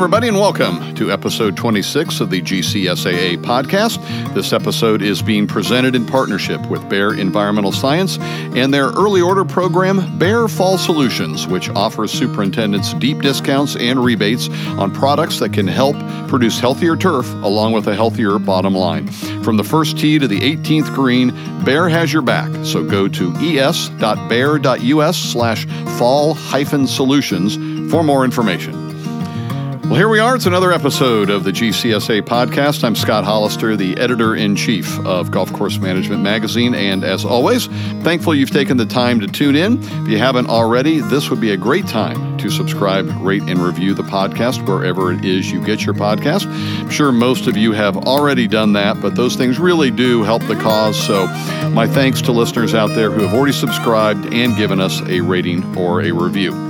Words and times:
everybody, 0.00 0.28
and 0.28 0.38
welcome 0.38 0.94
to 0.94 1.12
episode 1.12 1.58
26 1.58 2.20
of 2.20 2.30
the 2.30 2.40
GCSAA 2.40 3.36
podcast. 3.42 4.02
This 4.32 4.50
episode 4.50 5.02
is 5.02 5.20
being 5.20 5.46
presented 5.46 5.94
in 5.94 6.06
partnership 6.06 6.58
with 6.70 6.88
Bayer 6.88 7.12
Environmental 7.12 7.70
Science 7.70 8.16
and 8.18 8.72
their 8.72 8.86
early 8.86 9.20
order 9.20 9.44
program, 9.44 10.18
Bayer 10.18 10.48
Fall 10.48 10.78
Solutions, 10.78 11.46
which 11.46 11.68
offers 11.68 12.10
superintendents 12.10 12.94
deep 12.94 13.20
discounts 13.20 13.76
and 13.76 14.02
rebates 14.02 14.48
on 14.78 14.90
products 14.90 15.38
that 15.40 15.52
can 15.52 15.66
help 15.66 15.96
produce 16.28 16.58
healthier 16.58 16.96
turf 16.96 17.30
along 17.44 17.74
with 17.74 17.86
a 17.86 17.94
healthier 17.94 18.38
bottom 18.38 18.74
line. 18.74 19.06
From 19.42 19.58
the 19.58 19.64
first 19.64 19.98
tee 19.98 20.18
to 20.18 20.26
the 20.26 20.40
18th 20.40 20.94
green, 20.94 21.30
Bayer 21.62 21.90
has 21.90 22.10
your 22.10 22.22
back. 22.22 22.50
So 22.64 22.82
go 22.82 23.06
to 23.06 23.34
es.bayer.us 23.36 25.16
slash 25.18 25.66
fall 25.98 26.32
hyphen 26.32 26.86
solutions 26.86 27.56
for 27.92 28.02
more 28.02 28.24
information. 28.24 28.89
Well, 29.84 29.94
here 29.94 30.08
we 30.08 30.20
are. 30.20 30.36
It's 30.36 30.46
another 30.46 30.70
episode 30.72 31.30
of 31.30 31.42
the 31.42 31.50
GCSAA 31.50 32.22
podcast. 32.22 32.84
I'm 32.84 32.94
Scott 32.94 33.24
Hollister, 33.24 33.76
the 33.76 33.96
editor 33.98 34.36
in 34.36 34.54
chief 34.54 34.98
of 35.04 35.32
Golf 35.32 35.52
Course 35.52 35.78
Management 35.78 36.22
Magazine. 36.22 36.74
And 36.74 37.02
as 37.02 37.24
always, 37.24 37.66
thankful 38.04 38.34
you've 38.34 38.52
taken 38.52 38.76
the 38.76 38.86
time 38.86 39.18
to 39.18 39.26
tune 39.26 39.56
in. 39.56 39.82
If 39.82 40.08
you 40.08 40.18
haven't 40.18 40.48
already, 40.48 41.00
this 41.00 41.28
would 41.28 41.40
be 41.40 41.50
a 41.50 41.56
great 41.56 41.88
time 41.88 42.38
to 42.38 42.50
subscribe, 42.50 43.10
rate, 43.20 43.42
and 43.42 43.58
review 43.58 43.94
the 43.94 44.04
podcast 44.04 44.64
wherever 44.68 45.12
it 45.12 45.24
is 45.24 45.50
you 45.50 45.64
get 45.64 45.84
your 45.84 45.94
podcast. 45.94 46.46
I'm 46.80 46.90
sure 46.90 47.10
most 47.10 47.48
of 47.48 47.56
you 47.56 47.72
have 47.72 47.96
already 47.96 48.46
done 48.46 48.74
that, 48.74 49.00
but 49.00 49.16
those 49.16 49.34
things 49.34 49.58
really 49.58 49.90
do 49.90 50.22
help 50.22 50.46
the 50.46 50.56
cause. 50.56 50.96
So, 51.04 51.26
my 51.70 51.88
thanks 51.88 52.22
to 52.22 52.32
listeners 52.32 52.74
out 52.74 52.90
there 52.94 53.10
who 53.10 53.22
have 53.22 53.34
already 53.34 53.52
subscribed 53.52 54.32
and 54.32 54.56
given 54.56 54.78
us 54.78 55.00
a 55.08 55.20
rating 55.20 55.76
or 55.76 56.02
a 56.02 56.12
review. 56.12 56.69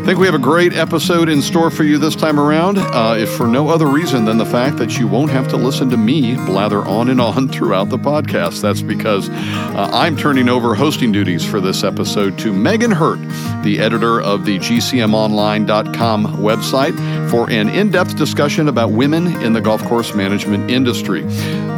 I 0.00 0.02
think 0.02 0.18
we 0.18 0.24
have 0.26 0.34
a 0.34 0.38
great 0.38 0.72
episode 0.72 1.28
in 1.28 1.42
store 1.42 1.70
for 1.70 1.84
you 1.84 1.98
this 1.98 2.16
time 2.16 2.40
around, 2.40 2.78
uh, 2.78 3.16
if 3.18 3.30
for 3.36 3.46
no 3.46 3.68
other 3.68 3.86
reason 3.86 4.24
than 4.24 4.38
the 4.38 4.46
fact 4.46 4.78
that 4.78 4.98
you 4.98 5.06
won't 5.06 5.30
have 5.30 5.46
to 5.48 5.58
listen 5.58 5.90
to 5.90 5.96
me 5.98 6.36
blather 6.36 6.78
on 6.86 7.10
and 7.10 7.20
on 7.20 7.48
throughout 7.50 7.90
the 7.90 7.98
podcast. 7.98 8.62
That's 8.62 8.80
because 8.80 9.28
uh, 9.28 9.90
I'm 9.92 10.16
turning 10.16 10.48
over 10.48 10.74
hosting 10.74 11.12
duties 11.12 11.44
for 11.44 11.60
this 11.60 11.84
episode 11.84 12.38
to 12.38 12.52
Megan 12.52 12.90
Hirt, 12.90 13.20
the 13.62 13.78
editor 13.78 14.22
of 14.22 14.46
the 14.46 14.58
GCMOnline.com 14.58 16.26
website, 16.38 17.30
for 17.30 17.50
an 17.50 17.68
in 17.68 17.90
depth 17.90 18.16
discussion 18.16 18.68
about 18.68 18.92
women 18.92 19.26
in 19.42 19.52
the 19.52 19.60
golf 19.60 19.84
course 19.84 20.14
management 20.14 20.70
industry. 20.70 21.24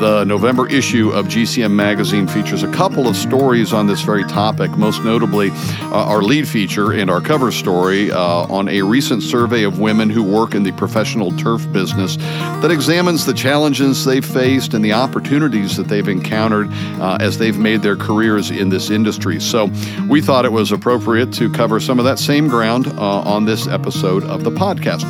The 0.02 0.24
November 0.24 0.68
issue 0.68 1.10
of 1.10 1.26
GCM 1.26 1.70
Magazine 1.70 2.26
features 2.26 2.64
a 2.64 2.72
couple 2.72 3.06
of 3.06 3.14
stories 3.14 3.72
on 3.72 3.86
this 3.86 4.00
very 4.00 4.24
topic, 4.24 4.72
most 4.72 5.04
notably 5.04 5.50
uh, 5.52 5.90
our 5.92 6.22
lead 6.22 6.48
feature 6.48 6.92
and 6.92 7.08
our 7.08 7.20
cover 7.20 7.52
story 7.52 8.10
uh, 8.10 8.18
on 8.18 8.68
a 8.68 8.82
recent 8.82 9.22
survey 9.22 9.62
of 9.62 9.78
women 9.78 10.10
who 10.10 10.24
work 10.24 10.56
in 10.56 10.64
the 10.64 10.72
professional 10.72 11.30
turf 11.36 11.70
business 11.70 12.16
that 12.16 12.72
examines 12.72 13.26
the 13.26 13.32
challenges 13.32 14.04
they've 14.04 14.26
faced 14.26 14.74
and 14.74 14.84
the 14.84 14.92
opportunities 14.92 15.76
that 15.76 15.86
they've 15.86 16.08
encountered 16.08 16.66
uh, 17.00 17.18
as 17.20 17.38
they've 17.38 17.58
made 17.58 17.82
their 17.82 17.94
careers 17.94 18.50
in 18.50 18.70
this 18.70 18.90
industry. 18.90 19.38
So 19.38 19.70
we 20.08 20.20
thought 20.20 20.44
it 20.44 20.50
was 20.50 20.72
appropriate 20.72 21.32
to 21.34 21.48
cover 21.52 21.78
some 21.78 22.00
of 22.00 22.04
that 22.06 22.18
same 22.18 22.48
ground 22.48 22.88
uh, 22.88 23.20
on 23.20 23.44
this 23.44 23.68
episode 23.68 24.24
of 24.24 24.42
the 24.42 24.50
podcast. 24.50 25.04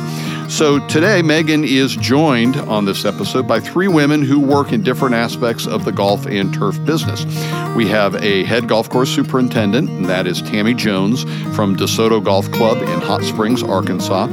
So 0.49 0.85
today, 0.87 1.21
Megan 1.21 1.63
is 1.63 1.95
joined 1.95 2.57
on 2.57 2.85
this 2.85 3.05
episode 3.05 3.47
by 3.47 3.59
three 3.59 3.87
women 3.87 4.21
who 4.21 4.39
work 4.39 4.71
in 4.71 4.83
different 4.83 5.15
aspects 5.15 5.65
of 5.65 5.83
the 5.83 5.91
golf 5.91 6.27
and 6.27 6.53
turf 6.53 6.83
business. 6.85 7.25
We 7.75 7.87
have 7.87 8.15
a 8.21 8.43
head 8.43 8.67
golf 8.67 8.87
course 8.89 9.09
superintendent, 9.09 9.89
and 9.89 10.05
that 10.05 10.27
is 10.27 10.41
Tammy 10.43 10.75
Jones 10.75 11.23
from 11.55 11.75
DeSoto 11.75 12.23
Golf 12.23 12.51
Club 12.51 12.77
in 12.77 13.01
Hot 13.01 13.23
Springs, 13.23 13.63
Arkansas. 13.63 14.27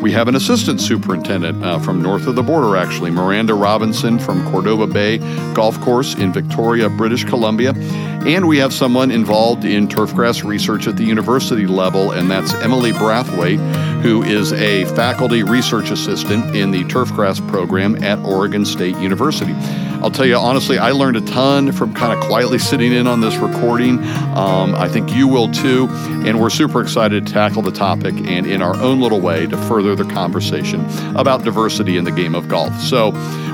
We 0.00 0.12
have 0.12 0.28
an 0.28 0.36
assistant 0.36 0.80
superintendent 0.80 1.62
uh, 1.62 1.78
from 1.78 2.00
north 2.00 2.26
of 2.26 2.36
the 2.36 2.42
border, 2.42 2.76
actually, 2.76 3.10
Miranda 3.10 3.54
Robinson 3.54 4.18
from 4.18 4.48
Cordova 4.50 4.86
Bay 4.86 5.18
Golf 5.52 5.80
Course 5.80 6.14
in 6.14 6.32
Victoria, 6.32 6.88
British 6.88 7.24
Columbia. 7.24 7.72
And 8.26 8.48
we 8.48 8.58
have 8.58 8.72
someone 8.72 9.12
involved 9.12 9.64
in 9.64 9.86
turfgrass 9.86 10.42
research 10.42 10.88
at 10.88 10.96
the 10.96 11.04
university 11.04 11.68
level, 11.68 12.10
and 12.10 12.28
that's 12.28 12.52
Emily 12.54 12.90
Braithwaite, 12.90 13.60
who 14.02 14.24
is 14.24 14.52
a 14.52 14.84
faculty 14.96 15.44
research 15.44 15.92
assistant 15.92 16.56
in 16.56 16.72
the 16.72 16.82
turfgrass 16.84 17.46
program 17.48 18.02
at 18.02 18.18
Oregon 18.24 18.64
State 18.64 18.96
University. 18.96 19.54
I'll 20.02 20.10
tell 20.10 20.26
you 20.26 20.36
honestly, 20.36 20.78
I 20.78 20.90
learned 20.90 21.16
a 21.16 21.20
ton 21.22 21.72
from 21.72 21.94
kind 21.94 22.12
of 22.12 22.24
quietly 22.24 22.58
sitting 22.58 22.92
in 22.92 23.06
on 23.06 23.20
this 23.20 23.36
recording. 23.36 23.98
Um, 24.34 24.74
I 24.74 24.88
think 24.88 25.14
you 25.14 25.26
will 25.26 25.50
too. 25.50 25.88
And 26.26 26.40
we're 26.40 26.50
super 26.50 26.80
excited 26.80 27.26
to 27.26 27.32
tackle 27.32 27.62
the 27.62 27.72
topic 27.72 28.14
and 28.14 28.46
in 28.46 28.62
our 28.62 28.76
own 28.76 29.00
little 29.00 29.20
way 29.20 29.46
to 29.46 29.56
further 29.62 29.94
the 29.94 30.04
conversation 30.04 30.84
about 31.16 31.44
diversity 31.44 31.96
in 31.96 32.04
the 32.04 32.12
game 32.12 32.34
of 32.34 32.48
golf. 32.48 32.78
So, 32.80 33.10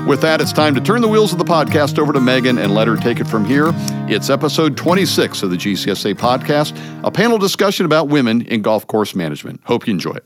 with 0.07 0.21
that, 0.21 0.41
it's 0.41 0.51
time 0.51 0.75
to 0.75 0.81
turn 0.81 1.01
the 1.01 1.07
wheels 1.07 1.31
of 1.31 1.39
the 1.39 1.45
podcast 1.45 1.97
over 1.97 2.11
to 2.11 2.19
Megan 2.19 2.57
and 2.57 2.73
let 2.73 2.87
her 2.89 2.97
take 2.97 3.19
it 3.21 3.27
from 3.27 3.45
here. 3.45 3.71
It's 4.09 4.29
episode 4.29 4.75
26 4.75 5.43
of 5.43 5.49
the 5.49 5.55
GCSAA 5.55 6.15
podcast, 6.15 6.77
a 7.03 7.11
panel 7.11 7.37
discussion 7.37 7.85
about 7.85 8.09
women 8.09 8.41
in 8.47 8.61
golf 8.61 8.85
course 8.85 9.15
management. 9.15 9.61
Hope 9.63 9.87
you 9.87 9.93
enjoy 9.93 10.11
it. 10.11 10.25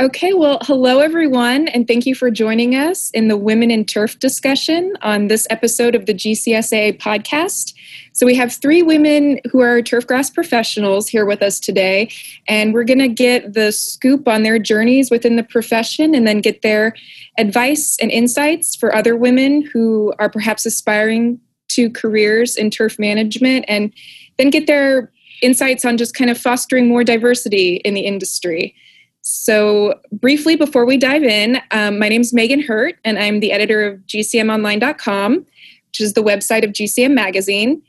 Okay, 0.00 0.32
well, 0.32 0.56
hello 0.62 1.00
everyone, 1.00 1.68
and 1.68 1.86
thank 1.86 2.06
you 2.06 2.14
for 2.14 2.30
joining 2.30 2.74
us 2.74 3.10
in 3.10 3.28
the 3.28 3.36
Women 3.36 3.70
in 3.70 3.84
Turf 3.84 4.18
discussion 4.18 4.96
on 5.02 5.28
this 5.28 5.46
episode 5.50 5.94
of 5.94 6.06
the 6.06 6.14
GCSAA 6.14 6.98
podcast. 6.98 7.74
So, 8.14 8.24
we 8.24 8.34
have 8.34 8.50
three 8.50 8.82
women 8.82 9.40
who 9.52 9.60
are 9.60 9.82
turfgrass 9.82 10.32
professionals 10.32 11.06
here 11.06 11.26
with 11.26 11.42
us 11.42 11.60
today, 11.60 12.10
and 12.48 12.72
we're 12.72 12.84
going 12.84 13.00
to 13.00 13.08
get 13.08 13.52
the 13.52 13.72
scoop 13.72 14.26
on 14.26 14.42
their 14.42 14.58
journeys 14.58 15.10
within 15.10 15.36
the 15.36 15.42
profession 15.42 16.14
and 16.14 16.26
then 16.26 16.40
get 16.40 16.62
their 16.62 16.94
advice 17.36 17.98
and 18.00 18.10
insights 18.10 18.74
for 18.74 18.94
other 18.96 19.14
women 19.16 19.60
who 19.60 20.14
are 20.18 20.30
perhaps 20.30 20.64
aspiring 20.64 21.38
to 21.68 21.90
careers 21.90 22.56
in 22.56 22.70
turf 22.70 22.98
management, 22.98 23.66
and 23.68 23.92
then 24.38 24.48
get 24.48 24.66
their 24.66 25.12
insights 25.42 25.84
on 25.84 25.98
just 25.98 26.14
kind 26.14 26.30
of 26.30 26.38
fostering 26.38 26.88
more 26.88 27.04
diversity 27.04 27.76
in 27.84 27.92
the 27.92 28.06
industry. 28.06 28.74
So, 29.22 30.00
briefly 30.12 30.56
before 30.56 30.86
we 30.86 30.96
dive 30.96 31.22
in, 31.22 31.60
um, 31.70 31.98
my 31.98 32.08
name 32.08 32.22
is 32.22 32.32
Megan 32.32 32.62
Hirt, 32.62 32.98
and 33.04 33.18
I'm 33.18 33.40
the 33.40 33.52
editor 33.52 33.86
of 33.86 33.98
GCMOnline.com, 34.06 35.34
which 35.34 36.00
is 36.00 36.14
the 36.14 36.22
website 36.22 36.64
of 36.64 36.70
GCM 36.70 37.12
Magazine. 37.12 37.82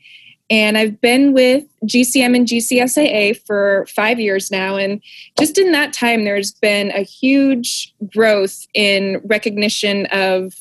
And 0.50 0.78
I've 0.78 1.00
been 1.00 1.32
with 1.32 1.64
GCM 1.86 2.36
and 2.36 2.46
GCSAA 2.46 3.40
for 3.46 3.86
five 3.88 4.20
years 4.20 4.52
now. 4.52 4.76
And 4.76 5.02
just 5.40 5.58
in 5.58 5.72
that 5.72 5.94
time, 5.94 6.26
there's 6.26 6.52
been 6.52 6.92
a 6.92 7.04
huge 7.04 7.94
growth 8.14 8.68
in 8.74 9.22
recognition 9.24 10.08
of 10.08 10.54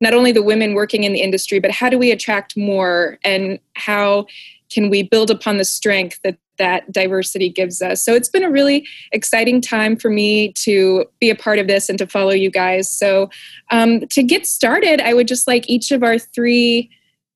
not 0.00 0.12
only 0.12 0.32
the 0.32 0.42
women 0.42 0.74
working 0.74 1.04
in 1.04 1.12
the 1.12 1.20
industry, 1.20 1.60
but 1.60 1.70
how 1.70 1.88
do 1.88 1.98
we 1.98 2.10
attract 2.10 2.56
more 2.56 3.18
and 3.22 3.60
how 3.74 4.26
can 4.70 4.90
we 4.90 5.02
build 5.02 5.30
upon 5.30 5.58
the 5.58 5.64
strength 5.64 6.20
that 6.24 6.38
that 6.58 6.90
diversity 6.92 7.48
gives 7.48 7.80
us. 7.80 8.02
So 8.02 8.14
it's 8.14 8.28
been 8.28 8.42
a 8.42 8.50
really 8.50 8.86
exciting 9.12 9.60
time 9.60 9.96
for 9.96 10.10
me 10.10 10.52
to 10.64 11.06
be 11.20 11.30
a 11.30 11.36
part 11.36 11.58
of 11.58 11.68
this 11.68 11.88
and 11.88 11.98
to 11.98 12.06
follow 12.06 12.32
you 12.32 12.50
guys. 12.50 12.92
So 12.92 13.30
um, 13.70 14.00
to 14.08 14.22
get 14.22 14.46
started, 14.46 15.00
I 15.00 15.14
would 15.14 15.28
just 15.28 15.46
like 15.46 15.68
each 15.70 15.90
of 15.90 16.02
our 16.02 16.18
three 16.18 16.90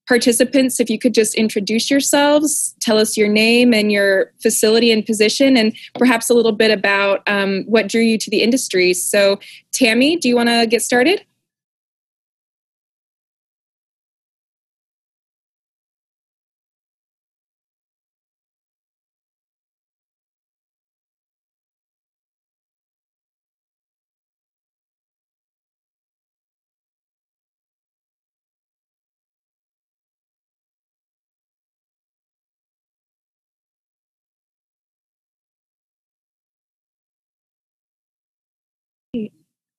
participants, 0.09 0.81
if 0.81 0.91
you 0.91 0.99
could 0.99 1.15
just 1.15 1.35
introduce 1.37 1.91
yourselves, 1.91 2.75
tell 2.81 2.99
us 2.99 3.17
your 3.17 3.29
name 3.29 3.73
and 3.73 3.93
your 3.93 4.33
facility 4.43 4.91
and 4.91 5.07
position, 5.07 5.57
and 5.57 5.75
perhaps 5.95 6.29
a 6.29 6.35
little 6.35 6.53
bit 6.53 6.71
about 6.71 7.23
um, 7.29 7.63
what 7.67 7.89
drew 7.89 8.03
you 8.03 8.19
to 8.19 8.29
the 8.29 8.43
industry. 8.43 8.93
So, 8.93 9.39
Tammy, 9.73 10.17
do 10.17 10.29
you 10.29 10.35
want 10.35 10.49
to 10.49 10.67
get 10.67 10.83
started? 10.83 11.25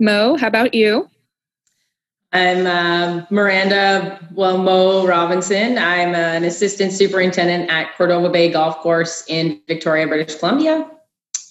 Mo, 0.04 0.36
how 0.36 0.48
about 0.48 0.74
you? 0.74 1.10
I'm 2.34 2.68
uh, 2.68 3.26
Miranda, 3.30 4.20
well, 4.34 4.58
Mo 4.58 5.08
Robinson. 5.08 5.78
I'm 5.78 6.14
an 6.14 6.44
assistant 6.44 6.92
superintendent 6.92 7.70
at 7.70 7.96
Cordova 7.96 8.30
Bay 8.30 8.52
Golf 8.52 8.80
Course 8.80 9.24
in 9.30 9.62
Victoria, 9.66 10.06
British 10.06 10.36
Columbia. 10.36 10.92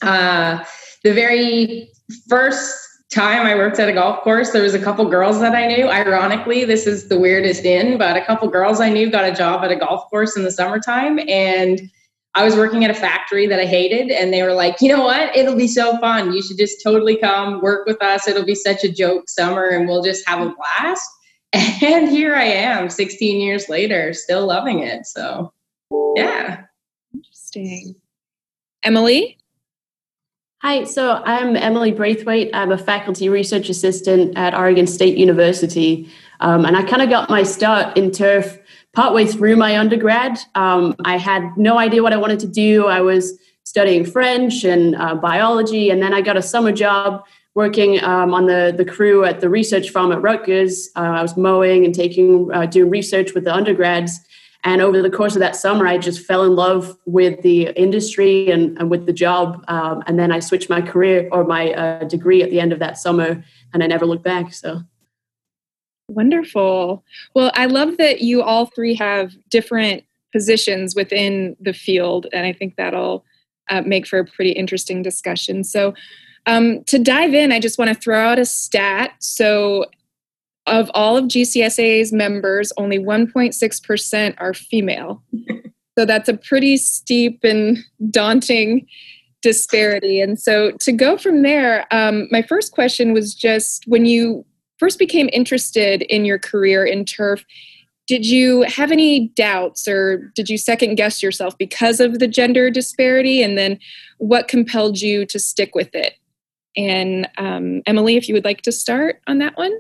Uh, 0.02 0.62
the 1.02 1.14
very 1.14 1.90
first 2.28 2.76
time 3.10 3.46
I 3.46 3.54
worked 3.54 3.78
at 3.78 3.88
a 3.88 3.92
golf 3.94 4.20
course, 4.20 4.50
there 4.50 4.62
was 4.62 4.74
a 4.74 4.78
couple 4.78 5.08
girls 5.08 5.40
that 5.40 5.54
I 5.54 5.66
knew. 5.66 5.88
Ironically, 5.88 6.66
this 6.66 6.86
is 6.86 7.08
the 7.08 7.18
weirdest 7.18 7.64
in, 7.64 7.96
but 7.96 8.18
a 8.18 8.24
couple 8.26 8.48
girls 8.48 8.82
I 8.82 8.90
knew 8.90 9.10
got 9.10 9.24
a 9.24 9.34
job 9.34 9.64
at 9.64 9.70
a 9.70 9.76
golf 9.76 10.10
course 10.10 10.36
in 10.36 10.42
the 10.42 10.50
summertime. 10.50 11.18
And 11.26 11.90
I 12.34 12.44
was 12.44 12.56
working 12.56 12.84
at 12.84 12.90
a 12.90 12.94
factory 12.94 13.46
that 13.46 13.60
I 13.60 13.66
hated, 13.66 14.10
and 14.10 14.32
they 14.32 14.42
were 14.42 14.54
like, 14.54 14.80
you 14.80 14.88
know 14.88 15.04
what? 15.04 15.36
It'll 15.36 15.56
be 15.56 15.68
so 15.68 15.98
fun. 15.98 16.32
You 16.32 16.42
should 16.42 16.56
just 16.56 16.82
totally 16.82 17.16
come 17.16 17.60
work 17.60 17.86
with 17.86 18.02
us. 18.02 18.26
It'll 18.26 18.44
be 18.44 18.54
such 18.54 18.84
a 18.84 18.90
joke 18.90 19.28
summer, 19.28 19.66
and 19.66 19.86
we'll 19.86 20.02
just 20.02 20.26
have 20.28 20.40
a 20.40 20.54
blast. 20.54 21.08
And 21.82 22.08
here 22.08 22.34
I 22.34 22.44
am, 22.44 22.88
16 22.88 23.38
years 23.38 23.68
later, 23.68 24.14
still 24.14 24.46
loving 24.46 24.78
it. 24.78 25.04
So, 25.04 25.52
yeah. 26.16 26.62
Interesting. 27.12 27.96
Emily? 28.82 29.36
Hi, 30.62 30.84
so 30.84 31.20
I'm 31.24 31.56
Emily 31.56 31.92
Braithwaite. 31.92 32.50
I'm 32.54 32.72
a 32.72 32.78
faculty 32.78 33.28
research 33.28 33.68
assistant 33.68 34.38
at 34.38 34.54
Oregon 34.54 34.86
State 34.86 35.18
University. 35.18 36.08
Um, 36.40 36.64
and 36.64 36.76
I 36.76 36.84
kind 36.84 37.02
of 37.02 37.10
got 37.10 37.28
my 37.28 37.42
start 37.42 37.96
in 37.98 38.12
turf 38.12 38.58
partway 38.94 39.26
through 39.26 39.56
my 39.56 39.78
undergrad. 39.78 40.38
Um, 40.54 40.94
I 41.04 41.16
had 41.16 41.56
no 41.56 41.78
idea 41.78 42.02
what 42.02 42.12
I 42.12 42.16
wanted 42.16 42.40
to 42.40 42.46
do. 42.46 42.86
I 42.86 43.00
was 43.00 43.38
studying 43.64 44.04
French 44.04 44.64
and 44.64 44.94
uh, 44.96 45.14
biology, 45.14 45.90
and 45.90 46.02
then 46.02 46.12
I 46.12 46.20
got 46.20 46.36
a 46.36 46.42
summer 46.42 46.72
job 46.72 47.24
working 47.54 48.02
um, 48.02 48.32
on 48.32 48.46
the, 48.46 48.74
the 48.76 48.84
crew 48.84 49.24
at 49.24 49.40
the 49.40 49.48
research 49.48 49.90
farm 49.90 50.12
at 50.12 50.22
Rutgers. 50.22 50.88
Uh, 50.96 51.00
I 51.00 51.22
was 51.22 51.36
mowing 51.36 51.84
and 51.84 51.94
taking 51.94 52.50
uh, 52.52 52.66
doing 52.66 52.90
research 52.90 53.34
with 53.34 53.44
the 53.44 53.54
undergrads. 53.54 54.20
And 54.64 54.80
over 54.80 55.02
the 55.02 55.10
course 55.10 55.34
of 55.34 55.40
that 55.40 55.56
summer, 55.56 55.86
I 55.86 55.98
just 55.98 56.24
fell 56.24 56.44
in 56.44 56.54
love 56.54 56.96
with 57.04 57.42
the 57.42 57.68
industry 57.70 58.48
and, 58.50 58.78
and 58.78 58.90
with 58.90 59.06
the 59.06 59.12
job. 59.12 59.64
Um, 59.66 60.04
and 60.06 60.18
then 60.18 60.30
I 60.30 60.38
switched 60.38 60.70
my 60.70 60.80
career 60.80 61.28
or 61.32 61.44
my 61.44 61.72
uh, 61.72 62.04
degree 62.04 62.42
at 62.42 62.50
the 62.50 62.60
end 62.60 62.72
of 62.72 62.78
that 62.78 62.96
summer, 62.96 63.42
and 63.74 63.82
I 63.82 63.86
never 63.86 64.06
looked 64.06 64.24
back. 64.24 64.54
So. 64.54 64.82
Wonderful. 66.14 67.02
Well, 67.34 67.50
I 67.54 67.66
love 67.66 67.96
that 67.96 68.20
you 68.20 68.42
all 68.42 68.66
three 68.66 68.94
have 68.94 69.34
different 69.48 70.04
positions 70.32 70.94
within 70.94 71.56
the 71.60 71.72
field, 71.72 72.26
and 72.32 72.46
I 72.46 72.52
think 72.52 72.76
that'll 72.76 73.24
uh, 73.70 73.82
make 73.82 74.06
for 74.06 74.18
a 74.18 74.24
pretty 74.24 74.52
interesting 74.52 75.02
discussion. 75.02 75.64
So, 75.64 75.94
um, 76.46 76.82
to 76.84 76.98
dive 76.98 77.34
in, 77.34 77.52
I 77.52 77.60
just 77.60 77.78
want 77.78 77.88
to 77.88 77.94
throw 77.94 78.18
out 78.18 78.38
a 78.38 78.44
stat. 78.44 79.12
So, 79.20 79.86
of 80.66 80.90
all 80.92 81.16
of 81.16 81.24
GCSAA's 81.24 82.12
members, 82.12 82.72
only 82.76 82.98
1.6% 82.98 84.34
are 84.38 84.54
female. 84.54 85.22
so 85.98 86.04
that's 86.04 86.28
a 86.28 86.36
pretty 86.36 86.76
steep 86.76 87.40
and 87.42 87.78
daunting 88.10 88.86
disparity. 89.40 90.20
And 90.20 90.38
so 90.38 90.72
to 90.80 90.92
go 90.92 91.16
from 91.16 91.42
there, 91.42 91.86
um, 91.90 92.28
my 92.30 92.42
first 92.42 92.72
question 92.72 93.12
was 93.12 93.34
just 93.34 93.84
when 93.86 94.06
you 94.06 94.44
first 94.82 94.98
became 94.98 95.30
interested 95.32 96.02
in 96.02 96.24
your 96.24 96.40
career 96.40 96.84
in 96.84 97.04
turf, 97.04 97.44
did 98.08 98.26
you 98.26 98.62
have 98.62 98.90
any 98.90 99.28
doubts 99.28 99.86
or 99.86 100.32
did 100.34 100.48
you 100.48 100.58
second 100.58 100.96
guess 100.96 101.22
yourself 101.22 101.56
because 101.56 102.00
of 102.00 102.18
the 102.18 102.26
gender 102.26 102.68
disparity? 102.68 103.44
And 103.44 103.56
then 103.56 103.78
what 104.18 104.48
compelled 104.48 105.00
you 105.00 105.24
to 105.26 105.38
stick 105.38 105.76
with 105.76 105.94
it? 105.94 106.14
And 106.76 107.28
um, 107.38 107.82
Emily, 107.86 108.16
if 108.16 108.28
you 108.28 108.34
would 108.34 108.44
like 108.44 108.62
to 108.62 108.72
start 108.72 109.20
on 109.28 109.38
that 109.38 109.56
one. 109.56 109.72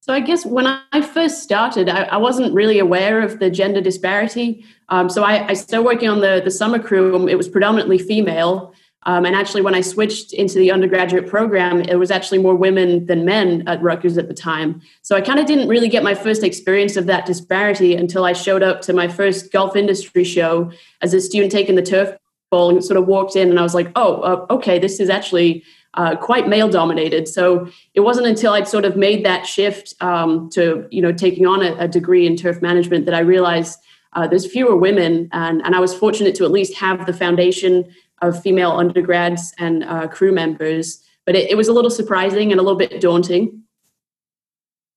So 0.00 0.12
I 0.12 0.20
guess 0.20 0.44
when 0.44 0.66
I 0.66 1.00
first 1.00 1.42
started, 1.42 1.88
I, 1.88 2.02
I 2.02 2.18
wasn't 2.18 2.52
really 2.52 2.78
aware 2.78 3.22
of 3.22 3.38
the 3.38 3.48
gender 3.48 3.80
disparity. 3.80 4.66
Um, 4.90 5.08
so 5.08 5.24
I, 5.24 5.48
I, 5.48 5.54
started 5.54 5.86
working 5.86 6.10
on 6.10 6.20
the, 6.20 6.42
the 6.44 6.50
summer 6.50 6.78
crew. 6.78 7.26
It 7.26 7.36
was 7.36 7.48
predominantly 7.48 7.96
female. 7.96 8.74
Um, 9.06 9.26
and 9.26 9.36
actually, 9.36 9.62
when 9.62 9.74
I 9.74 9.80
switched 9.80 10.32
into 10.32 10.58
the 10.58 10.70
undergraduate 10.70 11.28
program, 11.28 11.80
it 11.82 11.96
was 11.96 12.10
actually 12.10 12.38
more 12.38 12.54
women 12.54 13.06
than 13.06 13.24
men 13.24 13.62
at 13.66 13.82
Rutgers 13.82 14.16
at 14.16 14.28
the 14.28 14.34
time. 14.34 14.80
So 15.02 15.14
I 15.14 15.20
kind 15.20 15.38
of 15.38 15.46
didn't 15.46 15.68
really 15.68 15.88
get 15.88 16.02
my 16.02 16.14
first 16.14 16.42
experience 16.42 16.96
of 16.96 17.06
that 17.06 17.26
disparity 17.26 17.94
until 17.94 18.24
I 18.24 18.32
showed 18.32 18.62
up 18.62 18.80
to 18.82 18.92
my 18.92 19.08
first 19.08 19.52
golf 19.52 19.76
industry 19.76 20.24
show 20.24 20.70
as 21.02 21.12
a 21.12 21.20
student 21.20 21.52
taking 21.52 21.74
the 21.74 21.82
turf 21.82 22.16
bowl 22.50 22.70
and 22.70 22.84
sort 22.84 22.96
of 22.96 23.06
walked 23.06 23.36
in, 23.36 23.50
and 23.50 23.58
I 23.58 23.62
was 23.62 23.74
like, 23.74 23.90
oh, 23.96 24.20
uh, 24.20 24.46
okay, 24.54 24.78
this 24.78 25.00
is 25.00 25.10
actually 25.10 25.64
uh, 25.94 26.16
quite 26.16 26.48
male 26.48 26.68
dominated. 26.68 27.28
So 27.28 27.68
it 27.94 28.00
wasn't 28.00 28.26
until 28.26 28.52
I'd 28.52 28.68
sort 28.68 28.84
of 28.84 28.96
made 28.96 29.24
that 29.24 29.46
shift 29.46 29.94
um, 30.00 30.48
to 30.50 30.86
you 30.90 31.02
know 31.02 31.12
taking 31.12 31.46
on 31.46 31.62
a, 31.62 31.74
a, 31.76 31.88
degree 31.88 32.26
in 32.26 32.36
turf 32.36 32.60
management 32.60 33.04
that 33.06 33.14
I 33.14 33.20
realized 33.20 33.78
uh, 34.14 34.26
there's 34.26 34.46
fewer 34.50 34.76
women, 34.76 35.28
and, 35.32 35.62
and 35.64 35.74
I 35.74 35.80
was 35.80 35.94
fortunate 35.94 36.34
to 36.36 36.44
at 36.44 36.50
least 36.50 36.74
have 36.74 37.06
the 37.06 37.12
foundation 37.12 37.92
of 38.22 38.40
female 38.42 38.72
undergrads 38.72 39.54
and 39.58 39.84
uh, 39.84 40.08
crew 40.08 40.32
members. 40.32 41.02
But 41.26 41.36
it, 41.36 41.50
it 41.50 41.56
was 41.56 41.68
a 41.68 41.72
little 41.72 41.90
surprising 41.90 42.50
and 42.52 42.60
a 42.60 42.62
little 42.62 42.78
bit 42.78 43.00
daunting. 43.00 43.62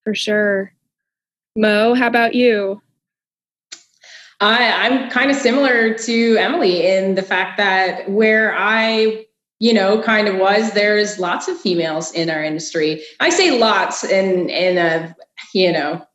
For 0.04 0.16
sure. 0.16 0.74
Mo, 1.56 1.94
how 1.94 2.08
about 2.08 2.36
you? 2.36 2.81
I, 4.40 4.86
I'm 4.86 5.10
kind 5.10 5.31
of 5.31 5.38
similar 5.38 5.96
to 5.96 6.38
Emily 6.38 6.86
in 6.86 7.16
the 7.16 7.24
fact 7.24 7.58
that 7.58 8.10
where 8.10 8.56
I 8.56 9.25
you 9.60 9.74
know, 9.74 10.02
kind 10.02 10.28
of 10.28 10.38
was. 10.38 10.72
There's 10.72 11.19
lots 11.19 11.48
of 11.48 11.60
females 11.60 12.12
in 12.12 12.30
our 12.30 12.44
industry. 12.44 13.04
I 13.19 13.30
say 13.30 13.58
lots 13.60 14.04
in 14.04 14.50
in 14.50 14.78
a 14.78 15.16
you 15.54 15.72
know, 15.72 16.06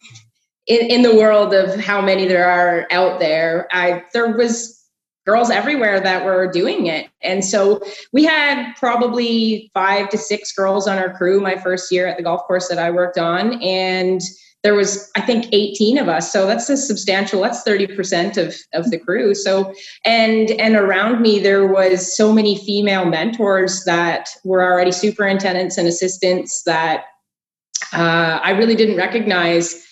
in 0.67 0.87
in 0.87 1.03
the 1.03 1.15
world 1.15 1.53
of 1.53 1.79
how 1.81 2.01
many 2.01 2.27
there 2.27 2.49
are 2.49 2.87
out 2.91 3.19
there. 3.19 3.69
I 3.73 4.05
there 4.13 4.37
was 4.37 4.82
girls 5.25 5.51
everywhere 5.51 6.01
that 6.01 6.25
were 6.25 6.51
doing 6.51 6.87
it. 6.87 7.09
And 7.23 7.45
so 7.45 7.81
we 8.13 8.25
had 8.25 8.73
probably 8.75 9.71
5 9.73 10.09
to 10.11 10.19
6 10.19 10.53
girls 10.53 10.89
on 10.89 10.99
our 10.99 11.17
crew 11.17 11.41
my 11.41 11.57
first 11.57 11.93
year 11.93 12.07
at 12.07 12.17
the 12.17 12.23
golf 12.23 12.43
course 12.43 12.69
that 12.69 12.79
I 12.79 12.91
worked 12.91 13.19
on. 13.19 13.63
And 13.63 14.21
there 14.63 14.75
was 14.75 15.11
i 15.17 15.21
think 15.21 15.47
18 15.53 15.99
of 15.99 16.09
us. 16.09 16.33
So 16.33 16.47
that's 16.47 16.69
a 16.69 16.77
substantial 16.77 17.43
that's 17.43 17.65
30% 17.65 18.37
of, 18.37 18.55
of 18.75 18.91
the 18.91 18.99
crew. 18.99 19.35
So 19.35 19.75
and 20.05 20.51
and 20.53 20.77
around 20.77 21.21
me 21.21 21.39
there 21.41 21.67
was 21.67 22.17
so 22.17 22.33
many 22.33 22.59
female 22.65 23.05
mentors 23.05 23.85
that 23.85 24.29
were 24.45 24.63
already 24.63 24.93
superintendents 24.93 25.79
and 25.79 25.89
assistants 25.89 26.63
that 26.65 27.05
uh, 27.93 28.39
i 28.43 28.51
really 28.51 28.77
didn't 28.77 28.97
recognize 28.97 29.85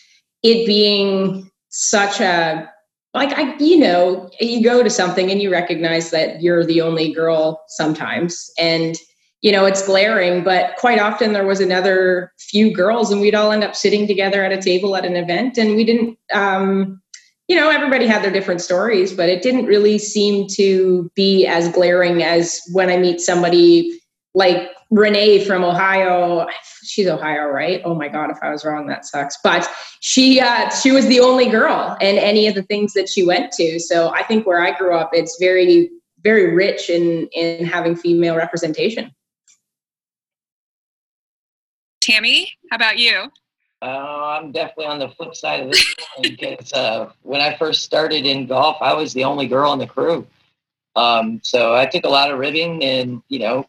it 0.42 0.66
being 0.66 1.50
such 1.68 2.20
a 2.20 2.70
like 3.14 3.36
i 3.36 3.56
you 3.58 3.78
know 3.78 4.30
you 4.40 4.62
go 4.62 4.82
to 4.82 4.90
something 4.90 5.30
and 5.30 5.42
you 5.42 5.50
recognize 5.50 6.10
that 6.10 6.40
you're 6.42 6.64
the 6.64 6.80
only 6.80 7.12
girl 7.12 7.62
sometimes 7.68 8.50
and 8.58 8.96
you 9.42 9.50
know 9.50 9.64
it's 9.64 9.84
glaring 9.84 10.44
but 10.44 10.76
quite 10.76 10.98
often 10.98 11.32
there 11.32 11.46
was 11.46 11.60
another 11.60 12.32
few 12.38 12.72
girls 12.72 13.10
and 13.10 13.20
we'd 13.20 13.34
all 13.34 13.52
end 13.52 13.64
up 13.64 13.74
sitting 13.74 14.06
together 14.06 14.44
at 14.44 14.52
a 14.52 14.60
table 14.60 14.96
at 14.96 15.04
an 15.04 15.16
event 15.16 15.58
and 15.58 15.76
we 15.76 15.84
didn't 15.84 16.18
um, 16.32 17.00
you 17.48 17.56
know 17.56 17.70
everybody 17.70 18.06
had 18.06 18.22
their 18.22 18.32
different 18.32 18.60
stories 18.60 19.12
but 19.12 19.28
it 19.28 19.42
didn't 19.42 19.66
really 19.66 19.98
seem 19.98 20.46
to 20.48 21.10
be 21.14 21.46
as 21.46 21.68
glaring 21.72 22.22
as 22.22 22.60
when 22.72 22.90
i 22.90 22.96
meet 22.96 23.20
somebody 23.20 23.98
like 24.34 24.70
renee 24.90 25.44
from 25.44 25.62
ohio 25.62 26.46
she's 26.82 27.06
ohio 27.06 27.46
right 27.46 27.80
oh 27.84 27.94
my 27.94 28.08
god 28.08 28.30
if 28.30 28.38
i 28.42 28.50
was 28.50 28.64
wrong 28.64 28.86
that 28.86 29.04
sucks 29.04 29.36
but 29.44 29.68
she 30.00 30.40
uh, 30.40 30.68
she 30.70 30.90
was 30.90 31.06
the 31.06 31.20
only 31.20 31.48
girl 31.48 31.96
in 32.00 32.18
any 32.18 32.46
of 32.48 32.54
the 32.54 32.62
things 32.64 32.92
that 32.92 33.08
she 33.08 33.24
went 33.24 33.52
to 33.52 33.78
so 33.78 34.10
i 34.10 34.22
think 34.22 34.46
where 34.46 34.60
i 34.60 34.76
grew 34.76 34.94
up 34.94 35.10
it's 35.12 35.36
very 35.38 35.90
very 36.22 36.54
rich 36.54 36.90
in 36.90 37.28
in 37.32 37.64
having 37.64 37.94
female 37.94 38.36
representation 38.36 39.10
Tammy, 42.00 42.50
how 42.70 42.76
about 42.76 42.98
you? 42.98 43.30
Uh, 43.82 44.38
I'm 44.40 44.52
definitely 44.52 44.86
on 44.86 44.98
the 44.98 45.08
flip 45.10 45.34
side 45.34 45.60
of 45.60 45.70
this 45.70 45.94
because 46.22 46.72
uh, 46.72 47.10
when 47.22 47.40
I 47.40 47.56
first 47.56 47.82
started 47.82 48.26
in 48.26 48.46
golf, 48.46 48.76
I 48.80 48.92
was 48.94 49.12
the 49.12 49.24
only 49.24 49.46
girl 49.46 49.72
in 49.72 49.78
the 49.78 49.86
crew. 49.86 50.26
Um, 50.96 51.40
so 51.42 51.74
I 51.74 51.86
took 51.86 52.04
a 52.04 52.08
lot 52.08 52.30
of 52.30 52.38
ribbing 52.38 52.82
and, 52.82 53.22
you 53.28 53.38
know, 53.38 53.66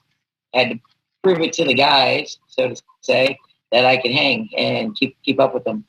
had 0.54 0.72
to 0.72 0.80
prove 1.24 1.40
it 1.40 1.54
to 1.54 1.66
the 1.66 1.74
guys, 1.74 2.40
so 2.48 2.70
to 2.70 2.82
say, 3.02 3.38
that 3.72 3.86
I 3.86 3.98
can 3.98 4.12
hang 4.12 4.50
and 4.58 4.96
keep 4.96 5.18
keep 5.24 5.40
up 5.40 5.54
with 5.54 5.64
them. 5.64 5.86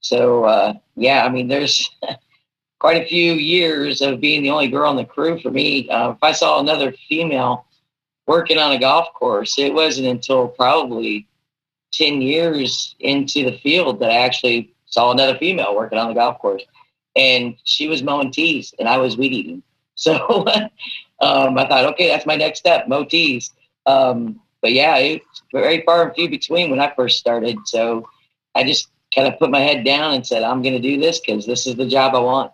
So 0.00 0.44
uh, 0.44 0.74
yeah, 0.96 1.24
I 1.24 1.28
mean, 1.28 1.48
there's 1.48 1.90
quite 2.78 3.02
a 3.02 3.06
few 3.06 3.32
years 3.34 4.02
of 4.02 4.20
being 4.20 4.42
the 4.42 4.50
only 4.50 4.68
girl 4.68 4.90
in 4.90 4.96
the 4.96 5.04
crew 5.04 5.40
for 5.40 5.50
me. 5.50 5.88
Uh, 5.88 6.10
if 6.10 6.18
I 6.22 6.32
saw 6.32 6.60
another 6.60 6.92
female 7.08 7.66
working 8.26 8.58
on 8.58 8.72
a 8.72 8.78
golf 8.78 9.12
course, 9.14 9.58
it 9.58 9.72
wasn't 9.72 10.06
until 10.06 10.48
probably 10.48 11.26
10 11.92 12.20
years 12.20 12.94
into 13.00 13.44
the 13.44 13.58
field 13.58 14.00
that 14.00 14.10
I 14.10 14.16
actually 14.16 14.74
saw 14.86 15.12
another 15.12 15.38
female 15.38 15.74
working 15.74 15.98
on 15.98 16.08
the 16.08 16.14
golf 16.14 16.38
course. 16.38 16.62
And 17.16 17.54
she 17.64 17.86
was 17.86 18.02
mowing 18.02 18.32
tees 18.32 18.74
and 18.78 18.88
I 18.88 18.98
was 18.98 19.16
weed 19.16 19.32
eating. 19.32 19.62
So 19.96 20.44
um, 21.20 21.56
I 21.56 21.68
thought, 21.68 21.84
okay, 21.92 22.08
that's 22.08 22.26
my 22.26 22.34
next 22.34 22.58
step, 22.58 22.88
mow 22.88 23.04
tees. 23.04 23.52
Um, 23.86 24.40
but 24.64 24.72
yeah, 24.72 24.96
it's 24.96 25.42
very 25.52 25.82
far 25.82 26.04
and 26.04 26.14
few 26.14 26.26
between 26.26 26.70
when 26.70 26.80
I 26.80 26.90
first 26.96 27.18
started. 27.18 27.58
So 27.66 28.08
I 28.54 28.64
just 28.64 28.88
kind 29.14 29.28
of 29.28 29.38
put 29.38 29.50
my 29.50 29.60
head 29.60 29.84
down 29.84 30.14
and 30.14 30.26
said, 30.26 30.42
I'm 30.42 30.62
going 30.62 30.72
to 30.72 30.80
do 30.80 30.98
this 30.98 31.20
because 31.20 31.44
this 31.44 31.66
is 31.66 31.74
the 31.74 31.86
job 31.86 32.14
I 32.14 32.20
want. 32.20 32.50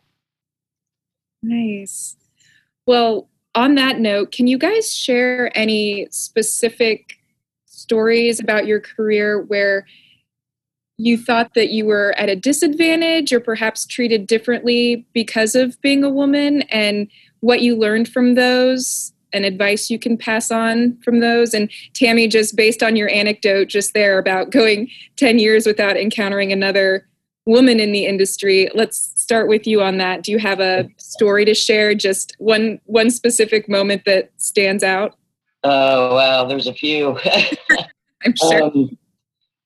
Nice. 1.40 2.16
Well, 2.84 3.28
on 3.54 3.76
that 3.76 4.00
note, 4.00 4.32
can 4.32 4.48
you 4.48 4.58
guys 4.58 4.92
share 4.92 5.56
any 5.56 6.08
specific 6.10 7.14
stories 7.66 8.40
about 8.40 8.66
your 8.66 8.80
career 8.80 9.42
where 9.42 9.86
you 10.98 11.16
thought 11.16 11.54
that 11.54 11.70
you 11.70 11.86
were 11.86 12.12
at 12.18 12.28
a 12.28 12.34
disadvantage 12.34 13.32
or 13.32 13.38
perhaps 13.38 13.86
treated 13.86 14.26
differently 14.26 15.06
because 15.12 15.54
of 15.54 15.80
being 15.80 16.02
a 16.02 16.10
woman 16.10 16.62
and 16.62 17.06
what 17.38 17.62
you 17.62 17.76
learned 17.76 18.08
from 18.08 18.34
those 18.34 19.12
and 19.32 19.44
advice 19.44 19.90
you 19.90 19.98
can 19.98 20.16
pass 20.16 20.50
on 20.50 20.96
from 21.02 21.20
those. 21.20 21.54
And 21.54 21.70
Tammy, 21.94 22.28
just 22.28 22.56
based 22.56 22.82
on 22.82 22.96
your 22.96 23.08
anecdote 23.10 23.68
just 23.68 23.94
there 23.94 24.18
about 24.18 24.50
going 24.50 24.90
10 25.16 25.38
years 25.38 25.66
without 25.66 25.96
encountering 25.96 26.52
another 26.52 27.06
woman 27.46 27.80
in 27.80 27.92
the 27.92 28.06
industry, 28.06 28.68
let's 28.74 29.12
start 29.16 29.48
with 29.48 29.66
you 29.66 29.82
on 29.82 29.98
that. 29.98 30.22
Do 30.22 30.32
you 30.32 30.38
have 30.38 30.60
a 30.60 30.88
story 30.96 31.44
to 31.44 31.54
share? 31.54 31.94
Just 31.94 32.34
one 32.38 32.80
one 32.86 33.10
specific 33.10 33.68
moment 33.68 34.04
that 34.06 34.30
stands 34.36 34.82
out? 34.82 35.16
Oh, 35.64 36.14
well, 36.14 36.46
there's 36.48 36.66
a 36.66 36.74
few. 36.74 37.18
I'm 38.24 38.34
sure. 38.36 38.64
Um, 38.64 38.96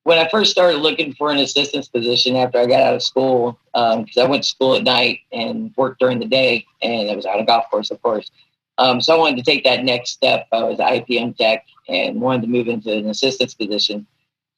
when 0.04 0.18
I 0.18 0.28
first 0.28 0.52
started 0.52 0.78
looking 0.78 1.14
for 1.14 1.30
an 1.30 1.38
assistance 1.38 1.88
position 1.88 2.36
after 2.36 2.58
I 2.58 2.66
got 2.66 2.82
out 2.82 2.94
of 2.94 3.02
school, 3.02 3.58
because 3.72 4.16
um, 4.16 4.22
I 4.22 4.24
went 4.24 4.42
to 4.42 4.48
school 4.48 4.76
at 4.76 4.84
night 4.84 5.20
and 5.32 5.72
worked 5.76 5.98
during 5.98 6.18
the 6.18 6.26
day, 6.26 6.66
and 6.82 7.10
I 7.10 7.16
was 7.16 7.24
out 7.24 7.40
of 7.40 7.46
golf 7.46 7.70
course, 7.70 7.90
of 7.90 8.00
course. 8.02 8.30
Um, 8.78 9.00
so 9.00 9.14
I 9.14 9.18
wanted 9.18 9.36
to 9.36 9.50
take 9.50 9.64
that 9.64 9.84
next 9.84 10.10
step. 10.10 10.46
I 10.52 10.64
was 10.64 10.80
an 10.80 10.86
IPM 10.86 11.36
tech 11.36 11.64
and 11.88 12.20
wanted 12.20 12.42
to 12.42 12.48
move 12.48 12.68
into 12.68 12.92
an 12.92 13.08
assistance 13.08 13.54
position. 13.54 14.06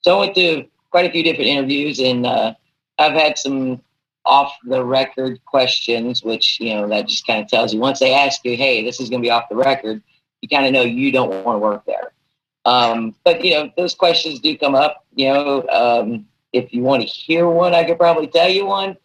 So 0.01 0.17
I 0.17 0.19
went 0.21 0.35
to 0.35 0.65
quite 0.89 1.05
a 1.05 1.11
few 1.11 1.23
different 1.23 1.49
interviews, 1.49 1.99
and 1.99 2.25
uh, 2.25 2.53
I've 2.97 3.13
had 3.13 3.37
some 3.37 3.81
off 4.25 4.53
the 4.65 4.83
record 4.83 5.39
questions, 5.45 6.23
which 6.23 6.59
you 6.59 6.73
know 6.73 6.87
that 6.89 7.07
just 7.07 7.25
kind 7.25 7.41
of 7.41 7.49
tells 7.49 7.73
you 7.73 7.79
once 7.79 7.99
they 7.99 8.13
ask 8.13 8.43
you, 8.43 8.57
"Hey, 8.57 8.83
this 8.83 8.99
is 8.99 9.09
going 9.09 9.21
to 9.21 9.25
be 9.25 9.31
off 9.31 9.49
the 9.49 9.55
record," 9.55 10.01
you 10.41 10.49
kind 10.49 10.65
of 10.65 10.71
know 10.71 10.83
you 10.83 11.11
don't 11.11 11.43
want 11.43 11.55
to 11.55 11.59
work 11.59 11.85
there. 11.85 12.13
Um, 12.65 13.15
but 13.23 13.43
you 13.43 13.51
know, 13.51 13.71
those 13.77 13.95
questions 13.95 14.39
do 14.39 14.57
come 14.57 14.75
up. 14.75 15.05
You 15.15 15.33
know, 15.33 15.67
um, 15.69 16.27
if 16.53 16.73
you 16.73 16.83
want 16.83 17.01
to 17.01 17.07
hear 17.07 17.47
one, 17.47 17.73
I 17.73 17.83
could 17.83 17.97
probably 17.97 18.27
tell 18.27 18.49
you 18.49 18.65
one. 18.65 18.97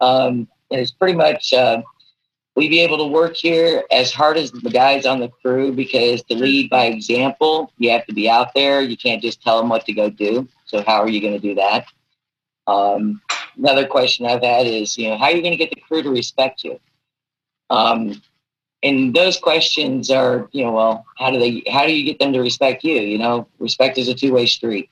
Um, 0.00 0.48
it's 0.70 0.92
pretty 0.92 1.14
much 1.14 1.52
uh, 1.52 1.82
we 2.58 2.68
be 2.68 2.80
able 2.80 2.98
to 2.98 3.06
work 3.06 3.36
here 3.36 3.84
as 3.92 4.12
hard 4.12 4.36
as 4.36 4.50
the 4.50 4.68
guys 4.68 5.06
on 5.06 5.20
the 5.20 5.28
crew 5.28 5.70
because 5.70 6.24
to 6.24 6.34
lead 6.34 6.68
by 6.68 6.86
example, 6.86 7.72
you 7.78 7.88
have 7.88 8.04
to 8.06 8.12
be 8.12 8.28
out 8.28 8.52
there. 8.52 8.80
You 8.80 8.96
can't 8.96 9.22
just 9.22 9.40
tell 9.40 9.60
them 9.60 9.68
what 9.68 9.86
to 9.86 9.92
go 9.92 10.10
do. 10.10 10.48
So 10.64 10.82
how 10.82 11.00
are 11.00 11.08
you 11.08 11.20
going 11.20 11.34
to 11.34 11.38
do 11.38 11.54
that? 11.54 11.86
Um, 12.66 13.22
another 13.56 13.86
question 13.86 14.26
I've 14.26 14.42
had 14.42 14.66
is, 14.66 14.98
you 14.98 15.08
know, 15.08 15.16
how 15.16 15.26
are 15.26 15.30
you 15.30 15.40
going 15.40 15.52
to 15.52 15.56
get 15.56 15.70
the 15.70 15.80
crew 15.80 16.02
to 16.02 16.10
respect 16.10 16.64
you? 16.64 16.80
Um, 17.70 18.20
and 18.82 19.14
those 19.14 19.38
questions 19.38 20.10
are 20.10 20.48
you 20.52 20.64
know 20.64 20.70
well 20.70 21.04
how 21.16 21.32
do 21.32 21.40
they 21.40 21.64
how 21.68 21.84
do 21.84 21.92
you 21.92 22.04
get 22.04 22.20
them 22.20 22.32
to 22.32 22.38
respect 22.38 22.84
you 22.84 22.94
you 22.94 23.18
know 23.18 23.48
respect 23.58 23.98
is 23.98 24.06
a 24.06 24.14
two-way 24.14 24.46
street 24.46 24.88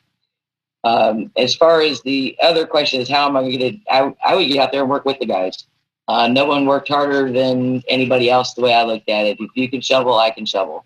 um, 0.82 1.30
as 1.37 1.54
far 1.54 1.82
as 1.82 2.02
the 2.02 2.37
other 2.42 2.66
question 2.66 3.00
is 3.00 3.08
how 3.08 3.28
am 3.28 3.37
i 3.37 3.42
going 3.42 3.58
to 3.61 3.78
I, 3.88 4.12
I 4.25 4.35
would 4.35 4.49
get 4.49 4.58
out 4.58 4.73
there 4.73 4.80
and 4.80 4.90
work 4.90 5.04
with 5.04 5.20
the 5.20 5.26
guys 5.26 5.68
uh, 6.08 6.28
no 6.28 6.44
one 6.44 6.66
worked 6.66 6.88
harder 6.88 7.30
than 7.30 7.82
anybody 7.88 8.30
else 8.30 8.54
the 8.54 8.60
way 8.60 8.75
i 8.75 8.82
looked 8.82 9.08
at 9.08 9.26
it 9.26 9.38
if 9.40 9.50
you 9.54 9.68
can 9.68 9.80
shovel 9.80 10.18
i 10.18 10.30
can 10.30 10.46
shovel 10.46 10.84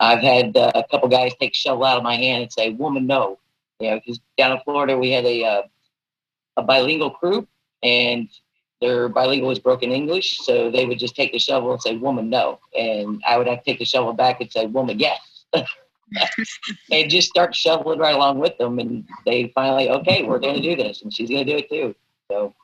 i've 0.00 0.20
had 0.20 0.56
uh, 0.56 0.72
a 0.74 0.84
couple 0.90 1.08
guys 1.08 1.32
take 1.40 1.54
shovel 1.54 1.84
out 1.84 1.96
of 1.96 2.02
my 2.02 2.16
hand 2.16 2.42
and 2.42 2.52
say 2.52 2.70
woman 2.70 3.06
no 3.06 3.38
you 3.80 3.90
know 3.90 3.96
because 3.96 4.20
down 4.38 4.52
in 4.52 4.58
florida 4.64 4.96
we 4.96 5.10
had 5.10 5.24
a 5.24 5.44
uh, 5.44 5.62
a 6.56 6.62
bilingual 6.62 7.10
crew 7.10 7.46
and 7.82 8.28
their 8.84 9.08
bilingual 9.08 9.48
was 9.48 9.58
broken 9.58 9.92
English, 9.92 10.40
so 10.40 10.70
they 10.70 10.84
would 10.84 10.98
just 10.98 11.16
take 11.16 11.32
the 11.32 11.38
shovel 11.38 11.72
and 11.72 11.80
say, 11.80 11.96
"Woman, 11.96 12.28
no," 12.28 12.60
and 12.76 13.22
I 13.26 13.38
would 13.38 13.46
have 13.46 13.58
to 13.58 13.64
take 13.64 13.78
the 13.78 13.84
shovel 13.84 14.12
back 14.12 14.40
and 14.40 14.52
say, 14.52 14.66
"Woman, 14.66 14.98
yes." 14.98 15.20
and 16.90 17.10
just 17.10 17.28
start 17.28 17.54
shoveling 17.54 17.98
right 17.98 18.14
along 18.14 18.38
with 18.40 18.58
them, 18.58 18.78
and 18.78 19.08
they 19.24 19.50
finally, 19.54 19.88
okay, 19.88 20.22
we're 20.22 20.38
going 20.38 20.56
to 20.56 20.62
do 20.62 20.76
this, 20.76 21.02
and 21.02 21.12
she's 21.12 21.30
going 21.30 21.46
to 21.46 21.52
do 21.52 21.58
it 21.58 21.70
too. 21.70 21.94
So, 22.30 22.54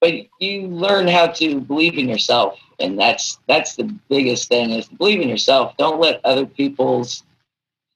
but 0.00 0.14
you 0.40 0.68
learn 0.68 1.08
how 1.08 1.26
to 1.26 1.60
believe 1.60 1.98
in 1.98 2.08
yourself, 2.08 2.58
and 2.78 2.98
that's 2.98 3.38
that's 3.48 3.76
the 3.76 3.84
biggest 4.08 4.48
thing 4.48 4.70
is 4.70 4.86
believe 4.88 5.20
in 5.20 5.28
yourself. 5.28 5.76
Don't 5.76 6.00
let 6.00 6.24
other 6.24 6.46
people's 6.46 7.24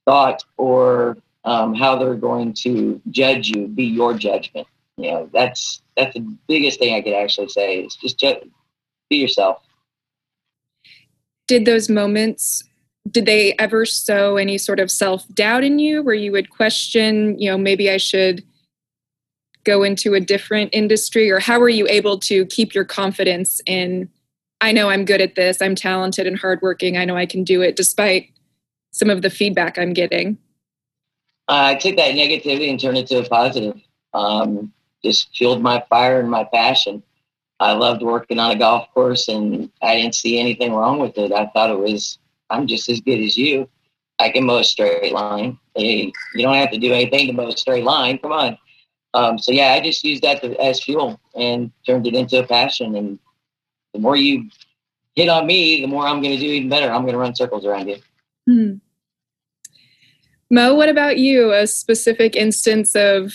thought 0.04 0.44
or 0.56 1.16
um, 1.44 1.74
how 1.74 1.96
they're 1.96 2.14
going 2.14 2.52
to 2.54 3.00
judge 3.10 3.48
you 3.48 3.66
be 3.66 3.84
your 3.84 4.14
judgment 4.14 4.66
you 4.96 5.10
know 5.10 5.28
that's 5.32 5.82
that's 5.96 6.14
the 6.14 6.36
biggest 6.48 6.78
thing 6.78 6.94
i 6.94 7.00
could 7.00 7.14
actually 7.14 7.48
say 7.48 7.80
is 7.80 7.96
just, 7.96 8.18
just 8.18 8.38
be 9.08 9.16
yourself 9.16 9.62
did 11.48 11.64
those 11.64 11.88
moments 11.88 12.64
did 13.10 13.26
they 13.26 13.54
ever 13.58 13.84
sow 13.84 14.36
any 14.36 14.56
sort 14.58 14.78
of 14.78 14.90
self-doubt 14.90 15.64
in 15.64 15.78
you 15.78 16.02
where 16.02 16.14
you 16.14 16.32
would 16.32 16.50
question 16.50 17.38
you 17.38 17.50
know 17.50 17.58
maybe 17.58 17.90
i 17.90 17.96
should 17.96 18.44
go 19.64 19.82
into 19.82 20.14
a 20.14 20.20
different 20.20 20.70
industry 20.72 21.30
or 21.30 21.38
how 21.38 21.58
were 21.58 21.68
you 21.68 21.86
able 21.88 22.18
to 22.18 22.46
keep 22.46 22.74
your 22.74 22.84
confidence 22.84 23.60
in 23.66 24.08
i 24.60 24.72
know 24.72 24.88
i'm 24.88 25.04
good 25.04 25.20
at 25.20 25.34
this 25.34 25.62
i'm 25.62 25.74
talented 25.74 26.26
and 26.26 26.38
hardworking 26.38 26.96
i 26.96 27.04
know 27.04 27.16
i 27.16 27.26
can 27.26 27.44
do 27.44 27.62
it 27.62 27.76
despite 27.76 28.30
some 28.90 29.10
of 29.10 29.22
the 29.22 29.30
feedback 29.30 29.78
i'm 29.78 29.92
getting 29.92 30.36
i 31.48 31.74
took 31.74 31.96
that 31.96 32.14
negativity 32.14 32.70
and 32.70 32.80
turned 32.80 32.98
it 32.98 33.06
to 33.06 33.18
a 33.18 33.28
positive 33.28 33.80
um, 34.14 34.72
just 35.04 35.34
fueled 35.36 35.62
my 35.62 35.84
fire 35.88 36.20
and 36.20 36.30
my 36.30 36.44
passion. 36.44 37.02
I 37.60 37.72
loved 37.72 38.02
working 38.02 38.38
on 38.38 38.50
a 38.50 38.58
golf 38.58 38.88
course 38.92 39.28
and 39.28 39.70
I 39.82 39.96
didn't 39.96 40.14
see 40.14 40.38
anything 40.38 40.72
wrong 40.72 40.98
with 40.98 41.16
it. 41.18 41.32
I 41.32 41.46
thought 41.46 41.70
it 41.70 41.78
was, 41.78 42.18
I'm 42.50 42.66
just 42.66 42.88
as 42.88 43.00
good 43.00 43.20
as 43.20 43.36
you. 43.36 43.68
I 44.18 44.30
can 44.30 44.44
mow 44.44 44.58
a 44.58 44.64
straight 44.64 45.12
line. 45.12 45.58
Hey, 45.74 46.12
you 46.34 46.42
don't 46.42 46.54
have 46.54 46.70
to 46.70 46.78
do 46.78 46.92
anything 46.92 47.28
to 47.28 47.32
mow 47.32 47.48
a 47.48 47.56
straight 47.56 47.84
line. 47.84 48.18
Come 48.18 48.32
on. 48.32 48.58
Um, 49.14 49.38
so 49.38 49.52
yeah, 49.52 49.72
I 49.72 49.80
just 49.80 50.04
used 50.04 50.22
that 50.22 50.40
to, 50.42 50.58
as 50.62 50.82
fuel 50.82 51.20
and 51.34 51.70
turned 51.86 52.06
it 52.06 52.14
into 52.14 52.38
a 52.38 52.46
passion. 52.46 52.94
And 52.94 53.18
the 53.92 54.00
more 54.00 54.16
you 54.16 54.48
hit 55.14 55.28
on 55.28 55.46
me, 55.46 55.80
the 55.80 55.86
more 55.86 56.06
I'm 56.06 56.22
going 56.22 56.34
to 56.34 56.40
do 56.40 56.46
even 56.46 56.68
better. 56.68 56.90
I'm 56.90 57.02
going 57.02 57.12
to 57.12 57.18
run 57.18 57.34
circles 57.34 57.64
around 57.64 57.88
you. 57.88 57.96
Hmm. 58.46 58.74
Mo, 60.50 60.74
what 60.74 60.88
about 60.88 61.18
you? 61.18 61.52
A 61.52 61.66
specific 61.66 62.36
instance 62.36 62.94
of 62.94 63.34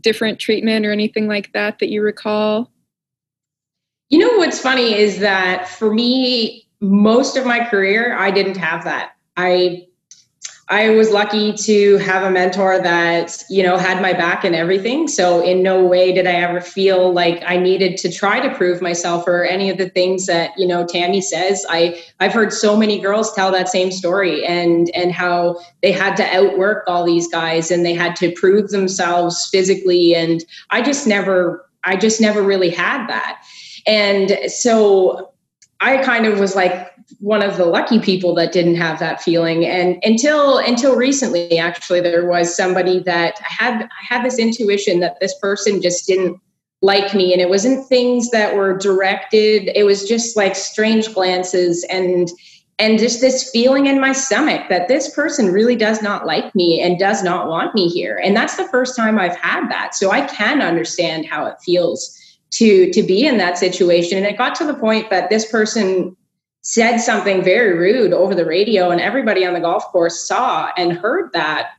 different 0.00 0.38
treatment 0.38 0.86
or 0.86 0.92
anything 0.92 1.28
like 1.28 1.52
that 1.52 1.78
that 1.78 1.90
you 1.90 2.02
recall? 2.02 2.70
You 4.08 4.18
know 4.18 4.38
what's 4.38 4.60
funny 4.60 4.94
is 4.94 5.18
that 5.20 5.68
for 5.68 5.92
me, 5.92 6.68
most 6.80 7.36
of 7.36 7.46
my 7.46 7.64
career, 7.64 8.16
I 8.16 8.30
didn't 8.30 8.56
have 8.56 8.84
that. 8.84 9.12
I 9.36 9.86
I 10.68 10.90
was 10.90 11.10
lucky 11.10 11.52
to 11.52 11.98
have 11.98 12.22
a 12.22 12.30
mentor 12.30 12.78
that, 12.78 13.42
you 13.50 13.62
know, 13.62 13.76
had 13.76 14.00
my 14.00 14.12
back 14.12 14.44
and 14.44 14.54
everything. 14.54 15.08
So 15.08 15.44
in 15.44 15.62
no 15.62 15.84
way 15.84 16.12
did 16.12 16.26
I 16.26 16.34
ever 16.34 16.60
feel 16.60 17.12
like 17.12 17.42
I 17.44 17.56
needed 17.56 17.96
to 17.98 18.12
try 18.12 18.40
to 18.40 18.54
prove 18.54 18.80
myself 18.80 19.26
or 19.26 19.44
any 19.44 19.70
of 19.70 19.76
the 19.76 19.90
things 19.90 20.26
that, 20.26 20.52
you 20.56 20.66
know, 20.66 20.86
Tammy 20.86 21.20
says. 21.20 21.66
I 21.68 22.00
I've 22.20 22.32
heard 22.32 22.52
so 22.52 22.76
many 22.76 23.00
girls 23.00 23.34
tell 23.34 23.50
that 23.50 23.68
same 23.68 23.90
story 23.90 24.46
and 24.46 24.88
and 24.94 25.12
how 25.12 25.58
they 25.82 25.90
had 25.90 26.16
to 26.16 26.24
outwork 26.24 26.84
all 26.86 27.04
these 27.04 27.28
guys 27.28 27.70
and 27.70 27.84
they 27.84 27.94
had 27.94 28.14
to 28.16 28.32
prove 28.32 28.70
themselves 28.70 29.48
physically 29.50 30.14
and 30.14 30.44
I 30.70 30.80
just 30.80 31.06
never 31.06 31.68
I 31.84 31.96
just 31.96 32.20
never 32.20 32.40
really 32.40 32.70
had 32.70 33.08
that. 33.08 33.42
And 33.84 34.38
so 34.46 35.31
I 35.82 35.98
kind 35.98 36.26
of 36.26 36.38
was 36.38 36.54
like 36.54 36.92
one 37.18 37.42
of 37.42 37.56
the 37.56 37.64
lucky 37.66 37.98
people 37.98 38.34
that 38.36 38.52
didn't 38.52 38.76
have 38.76 39.00
that 39.00 39.20
feeling. 39.20 39.66
And 39.66 39.98
until 40.04 40.58
until 40.58 40.96
recently 40.96 41.58
actually 41.58 42.00
there 42.00 42.26
was 42.26 42.56
somebody 42.56 43.00
that 43.00 43.38
had 43.40 43.82
I 43.82 44.14
had 44.14 44.24
this 44.24 44.38
intuition 44.38 45.00
that 45.00 45.18
this 45.20 45.36
person 45.40 45.82
just 45.82 46.06
didn't 46.06 46.40
like 46.82 47.14
me. 47.14 47.32
And 47.32 47.42
it 47.42 47.48
wasn't 47.48 47.88
things 47.88 48.30
that 48.30 48.54
were 48.54 48.78
directed. 48.78 49.70
It 49.74 49.84
was 49.84 50.08
just 50.08 50.36
like 50.36 50.54
strange 50.54 51.12
glances 51.12 51.84
and 51.90 52.30
and 52.78 52.98
just 52.98 53.20
this 53.20 53.50
feeling 53.50 53.86
in 53.86 54.00
my 54.00 54.12
stomach 54.12 54.68
that 54.68 54.88
this 54.88 55.12
person 55.14 55.52
really 55.52 55.76
does 55.76 56.00
not 56.00 56.26
like 56.26 56.54
me 56.54 56.80
and 56.80 56.98
does 56.98 57.22
not 57.22 57.48
want 57.48 57.74
me 57.74 57.88
here. 57.88 58.20
And 58.24 58.36
that's 58.36 58.56
the 58.56 58.68
first 58.68 58.96
time 58.96 59.18
I've 59.18 59.36
had 59.36 59.68
that. 59.68 59.94
So 59.94 60.10
I 60.10 60.26
can 60.26 60.62
understand 60.62 61.26
how 61.26 61.46
it 61.46 61.56
feels 61.64 62.18
to 62.52 62.90
to 62.92 63.02
be 63.02 63.26
in 63.26 63.38
that 63.38 63.58
situation. 63.58 64.18
And 64.18 64.26
it 64.26 64.38
got 64.38 64.54
to 64.56 64.64
the 64.64 64.74
point 64.74 65.10
that 65.10 65.30
this 65.30 65.50
person 65.50 66.16
said 66.62 66.98
something 66.98 67.42
very 67.42 67.76
rude 67.76 68.12
over 68.12 68.34
the 68.34 68.46
radio 68.46 68.90
and 68.90 69.00
everybody 69.00 69.44
on 69.44 69.52
the 69.52 69.60
golf 69.60 69.84
course 69.86 70.26
saw 70.26 70.70
and 70.76 70.92
heard 70.92 71.32
that. 71.32 71.70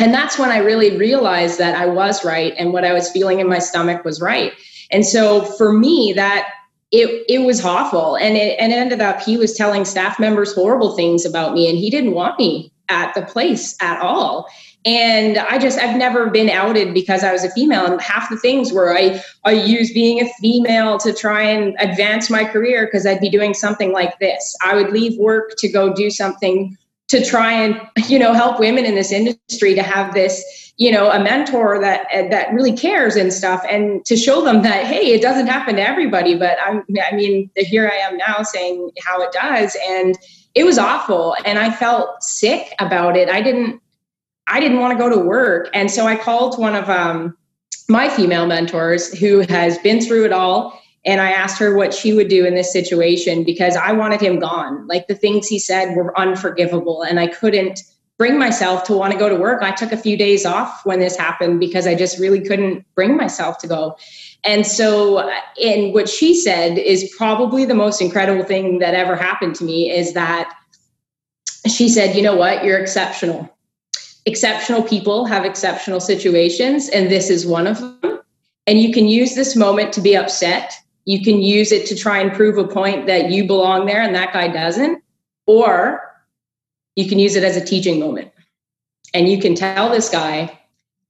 And 0.00 0.12
that's 0.12 0.38
when 0.38 0.50
i 0.50 0.58
really 0.58 0.96
realized 0.96 1.58
that 1.58 1.74
i 1.74 1.86
was 1.86 2.24
right 2.24 2.54
and 2.58 2.72
what 2.72 2.84
i 2.84 2.92
was 2.92 3.10
feeling 3.10 3.40
in 3.40 3.48
my 3.48 3.58
stomach 3.58 4.04
was 4.04 4.20
right. 4.20 4.52
And 4.90 5.04
so 5.04 5.42
for 5.42 5.72
me 5.72 6.12
that 6.14 6.48
it 6.90 7.24
it 7.28 7.40
was 7.40 7.64
awful. 7.64 8.16
And 8.16 8.36
it 8.36 8.58
and 8.58 8.72
it 8.72 8.76
ended 8.76 9.00
up 9.00 9.22
he 9.22 9.36
was 9.36 9.54
telling 9.54 9.84
staff 9.84 10.18
members 10.18 10.54
horrible 10.54 10.94
things 10.94 11.24
about 11.24 11.54
me 11.54 11.68
and 11.68 11.78
he 11.78 11.90
didn't 11.90 12.12
want 12.12 12.38
me 12.38 12.72
at 12.88 13.14
the 13.14 13.22
place 13.22 13.76
at 13.80 14.00
all 14.00 14.48
and 14.84 15.38
i 15.38 15.58
just 15.58 15.78
i've 15.78 15.96
never 15.96 16.30
been 16.30 16.48
outed 16.48 16.94
because 16.94 17.24
i 17.24 17.32
was 17.32 17.44
a 17.44 17.50
female 17.50 17.84
and 17.84 18.00
half 18.00 18.30
the 18.30 18.36
things 18.36 18.72
were 18.72 18.96
i 18.96 19.20
i 19.44 19.50
use 19.50 19.92
being 19.92 20.20
a 20.20 20.28
female 20.40 20.98
to 20.98 21.12
try 21.12 21.42
and 21.42 21.74
advance 21.80 22.30
my 22.30 22.44
career 22.44 22.86
because 22.86 23.04
i'd 23.04 23.20
be 23.20 23.28
doing 23.28 23.54
something 23.54 23.92
like 23.92 24.18
this. 24.20 24.56
I 24.64 24.74
would 24.74 24.90
leave 24.90 25.18
work 25.18 25.52
to 25.58 25.68
go 25.68 25.92
do 25.92 26.10
something 26.10 26.76
to 27.08 27.24
try 27.24 27.52
and 27.52 27.80
you 28.08 28.18
know 28.18 28.32
help 28.32 28.60
women 28.60 28.84
in 28.84 28.94
this 28.94 29.10
industry 29.10 29.74
to 29.74 29.82
have 29.82 30.14
this 30.14 30.72
you 30.76 30.92
know 30.92 31.10
a 31.10 31.18
mentor 31.18 31.80
that 31.80 32.06
that 32.30 32.52
really 32.52 32.72
cares 32.72 33.16
and 33.16 33.32
stuff 33.32 33.64
and 33.68 34.04
to 34.04 34.16
show 34.16 34.44
them 34.44 34.62
that 34.62 34.86
hey 34.86 35.12
it 35.12 35.20
doesn't 35.20 35.48
happen 35.48 35.76
to 35.76 35.82
everybody 35.82 36.36
but 36.36 36.56
i'm 36.64 36.84
i 37.10 37.14
mean 37.14 37.50
here 37.56 37.90
i 37.92 37.96
am 37.96 38.16
now 38.16 38.42
saying 38.42 38.90
how 39.04 39.20
it 39.20 39.32
does 39.32 39.76
and 39.88 40.16
it 40.54 40.64
was 40.64 40.78
awful 40.78 41.34
and 41.44 41.58
i 41.58 41.70
felt 41.70 42.22
sick 42.22 42.74
about 42.78 43.16
it. 43.16 43.28
I 43.28 43.42
didn't 43.42 43.80
i 44.48 44.60
didn't 44.60 44.80
want 44.80 44.96
to 44.96 44.98
go 44.98 45.08
to 45.08 45.18
work 45.18 45.68
and 45.74 45.90
so 45.90 46.06
i 46.06 46.16
called 46.16 46.58
one 46.58 46.74
of 46.74 46.88
um, 46.88 47.36
my 47.88 48.08
female 48.08 48.46
mentors 48.46 49.16
who 49.18 49.40
has 49.48 49.78
been 49.78 50.00
through 50.00 50.24
it 50.24 50.32
all 50.32 50.80
and 51.04 51.20
i 51.20 51.30
asked 51.30 51.58
her 51.58 51.76
what 51.76 51.94
she 51.94 52.12
would 52.12 52.28
do 52.28 52.44
in 52.44 52.54
this 52.54 52.72
situation 52.72 53.44
because 53.44 53.76
i 53.76 53.92
wanted 53.92 54.20
him 54.20 54.38
gone 54.38 54.86
like 54.86 55.06
the 55.06 55.14
things 55.14 55.46
he 55.46 55.58
said 55.58 55.94
were 55.94 56.18
unforgivable 56.18 57.02
and 57.02 57.18
i 57.18 57.26
couldn't 57.26 57.82
bring 58.18 58.36
myself 58.36 58.82
to 58.82 58.92
want 58.92 59.12
to 59.12 59.18
go 59.18 59.28
to 59.28 59.36
work. 59.36 59.62
I 59.62 59.70
took 59.70 59.92
a 59.92 59.96
few 59.96 60.16
days 60.16 60.44
off 60.44 60.84
when 60.84 60.98
this 60.98 61.16
happened 61.16 61.60
because 61.60 61.86
I 61.86 61.94
just 61.94 62.18
really 62.18 62.40
couldn't 62.40 62.84
bring 62.96 63.16
myself 63.16 63.58
to 63.58 63.68
go. 63.68 63.96
And 64.44 64.66
so, 64.66 65.30
and 65.62 65.94
what 65.94 66.08
she 66.08 66.34
said 66.34 66.78
is 66.78 67.14
probably 67.16 67.64
the 67.64 67.76
most 67.76 68.02
incredible 68.02 68.44
thing 68.44 68.80
that 68.80 68.94
ever 68.94 69.14
happened 69.14 69.54
to 69.56 69.64
me 69.64 69.90
is 69.90 70.14
that 70.14 70.52
she 71.66 71.88
said, 71.88 72.16
you 72.16 72.22
know 72.22 72.34
what, 72.34 72.64
you're 72.64 72.78
exceptional. 72.78 73.48
Exceptional 74.28 74.82
people 74.82 75.24
have 75.24 75.46
exceptional 75.46 76.00
situations, 76.00 76.90
and 76.90 77.10
this 77.10 77.30
is 77.30 77.46
one 77.46 77.66
of 77.66 77.80
them. 77.80 78.20
And 78.66 78.78
you 78.78 78.92
can 78.92 79.08
use 79.08 79.34
this 79.34 79.56
moment 79.56 79.90
to 79.94 80.02
be 80.02 80.14
upset. 80.14 80.74
You 81.06 81.24
can 81.24 81.40
use 81.40 81.72
it 81.72 81.86
to 81.86 81.96
try 81.96 82.18
and 82.18 82.30
prove 82.30 82.58
a 82.58 82.68
point 82.68 83.06
that 83.06 83.30
you 83.30 83.46
belong 83.46 83.86
there 83.86 84.02
and 84.02 84.14
that 84.14 84.34
guy 84.34 84.48
doesn't. 84.48 85.02
Or 85.46 86.14
you 86.94 87.08
can 87.08 87.18
use 87.18 87.36
it 87.36 87.42
as 87.42 87.56
a 87.56 87.64
teaching 87.64 87.98
moment. 87.98 88.30
And 89.14 89.30
you 89.30 89.40
can 89.40 89.54
tell 89.54 89.88
this 89.88 90.10
guy, 90.10 90.60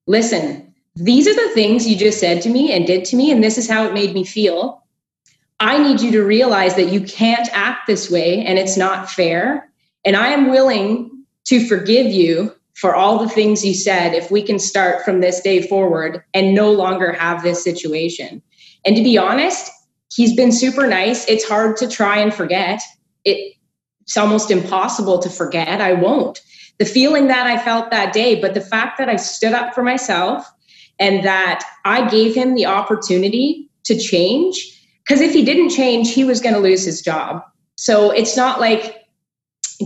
listen, 0.07 0.73
these 0.95 1.27
are 1.27 1.35
the 1.35 1.55
things 1.55 1.89
you 1.89 1.97
just 1.97 2.21
said 2.21 2.41
to 2.43 2.49
me 2.49 2.71
and 2.71 2.87
did 2.87 3.05
to 3.07 3.17
me, 3.17 3.33
and 3.33 3.43
this 3.43 3.59
is 3.59 3.69
how 3.69 3.85
it 3.85 3.95
made 3.95 4.15
me 4.15 4.23
feel. 4.23 4.85
I 5.59 5.77
need 5.77 6.01
you 6.01 6.13
to 6.13 6.23
realize 6.23 6.77
that 6.77 6.93
you 6.93 7.01
can't 7.01 7.49
act 7.53 7.89
this 7.89 8.09
way 8.09 8.45
and 8.45 8.61
it's 8.61 8.77
not 8.77 9.11
fair. 9.11 9.73
And 10.05 10.15
I 10.15 10.29
am 10.29 10.51
willing 10.51 11.25
to 11.47 11.67
forgive 11.67 12.07
you 12.07 12.55
for 12.81 12.95
all 12.95 13.19
the 13.19 13.29
things 13.29 13.65
you 13.65 13.75
said 13.75 14.15
if 14.15 14.31
we 14.31 14.41
can 14.41 14.59
start 14.59 15.05
from 15.05 15.21
this 15.21 15.41
day 15.41 15.61
forward 15.61 16.23
and 16.33 16.55
no 16.55 16.71
longer 16.71 17.13
have 17.13 17.43
this 17.43 17.63
situation. 17.63 18.41
And 18.85 18.95
to 18.95 19.03
be 19.03 19.19
honest, 19.19 19.69
he's 20.15 20.35
been 20.35 20.53
super 20.53 20.87
nice. 20.87 21.29
It's 21.29 21.47
hard 21.47 21.77
to 21.79 21.89
try 21.89 22.19
and 22.19 22.33
forget. 22.33 22.81
It 23.25 23.55
it's 24.03 24.17
almost 24.17 24.51
impossible 24.51 25.19
to 25.19 25.29
forget. 25.29 25.83
I 25.83 25.93
won't. 25.93 26.41
The 26.79 26.87
feeling 26.87 27.27
that 27.27 27.47
I 27.47 27.63
felt 27.63 27.91
that 27.91 28.15
day, 28.15 28.41
but 28.41 28.55
the 28.55 28.61
fact 28.61 28.97
that 28.97 29.09
I 29.09 29.17
stood 29.17 29.53
up 29.53 29.75
for 29.75 29.83
myself 29.83 30.51
and 30.99 31.23
that 31.25 31.63
I 31.85 32.09
gave 32.09 32.35
him 32.35 32.55
the 32.55 32.65
opportunity 32.65 33.69
to 33.85 33.99
change. 33.99 34.57
Because 35.05 35.21
if 35.21 35.35
he 35.35 35.45
didn't 35.45 35.71
change, 35.71 36.15
he 36.15 36.25
was 36.25 36.41
going 36.41 36.55
to 36.55 36.61
lose 36.61 36.85
his 36.85 37.03
job. 37.03 37.43
So 37.77 38.11
it's 38.11 38.35
not 38.35 38.61
like 38.61 38.97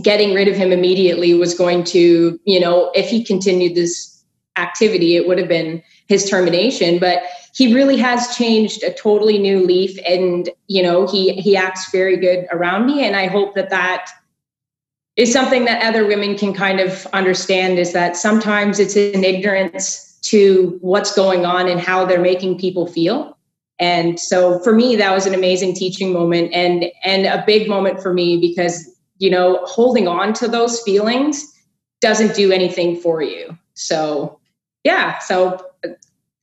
getting 0.01 0.33
rid 0.33 0.47
of 0.47 0.55
him 0.55 0.71
immediately 0.71 1.33
was 1.33 1.53
going 1.53 1.83
to, 1.83 2.39
you 2.45 2.59
know, 2.59 2.91
if 2.95 3.09
he 3.09 3.23
continued 3.23 3.75
this 3.75 4.23
activity, 4.55 5.15
it 5.15 5.27
would 5.27 5.37
have 5.37 5.47
been 5.47 5.83
his 6.07 6.29
termination. 6.29 6.99
But 6.99 7.23
he 7.53 7.73
really 7.73 7.97
has 7.97 8.35
changed 8.35 8.83
a 8.83 8.91
totally 8.91 9.37
new 9.37 9.63
leaf 9.65 9.97
and 10.07 10.49
you 10.67 10.83
know 10.83 11.07
he 11.07 11.33
he 11.33 11.55
acts 11.55 11.89
very 11.91 12.17
good 12.17 12.47
around 12.51 12.85
me 12.85 13.05
and 13.05 13.15
i 13.15 13.27
hope 13.27 13.55
that 13.55 13.69
that 13.69 14.09
is 15.15 15.31
something 15.31 15.65
that 15.65 15.83
other 15.83 16.05
women 16.05 16.35
can 16.35 16.53
kind 16.53 16.79
of 16.79 17.05
understand 17.13 17.77
is 17.77 17.93
that 17.93 18.17
sometimes 18.17 18.79
it's 18.79 18.95
an 18.95 19.23
ignorance 19.23 20.17
to 20.23 20.77
what's 20.81 21.15
going 21.15 21.45
on 21.45 21.69
and 21.69 21.79
how 21.79 22.03
they're 22.03 22.19
making 22.19 22.57
people 22.57 22.87
feel 22.87 23.37
and 23.79 24.19
so 24.19 24.59
for 24.59 24.73
me 24.73 24.95
that 24.95 25.13
was 25.13 25.25
an 25.25 25.33
amazing 25.33 25.73
teaching 25.73 26.11
moment 26.11 26.51
and 26.53 26.85
and 27.03 27.25
a 27.25 27.43
big 27.45 27.69
moment 27.69 28.01
for 28.01 28.13
me 28.13 28.37
because 28.37 28.89
you 29.17 29.29
know 29.29 29.59
holding 29.65 30.07
on 30.07 30.33
to 30.33 30.47
those 30.47 30.81
feelings 30.81 31.51
doesn't 32.01 32.35
do 32.35 32.51
anything 32.51 32.99
for 32.99 33.21
you. 33.21 33.57
So 33.73 34.39
yeah 34.83 35.19
so 35.19 35.65
uh, 35.85 35.89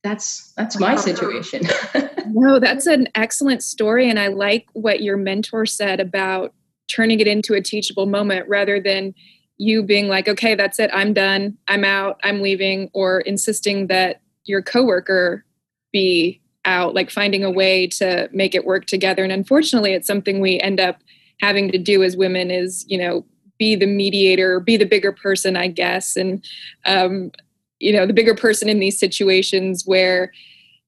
that's 0.03 0.51
that's 0.53 0.79
my 0.79 0.95
situation. 0.95 1.63
No 2.33 2.59
that's 2.59 2.87
an 2.87 3.09
excellent 3.13 3.61
story 3.61 4.09
and 4.09 4.17
i 4.17 4.27
like 4.27 4.65
what 4.71 5.01
your 5.01 5.17
mentor 5.17 5.65
said 5.65 5.99
about 5.99 6.53
turning 6.87 7.19
it 7.19 7.27
into 7.27 7.55
a 7.55 7.61
teachable 7.61 8.05
moment 8.05 8.47
rather 8.47 8.79
than 8.79 9.13
you 9.57 9.83
being 9.83 10.07
like 10.07 10.29
okay 10.29 10.55
that's 10.55 10.79
it 10.79 10.89
i'm 10.93 11.13
done 11.13 11.57
i'm 11.67 11.83
out 11.83 12.21
i'm 12.23 12.41
leaving 12.41 12.89
or 12.93 13.19
insisting 13.19 13.87
that 13.87 14.21
your 14.45 14.61
coworker 14.61 15.43
be 15.91 16.41
out 16.65 16.93
like 16.93 17.09
finding 17.09 17.43
a 17.43 17.51
way 17.51 17.87
to 17.87 18.29
make 18.31 18.53
it 18.53 18.65
work 18.65 18.85
together. 18.85 19.23
And 19.23 19.31
unfortunately 19.31 19.93
it's 19.93 20.07
something 20.07 20.39
we 20.39 20.59
end 20.59 20.79
up 20.79 21.01
having 21.41 21.71
to 21.71 21.77
do 21.77 22.03
as 22.03 22.15
women 22.15 22.51
is 22.51 22.85
you 22.87 22.97
know 22.97 23.25
be 23.57 23.75
the 23.75 23.87
mediator 23.87 24.59
be 24.59 24.77
the 24.77 24.85
bigger 24.85 25.11
person 25.11 25.55
i 25.55 25.67
guess. 25.67 26.15
And 26.15 26.43
um, 26.85 27.31
you 27.79 27.91
know 27.91 28.05
the 28.05 28.13
bigger 28.13 28.35
person 28.35 28.69
in 28.69 28.79
these 28.79 28.99
situations 28.99 29.83
where 29.85 30.31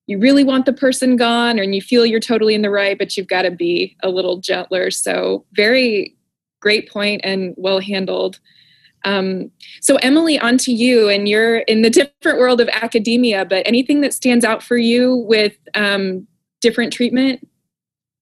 you 0.07 0.19
really 0.19 0.43
want 0.43 0.65
the 0.65 0.73
person 0.73 1.15
gone 1.15 1.59
and 1.59 1.73
you 1.73 1.81
feel 1.81 2.05
you're 2.05 2.19
totally 2.19 2.55
in 2.55 2.61
the 2.61 2.69
right 2.69 2.97
but 2.97 3.17
you've 3.17 3.27
got 3.27 3.43
to 3.43 3.51
be 3.51 3.95
a 4.03 4.09
little 4.09 4.37
gentler. 4.37 4.91
So 4.91 5.45
very 5.53 6.15
great 6.61 6.89
point 6.89 7.21
and 7.23 7.53
well 7.57 7.79
handled. 7.79 8.39
Um, 9.05 9.51
so 9.81 9.97
emily 9.97 10.39
on 10.39 10.57
to 10.59 10.71
you 10.71 11.09
and 11.09 11.27
you're 11.27 11.57
in 11.59 11.81
the 11.81 11.89
different 11.89 12.39
world 12.39 12.61
of 12.61 12.69
academia 12.69 13.43
but 13.43 13.67
anything 13.67 13.99
that 13.99 14.13
stands 14.13 14.45
out 14.45 14.63
for 14.63 14.77
you 14.77 15.15
with 15.27 15.57
um, 15.73 16.25
different 16.61 16.93
treatment 16.93 17.45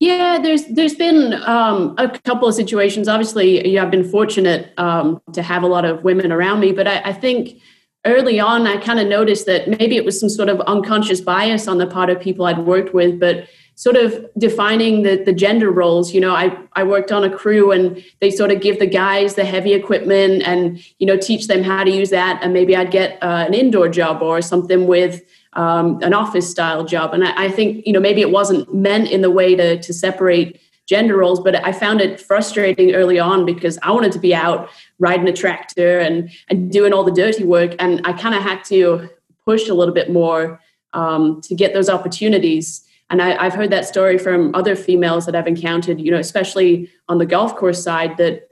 yeah, 0.02 0.40
there's 0.42 0.66
there's 0.66 0.96
been 0.96 1.36
um, 1.46 1.94
a 2.00 2.10
couple 2.10 2.48
of 2.48 2.56
situations. 2.56 3.08
Obviously, 3.08 3.68
yeah, 3.70 3.84
I've 3.84 3.92
been 3.92 4.10
fortunate 4.10 4.74
um, 4.78 5.22
to 5.34 5.44
have 5.44 5.62
a 5.62 5.68
lot 5.68 5.86
of 5.86 6.04
women 6.04 6.32
around 6.32 6.60
me, 6.60 6.72
but 6.72 6.88
I, 6.88 7.02
I 7.06 7.14
think 7.14 7.62
early 8.04 8.40
on, 8.40 8.66
I 8.66 8.78
kind 8.78 9.00
of 9.00 9.08
noticed 9.08 9.46
that 9.46 9.68
maybe 9.68 9.98
it 9.98 10.04
was 10.04 10.20
some 10.20 10.28
sort 10.28 10.50
of 10.50 10.60
unconscious 10.62 11.22
bias 11.22 11.68
on 11.68 11.78
the 11.78 11.86
part 11.86 12.10
of 12.10 12.20
people 12.20 12.48
I'd 12.48 12.58
worked 12.58 12.96
with, 12.96 13.20
but 13.20 13.48
sort 13.76 13.96
of 13.96 14.26
defining 14.40 15.04
the, 15.04 15.18
the 15.24 15.34
gender 15.34 15.70
roles. 15.70 16.16
You 16.16 16.22
know, 16.22 16.34
I, 16.34 16.58
I 16.74 16.84
worked 16.84 17.12
on 17.12 17.24
a 17.24 17.30
crew 17.30 17.72
and 17.72 18.04
they 18.22 18.32
sort 18.32 18.50
of 18.52 18.60
give 18.60 18.80
the 18.80 18.88
guys 18.88 19.36
the 19.36 19.46
heavy 19.46 19.74
equipment 19.74 20.42
and, 20.48 20.84
you 20.98 21.06
know, 21.06 21.16
teach 21.16 21.46
them 21.46 21.62
how 21.62 21.84
to 21.84 21.92
use 21.92 22.10
that. 22.10 22.40
And 22.42 22.54
maybe 22.54 22.76
I'd 22.76 22.90
get 22.90 23.22
uh, 23.22 23.46
an 23.48 23.54
indoor 23.54 23.88
job 23.88 24.24
or 24.24 24.42
something 24.42 24.88
with 24.88 25.22
um, 25.54 26.02
an 26.02 26.14
office 26.14 26.50
style 26.50 26.86
job. 26.86 27.14
And 27.14 27.24
I, 27.24 27.46
I 27.46 27.50
think, 27.50 27.86
you 27.86 27.94
know, 27.94 28.00
maybe 28.00 28.22
it 28.22 28.32
wasn't 28.32 28.74
meant 28.74 29.10
in 29.10 29.22
the 29.22 29.32
way 29.32 29.56
to, 29.56 29.82
to 29.82 29.94
separate 29.94 30.60
gender 30.88 31.18
roles, 31.18 31.40
but 31.40 31.56
I 31.56 31.72
found 31.72 32.02
it 32.02 32.20
frustrating 32.20 32.94
early 32.94 33.20
on 33.20 33.46
because 33.46 33.78
I 33.82 33.92
wanted 33.92 34.12
to 34.14 34.20
be 34.20 34.34
out 34.34 34.70
riding 35.00 35.28
a 35.28 35.34
tractor 35.34 36.00
and, 36.00 36.30
and 36.50 36.72
doing 36.72 36.94
all 36.94 37.04
the 37.04 37.12
dirty 37.12 37.44
work. 37.44 37.76
And 37.80 38.02
I 38.06 38.14
kind 38.14 38.36
of 38.36 38.42
had 38.42 38.64
to 38.66 39.10
push 39.46 39.70
a 39.70 39.74
little 39.74 39.94
bit 39.94 40.12
more 40.12 40.60
um, 40.94 41.42
to 41.42 41.56
get 41.56 41.74
those 41.74 41.90
opportunities. 41.90 42.86
And 43.10 43.22
I, 43.22 43.44
have 43.44 43.54
heard 43.54 43.72
that 43.72 43.86
story 43.86 44.18
from 44.18 44.54
other 44.56 44.76
females 44.76 45.26
that 45.26 45.36
I've 45.36 45.48
encountered, 45.48 46.00
you 46.00 46.12
know, 46.12 46.20
especially 46.20 46.90
on 47.10 47.18
the 47.18 47.26
golf 47.26 47.56
course 47.56 47.84
side, 47.84 48.18
that, 48.18 48.50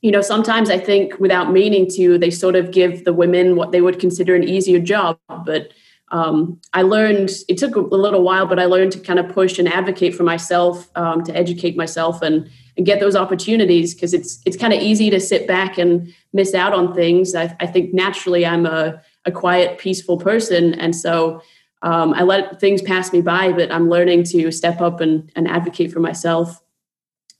you 0.00 0.10
know, 0.10 0.20
sometimes 0.20 0.70
I 0.70 0.78
think 0.78 1.18
without 1.18 1.52
meaning 1.52 1.88
to, 1.96 2.16
they 2.18 2.30
sort 2.30 2.54
of 2.54 2.70
give 2.70 3.04
the 3.04 3.12
women 3.12 3.56
what 3.56 3.72
they 3.72 3.80
would 3.80 3.98
consider 3.98 4.36
an 4.36 4.44
easier 4.44 4.78
job. 4.78 5.18
But 5.44 5.72
um, 6.12 6.60
I 6.72 6.82
learned, 6.82 7.30
it 7.48 7.58
took 7.58 7.74
a 7.74 7.80
little 7.80 8.22
while, 8.22 8.46
but 8.46 8.60
I 8.60 8.66
learned 8.66 8.92
to 8.92 9.00
kind 9.00 9.18
of 9.18 9.28
push 9.28 9.58
and 9.58 9.68
advocate 9.68 10.14
for 10.14 10.22
myself, 10.22 10.88
um, 10.94 11.24
to 11.24 11.36
educate 11.36 11.76
myself 11.76 12.22
and, 12.22 12.48
and 12.76 12.86
get 12.86 13.00
those 13.00 13.16
opportunities 13.16 13.94
because 13.94 14.14
it's, 14.14 14.40
it's 14.46 14.56
kind 14.56 14.72
of 14.72 14.80
easy 14.80 15.10
to 15.10 15.18
sit 15.18 15.48
back 15.48 15.78
and 15.78 16.14
miss 16.32 16.54
out 16.54 16.72
on 16.72 16.94
things. 16.94 17.34
I, 17.34 17.56
I 17.58 17.66
think 17.66 17.92
naturally 17.92 18.46
I'm 18.46 18.66
a, 18.66 19.02
a 19.24 19.32
quiet, 19.32 19.78
peaceful 19.78 20.18
person. 20.18 20.74
And 20.74 20.94
so 20.94 21.42
um, 21.82 22.14
I 22.14 22.22
let 22.22 22.60
things 22.60 22.82
pass 22.82 23.12
me 23.12 23.20
by, 23.20 23.52
but 23.52 23.72
I'm 23.72 23.88
learning 23.88 24.24
to 24.24 24.52
step 24.52 24.80
up 24.80 25.00
and, 25.00 25.30
and 25.34 25.48
advocate 25.48 25.92
for 25.92 26.00
myself. 26.00 26.62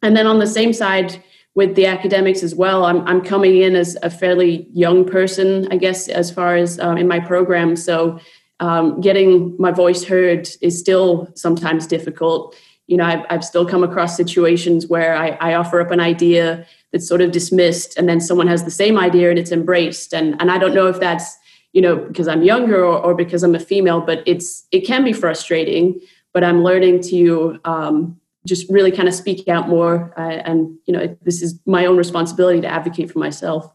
And 0.02 0.16
then 0.16 0.26
on 0.26 0.40
the 0.40 0.46
same 0.46 0.72
side, 0.72 1.22
with 1.54 1.74
the 1.74 1.86
academics 1.86 2.42
as 2.42 2.54
well. 2.54 2.84
I'm, 2.84 3.00
I'm 3.08 3.22
coming 3.22 3.56
in 3.56 3.74
as 3.76 3.96
a 4.02 4.10
fairly 4.10 4.68
young 4.74 5.06
person, 5.06 5.66
I 5.70 5.78
guess, 5.78 6.06
as 6.06 6.30
far 6.30 6.54
as 6.54 6.78
um, 6.78 6.98
in 6.98 7.08
my 7.08 7.18
program. 7.18 7.76
So 7.76 8.20
um, 8.60 9.00
getting 9.00 9.54
my 9.58 9.70
voice 9.70 10.04
heard 10.04 10.48
is 10.60 10.78
still 10.78 11.28
sometimes 11.34 11.86
difficult. 11.86 12.54
You 12.86 12.96
know, 12.96 13.04
I've, 13.04 13.24
I've 13.28 13.44
still 13.44 13.66
come 13.66 13.82
across 13.82 14.16
situations 14.16 14.86
where 14.86 15.16
I, 15.16 15.30
I 15.40 15.54
offer 15.54 15.80
up 15.80 15.90
an 15.90 16.00
idea 16.00 16.66
that's 16.92 17.08
sort 17.08 17.20
of 17.20 17.32
dismissed, 17.32 17.98
and 17.98 18.08
then 18.08 18.20
someone 18.20 18.46
has 18.46 18.64
the 18.64 18.70
same 18.70 18.98
idea 18.98 19.30
and 19.30 19.38
it's 19.38 19.52
embraced. 19.52 20.14
And 20.14 20.40
and 20.40 20.50
I 20.50 20.58
don't 20.58 20.74
know 20.74 20.86
if 20.86 21.00
that's 21.00 21.36
you 21.72 21.82
know 21.82 21.96
because 21.96 22.28
I'm 22.28 22.42
younger 22.42 22.84
or, 22.84 22.98
or 22.98 23.14
because 23.14 23.42
I'm 23.42 23.54
a 23.54 23.60
female, 23.60 24.00
but 24.00 24.22
it's 24.26 24.66
it 24.72 24.86
can 24.86 25.04
be 25.04 25.12
frustrating. 25.12 26.00
But 26.32 26.44
I'm 26.44 26.62
learning 26.62 27.00
to 27.04 27.58
um, 27.64 28.20
just 28.46 28.70
really 28.70 28.92
kind 28.92 29.08
of 29.08 29.14
speak 29.14 29.48
out 29.48 29.68
more, 29.68 30.14
uh, 30.16 30.42
and 30.44 30.78
you 30.86 30.92
know, 30.92 31.16
this 31.22 31.42
is 31.42 31.58
my 31.66 31.86
own 31.86 31.96
responsibility 31.96 32.60
to 32.60 32.68
advocate 32.68 33.10
for 33.10 33.18
myself. 33.18 33.70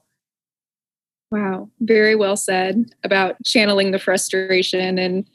Wow, 1.32 1.70
very 1.80 2.16
well 2.16 2.36
said 2.36 2.94
about 3.04 3.38
channeling 3.46 3.92
the 3.92 4.00
frustration 4.00 5.00
and 5.00 5.26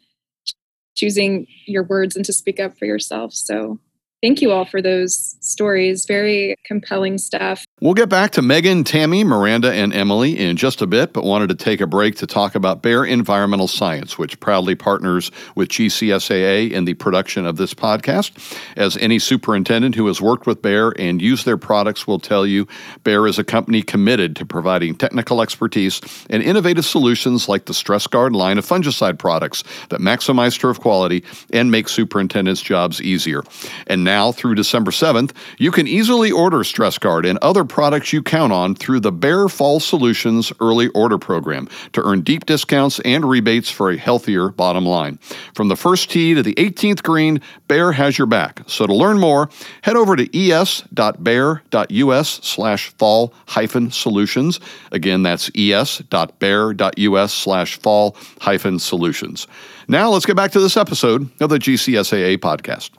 choosing 0.95 1.47
your 1.67 1.85
words 1.85 2.17
and 2.17 2.25
to 2.27 2.33
speak 2.33 2.61
up 2.61 2.79
for 2.79 2.85
yourself. 2.85 3.33
So 3.33 3.81
Thank 4.23 4.41
you 4.41 4.51
all 4.51 4.65
for 4.65 4.81
those 4.81 5.37
stories. 5.41 6.07
Very 6.07 6.57
compelling 6.65 7.19
stuff. 7.19 7.67
We'll 7.83 7.93
get 7.93 8.09
back 8.09 8.31
to 8.33 8.43
Megan, 8.43 8.83
Tammy, 8.83 9.25
Miranda, 9.25 9.71
and 9.71 9.93
Emily 9.93 10.39
in 10.39 10.57
just 10.57 10.81
a 10.81 10.87
bit, 10.87 11.13
but 11.13 11.25
wanted 11.25 11.51
to 11.51 11.55
take 11.55 11.83
a 11.83 11.87
break 11.87 12.17
to 12.17 12.27
talk 12.27 12.55
about 12.55 12.81
Bayer 12.81 13.05
Environmental 13.05 13.69
Science, 13.69 14.17
which 14.17 14.41
proudly 14.41 14.75
partners 14.75 15.31
with 15.55 15.69
GCSAA 15.69 16.71
in 16.71 16.87
the 16.87 16.95
production 16.95 17.45
of 17.45 17.59
this 17.59 17.75
podcast. 17.75 18.33
As 18.75 18.97
any 18.97 19.19
superintendent 19.19 19.95
who 19.95 20.07
has 20.07 20.23
worked 20.23 20.47
with 20.47 20.63
Bayer 20.63 20.93
and 20.93 21.21
used 21.21 21.45
their 21.45 21.59
products 21.59 22.07
will 22.07 22.19
tell 22.19 22.47
you, 22.47 22.67
Bayer 23.05 23.27
is 23.27 23.39
a 23.39 23.45
company 23.45 23.83
committed 23.83 24.35
to 24.37 24.47
providing 24.47 24.95
technical 24.95 25.43
expertise 25.43 26.01
and 26.31 26.43
innovative 26.43 26.87
solutions 26.87 27.51
like 27.51 27.67
the 27.67 27.75
StressGard 27.75 28.35
line 28.35 28.57
of 28.57 28.65
fungicide 28.65 29.19
products 29.19 29.63
that 29.91 30.01
maximize 30.01 30.59
turf 30.59 30.81
quality 30.81 31.23
and 31.53 31.71
make 31.71 31.91
superintendents' 31.91 32.63
jobs 32.63 33.03
easier. 33.03 33.43
And 33.87 34.06
now 34.07 34.33
through 34.33 34.55
December 34.55 34.91
7th, 34.91 35.33
you 35.59 35.71
can 35.71 35.87
easily 35.87 36.33
order 36.33 36.61
StressGard 36.61 37.29
and 37.29 37.39
other 37.43 37.65
products 37.65 38.15
you 38.15 38.23
count 38.23 38.55
on 38.55 38.75
through 38.75 39.01
the 39.01 39.13
Bayer 39.13 39.49
Fall 39.49 39.81
Solutions 39.81 40.51
early 40.61 40.89
order 40.89 41.19
program 41.19 41.69
to 41.93 42.03
earn 42.03 42.23
deep 42.23 42.47
discounts 42.47 43.01
and 43.01 43.29
rebates 43.29 43.71
for 43.71 43.91
a 43.91 43.99
healthier 43.99 44.49
bottom 44.49 44.87
line. 44.87 45.19
From 45.55 45.69
the 45.69 45.77
first 45.77 46.11
tee 46.11 46.33
to 46.35 46.43
the 46.43 46.55
18th 46.55 47.03
green, 47.03 47.43
Bayer 47.69 47.93
has 47.93 48.17
your 48.17 48.27
back. 48.27 48.63
So 48.67 48.87
to 48.87 48.95
learn 48.95 49.19
more, 49.19 49.51
head 49.83 49.97
over 49.97 50.17
to 50.17 50.39
es.bayer.us 50.39 52.29
slash 52.43 52.89
fall 52.91 53.35
hyphen 53.49 53.91
solutions. 53.91 54.61
Again, 54.93 55.23
that's 55.23 55.51
es.bayer.us 55.55 57.35
slash 57.35 57.79
fall 57.81 58.17
hyphen 58.41 58.79
solutions. 58.79 59.47
Now 59.89 60.11
let's 60.11 60.27
get 60.27 60.37
back 60.37 60.53
to 60.53 60.61
this 60.61 60.77
episode 60.77 61.29
of 61.41 61.51
the 61.51 61.59
GCSAA 61.59 62.39
podcast 62.39 62.91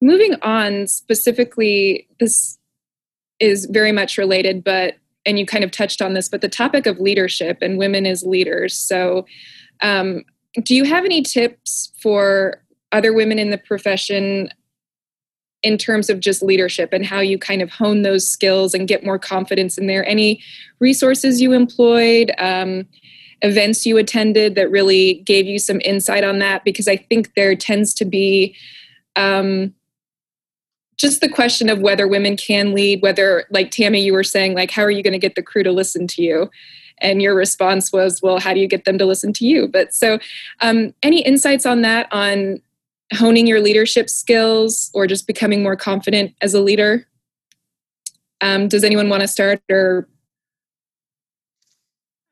moving 0.00 0.34
on 0.42 0.86
specifically 0.86 2.06
this 2.18 2.58
is 3.38 3.66
very 3.66 3.92
much 3.92 4.18
related 4.18 4.62
but 4.64 4.94
and 5.26 5.38
you 5.38 5.46
kind 5.46 5.64
of 5.64 5.70
touched 5.70 6.00
on 6.02 6.14
this 6.14 6.28
but 6.28 6.40
the 6.40 6.48
topic 6.48 6.86
of 6.86 6.98
leadership 6.98 7.58
and 7.60 7.78
women 7.78 8.06
as 8.06 8.22
leaders. 8.22 8.76
So 8.76 9.26
um, 9.82 10.24
do 10.62 10.74
you 10.74 10.84
have 10.84 11.04
any 11.04 11.22
tips 11.22 11.92
for 12.00 12.62
other 12.92 13.12
women 13.12 13.38
in 13.38 13.50
the 13.50 13.58
profession 13.58 14.50
in 15.62 15.76
terms 15.76 16.08
of 16.08 16.20
just 16.20 16.42
leadership 16.42 16.92
and 16.92 17.04
how 17.04 17.20
you 17.20 17.38
kind 17.38 17.60
of 17.60 17.70
hone 17.70 18.02
those 18.02 18.26
skills 18.26 18.72
and 18.72 18.88
get 18.88 19.04
more 19.04 19.18
confidence 19.18 19.76
in 19.76 19.86
there? 19.86 20.04
Any 20.06 20.42
resources 20.80 21.40
you 21.40 21.52
employed 21.52 22.32
um, 22.38 22.86
events 23.42 23.86
you 23.86 23.98
attended 23.98 24.54
that 24.54 24.70
really 24.70 25.22
gave 25.26 25.46
you 25.46 25.58
some 25.58 25.80
insight 25.84 26.24
on 26.24 26.38
that? 26.40 26.64
Because 26.64 26.88
i 26.88 26.96
think 26.96 27.34
there 27.34 27.54
tends 27.54 27.94
to 27.94 28.04
be 28.04 28.56
um, 29.16 29.74
just 31.00 31.22
the 31.22 31.28
question 31.28 31.70
of 31.70 31.80
whether 31.80 32.06
women 32.06 32.36
can 32.36 32.74
lead, 32.74 33.00
whether, 33.00 33.46
like 33.50 33.70
Tammy, 33.70 34.02
you 34.02 34.12
were 34.12 34.22
saying, 34.22 34.54
like, 34.54 34.70
how 34.70 34.82
are 34.82 34.90
you 34.90 35.02
going 35.02 35.14
to 35.14 35.18
get 35.18 35.34
the 35.34 35.42
crew 35.42 35.62
to 35.62 35.72
listen 35.72 36.06
to 36.08 36.22
you? 36.22 36.50
And 36.98 37.22
your 37.22 37.34
response 37.34 37.90
was, 37.90 38.20
well, 38.20 38.38
how 38.38 38.52
do 38.52 38.60
you 38.60 38.68
get 38.68 38.84
them 38.84 38.98
to 38.98 39.06
listen 39.06 39.32
to 39.34 39.46
you? 39.46 39.66
But 39.66 39.94
so, 39.94 40.18
um, 40.60 40.92
any 41.02 41.22
insights 41.22 41.64
on 41.64 41.80
that, 41.80 42.06
on 42.12 42.60
honing 43.14 43.46
your 43.46 43.60
leadership 43.60 44.10
skills 44.10 44.90
or 44.92 45.06
just 45.06 45.26
becoming 45.26 45.62
more 45.62 45.74
confident 45.74 46.34
as 46.42 46.52
a 46.52 46.60
leader? 46.60 47.06
Um, 48.42 48.68
does 48.68 48.84
anyone 48.84 49.08
want 49.08 49.22
to 49.22 49.28
start 49.28 49.62
or? 49.70 50.06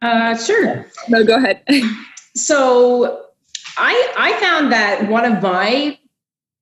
Uh, 0.02 0.37
sure. 0.37 0.87
No, 1.09 1.24
go 1.24 1.37
ahead. 1.37 1.62
so, 2.37 3.24
I 3.78 4.12
I 4.18 4.38
found 4.40 4.72
that 4.72 5.09
one 5.09 5.24
of 5.24 5.42
my 5.42 5.98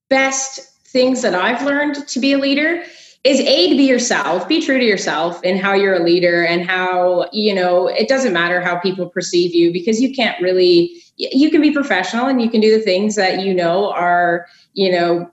best 0.08 0.75
things 0.96 1.20
that 1.22 1.34
I've 1.34 1.62
learned 1.62 2.08
to 2.08 2.18
be 2.18 2.32
a 2.32 2.38
leader 2.38 2.82
is 3.22 3.40
a 3.40 3.70
to 3.70 3.76
be 3.76 3.84
yourself 3.84 4.48
be 4.48 4.62
true 4.62 4.78
to 4.78 4.84
yourself 4.84 5.40
and 5.44 5.60
how 5.60 5.74
you're 5.74 5.96
a 5.96 6.02
leader 6.02 6.44
and 6.44 6.64
how 6.64 7.28
you 7.32 7.54
know 7.54 7.86
it 7.86 8.08
doesn't 8.08 8.32
matter 8.32 8.60
how 8.60 8.78
people 8.78 9.08
perceive 9.08 9.54
you 9.54 9.72
because 9.72 10.00
you 10.00 10.14
can't 10.14 10.40
really 10.40 11.02
you 11.16 11.50
can 11.50 11.60
be 11.60 11.70
professional 11.70 12.26
and 12.26 12.40
you 12.40 12.48
can 12.48 12.60
do 12.60 12.76
the 12.76 12.82
things 12.82 13.14
that 13.14 13.40
you 13.40 13.52
know 13.52 13.92
are 13.92 14.46
you 14.72 14.90
know 14.90 15.30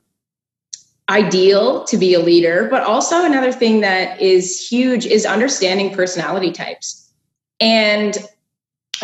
ideal 1.08 1.84
to 1.84 1.96
be 1.96 2.14
a 2.14 2.20
leader. 2.20 2.68
But 2.70 2.82
also 2.82 3.24
another 3.24 3.52
thing 3.52 3.80
that 3.80 4.20
is 4.20 4.66
huge 4.66 5.06
is 5.06 5.26
understanding 5.26 5.94
personality 5.94 6.52
types. 6.52 7.12
And 7.60 8.16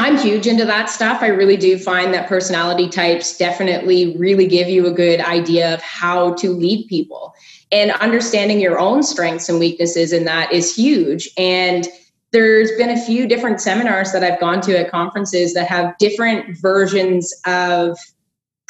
I'm 0.00 0.16
huge 0.16 0.46
into 0.46 0.64
that 0.64 0.88
stuff. 0.88 1.20
I 1.20 1.26
really 1.26 1.58
do 1.58 1.78
find 1.78 2.14
that 2.14 2.26
personality 2.26 2.88
types 2.88 3.36
definitely 3.36 4.16
really 4.16 4.46
give 4.46 4.66
you 4.66 4.86
a 4.86 4.92
good 4.92 5.20
idea 5.20 5.74
of 5.74 5.82
how 5.82 6.32
to 6.36 6.52
lead 6.52 6.88
people. 6.88 7.34
And 7.70 7.90
understanding 7.90 8.60
your 8.60 8.78
own 8.78 9.02
strengths 9.02 9.50
and 9.50 9.60
weaknesses 9.60 10.14
in 10.14 10.24
that 10.24 10.52
is 10.52 10.74
huge. 10.74 11.28
And 11.36 11.86
there's 12.32 12.72
been 12.78 12.88
a 12.88 13.04
few 13.04 13.28
different 13.28 13.60
seminars 13.60 14.12
that 14.12 14.24
I've 14.24 14.40
gone 14.40 14.62
to 14.62 14.78
at 14.78 14.90
conferences 14.90 15.52
that 15.52 15.68
have 15.68 15.94
different 15.98 16.56
versions 16.56 17.34
of 17.44 17.98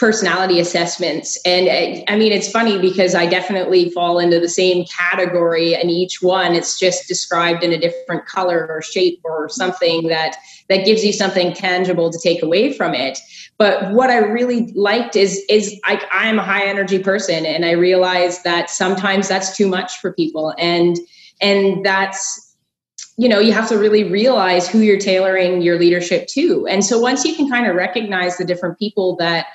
personality 0.01 0.59
assessments. 0.59 1.39
And 1.45 1.69
uh, 1.69 2.03
I 2.09 2.17
mean, 2.17 2.33
it's 2.33 2.51
funny 2.51 2.79
because 2.79 3.15
I 3.15 3.27
definitely 3.27 3.91
fall 3.91 4.19
into 4.19 4.41
the 4.41 4.49
same 4.49 4.87
category 4.87 5.75
and 5.75 5.91
each 5.91 6.23
one. 6.23 6.55
It's 6.55 6.79
just 6.79 7.07
described 7.07 7.63
in 7.63 7.71
a 7.71 7.79
different 7.79 8.25
color 8.25 8.67
or 8.71 8.81
shape 8.81 9.21
or 9.25 9.51
something 9.51 10.09
that 10.09 10.37
that 10.71 10.87
gives 10.87 11.05
you 11.05 11.13
something 11.13 11.53
tangible 11.53 12.11
to 12.11 12.19
take 12.19 12.43
away 12.43 12.73
from 12.73 12.95
it. 12.95 13.19
But 13.59 13.93
what 13.93 14.09
I 14.09 14.17
really 14.17 14.73
liked 14.73 15.17
is 15.17 15.45
is 15.51 15.79
I, 15.85 16.03
I'm 16.11 16.39
a 16.39 16.43
high 16.43 16.65
energy 16.65 16.99
person, 16.99 17.45
and 17.45 17.67
I 17.67 17.73
realize 17.73 18.43
that 18.43 18.71
sometimes 18.71 19.29
that's 19.29 19.55
too 19.55 19.69
much 19.69 19.99
for 19.99 20.15
people, 20.15 20.55
and 20.57 20.97
and 21.43 21.85
that's 21.85 22.57
you 23.19 23.29
know 23.29 23.39
you 23.39 23.53
have 23.53 23.69
to 23.69 23.77
really 23.77 24.05
realize 24.05 24.67
who 24.67 24.79
you're 24.79 24.99
tailoring 24.99 25.61
your 25.61 25.79
leadership 25.79 26.27
to 26.29 26.67
and 26.69 26.85
so 26.85 26.99
once 26.99 27.25
you 27.25 27.35
can 27.35 27.51
kind 27.51 27.67
of 27.67 27.75
recognize 27.75 28.39
the 28.39 28.45
different 28.45 28.79
people 28.79 29.17
that 29.17 29.47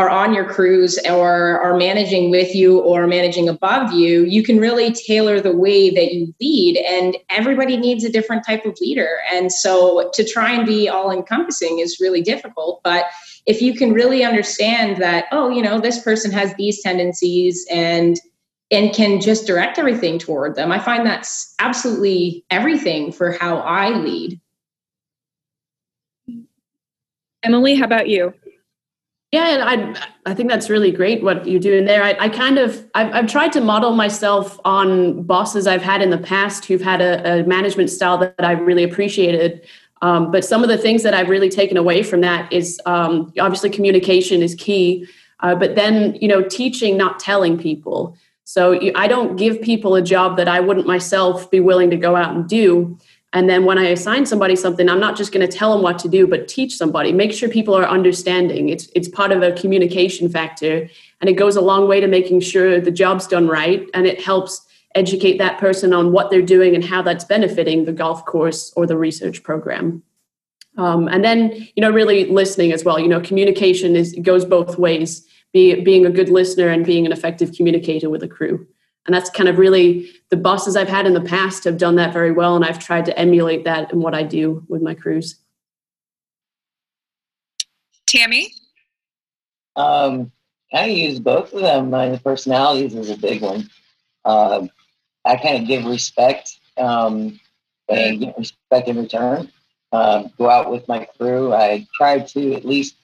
are 0.00 0.08
on 0.08 0.32
your 0.32 0.46
crews 0.46 0.98
or 1.06 1.60
are 1.60 1.76
managing 1.76 2.30
with 2.30 2.54
you 2.54 2.78
or 2.80 3.06
managing 3.06 3.50
above 3.50 3.92
you, 3.92 4.24
you 4.24 4.42
can 4.42 4.58
really 4.58 4.90
tailor 4.92 5.42
the 5.42 5.54
way 5.54 5.90
that 5.90 6.14
you 6.14 6.34
lead. 6.40 6.78
And 6.78 7.18
everybody 7.28 7.76
needs 7.76 8.02
a 8.02 8.10
different 8.10 8.46
type 8.46 8.64
of 8.64 8.78
leader. 8.80 9.18
And 9.30 9.52
so 9.52 10.10
to 10.14 10.24
try 10.24 10.52
and 10.52 10.66
be 10.66 10.88
all 10.88 11.10
encompassing 11.10 11.80
is 11.80 12.00
really 12.00 12.22
difficult. 12.22 12.80
But 12.82 13.04
if 13.44 13.60
you 13.60 13.74
can 13.74 13.92
really 13.92 14.24
understand 14.24 15.02
that, 15.02 15.26
oh, 15.32 15.50
you 15.50 15.60
know, 15.60 15.78
this 15.78 16.02
person 16.02 16.30
has 16.32 16.54
these 16.54 16.82
tendencies 16.82 17.66
and 17.70 18.16
and 18.72 18.94
can 18.94 19.20
just 19.20 19.48
direct 19.48 19.78
everything 19.78 20.16
toward 20.16 20.54
them. 20.54 20.70
I 20.70 20.78
find 20.78 21.04
that's 21.04 21.54
absolutely 21.58 22.44
everything 22.50 23.10
for 23.10 23.32
how 23.32 23.56
I 23.58 23.90
lead. 23.90 24.40
Emily, 27.42 27.74
how 27.74 27.84
about 27.84 28.08
you? 28.08 28.32
Yeah, 29.32 29.46
and 29.48 29.96
I 29.96 30.06
I 30.26 30.34
think 30.34 30.48
that's 30.48 30.68
really 30.68 30.90
great 30.90 31.22
what 31.22 31.46
you're 31.46 31.60
doing 31.60 31.84
there. 31.84 32.02
I, 32.02 32.16
I 32.18 32.28
kind 32.28 32.58
of 32.58 32.84
I've, 32.94 33.14
I've 33.14 33.26
tried 33.28 33.52
to 33.52 33.60
model 33.60 33.92
myself 33.92 34.58
on 34.64 35.22
bosses 35.22 35.68
I've 35.68 35.82
had 35.82 36.02
in 36.02 36.10
the 36.10 36.18
past 36.18 36.64
who've 36.64 36.80
had 36.80 37.00
a, 37.00 37.40
a 37.40 37.44
management 37.44 37.90
style 37.90 38.18
that, 38.18 38.36
that 38.38 38.46
I've 38.46 38.60
really 38.60 38.82
appreciated. 38.82 39.66
Um, 40.02 40.32
but 40.32 40.44
some 40.44 40.62
of 40.62 40.68
the 40.68 40.78
things 40.78 41.02
that 41.04 41.14
I've 41.14 41.28
really 41.28 41.50
taken 41.50 41.76
away 41.76 42.02
from 42.02 42.22
that 42.22 42.52
is 42.52 42.80
um, 42.86 43.32
obviously 43.38 43.70
communication 43.70 44.42
is 44.42 44.54
key, 44.56 45.06
uh, 45.40 45.54
but 45.54 45.76
then 45.76 46.16
you 46.16 46.26
know 46.26 46.42
teaching, 46.42 46.96
not 46.96 47.20
telling 47.20 47.56
people. 47.56 48.16
So 48.44 48.80
I 48.96 49.06
don't 49.06 49.36
give 49.36 49.62
people 49.62 49.94
a 49.94 50.02
job 50.02 50.36
that 50.38 50.48
I 50.48 50.58
wouldn't 50.58 50.88
myself 50.88 51.48
be 51.52 51.60
willing 51.60 51.88
to 51.90 51.96
go 51.96 52.16
out 52.16 52.34
and 52.34 52.48
do. 52.48 52.98
And 53.32 53.48
then 53.48 53.64
when 53.64 53.78
I 53.78 53.86
assign 53.88 54.26
somebody 54.26 54.56
something, 54.56 54.88
I'm 54.88 54.98
not 54.98 55.16
just 55.16 55.32
going 55.32 55.48
to 55.48 55.58
tell 55.58 55.72
them 55.72 55.82
what 55.82 56.00
to 56.00 56.08
do, 56.08 56.26
but 56.26 56.48
teach 56.48 56.76
somebody. 56.76 57.12
Make 57.12 57.32
sure 57.32 57.48
people 57.48 57.74
are 57.76 57.86
understanding. 57.86 58.68
It's 58.68 58.88
it's 58.94 59.08
part 59.08 59.30
of 59.30 59.42
a 59.42 59.52
communication 59.52 60.28
factor, 60.28 60.88
and 61.20 61.30
it 61.30 61.34
goes 61.34 61.54
a 61.54 61.60
long 61.60 61.86
way 61.86 62.00
to 62.00 62.08
making 62.08 62.40
sure 62.40 62.80
the 62.80 62.90
job's 62.90 63.28
done 63.28 63.46
right, 63.46 63.86
and 63.94 64.06
it 64.06 64.20
helps 64.20 64.66
educate 64.96 65.38
that 65.38 65.58
person 65.58 65.92
on 65.92 66.10
what 66.10 66.30
they're 66.30 66.42
doing 66.42 66.74
and 66.74 66.84
how 66.84 67.00
that's 67.02 67.24
benefiting 67.24 67.84
the 67.84 67.92
golf 67.92 68.24
course 68.24 68.72
or 68.74 68.84
the 68.86 68.96
research 68.96 69.44
program. 69.44 70.02
Um, 70.76 71.06
and 71.06 71.24
then 71.24 71.68
you 71.76 71.82
know 71.82 71.90
really 71.90 72.26
listening 72.26 72.72
as 72.72 72.84
well. 72.84 72.98
You 72.98 73.08
know, 73.08 73.20
communication 73.20 73.94
is 73.94 74.16
goes 74.22 74.44
both 74.44 74.76
ways. 74.76 75.24
Be, 75.52 75.80
being 75.80 76.06
a 76.06 76.10
good 76.10 76.28
listener 76.28 76.68
and 76.68 76.86
being 76.86 77.06
an 77.06 77.10
effective 77.10 77.52
communicator 77.56 78.08
with 78.08 78.22
a 78.22 78.28
crew 78.28 78.68
and 79.06 79.14
that's 79.14 79.30
kind 79.30 79.48
of 79.48 79.58
really 79.58 80.10
the 80.28 80.36
bosses 80.36 80.76
I've 80.76 80.88
had 80.88 81.06
in 81.06 81.14
the 81.14 81.20
past 81.20 81.64
have 81.64 81.78
done 81.78 81.96
that 81.96 82.12
very 82.12 82.32
well, 82.32 82.56
and 82.56 82.64
I've 82.64 82.78
tried 82.78 83.06
to 83.06 83.18
emulate 83.18 83.64
that 83.64 83.92
in 83.92 84.00
what 84.00 84.14
I 84.14 84.22
do 84.22 84.64
with 84.68 84.82
my 84.82 84.94
crews. 84.94 85.36
Tammy, 88.06 88.52
um, 89.76 90.32
I 90.72 90.86
use 90.86 91.18
both 91.18 91.52
of 91.52 91.60
them. 91.62 91.90
My 91.90 92.16
personalities 92.18 92.94
is 92.94 93.10
a 93.10 93.16
big 93.16 93.42
one. 93.42 93.70
Uh, 94.24 94.66
I 95.24 95.36
kind 95.36 95.62
of 95.62 95.68
give 95.68 95.84
respect 95.84 96.58
um, 96.76 97.38
and 97.88 98.20
get 98.20 98.38
respect 98.38 98.88
in 98.88 98.98
return. 98.98 99.50
um, 99.92 100.30
go 100.38 100.48
out 100.48 100.70
with 100.70 100.86
my 100.88 101.06
crew. 101.18 101.52
I 101.52 101.86
try 101.94 102.20
to 102.20 102.54
at 102.54 102.64
least 102.64 102.96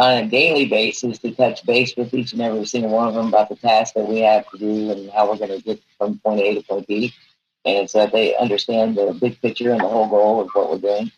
on 0.00 0.16
a 0.16 0.26
daily 0.26 0.64
basis 0.64 1.18
to 1.18 1.30
touch 1.32 1.64
base 1.66 1.94
with 1.94 2.14
each 2.14 2.32
and 2.32 2.40
every 2.40 2.64
single 2.64 2.90
one 2.90 3.08
of 3.08 3.14
them 3.14 3.28
about 3.28 3.50
the 3.50 3.56
task 3.56 3.92
that 3.92 4.08
we 4.08 4.20
have 4.20 4.48
to 4.50 4.56
do 4.56 4.90
and 4.90 5.10
how 5.10 5.30
we're 5.30 5.36
going 5.36 5.50
to 5.50 5.62
get 5.62 5.78
from 5.98 6.18
point 6.20 6.40
A 6.40 6.54
to 6.54 6.62
point 6.62 6.86
B. 6.86 7.12
And 7.66 7.88
so 7.88 7.98
that 7.98 8.12
they 8.12 8.34
understand 8.36 8.96
the 8.96 9.12
big 9.20 9.38
picture 9.42 9.72
and 9.72 9.80
the 9.80 9.88
whole 9.88 10.08
goal 10.08 10.40
of 10.40 10.48
what 10.54 10.70
we're 10.70 10.78
doing. 10.78 11.12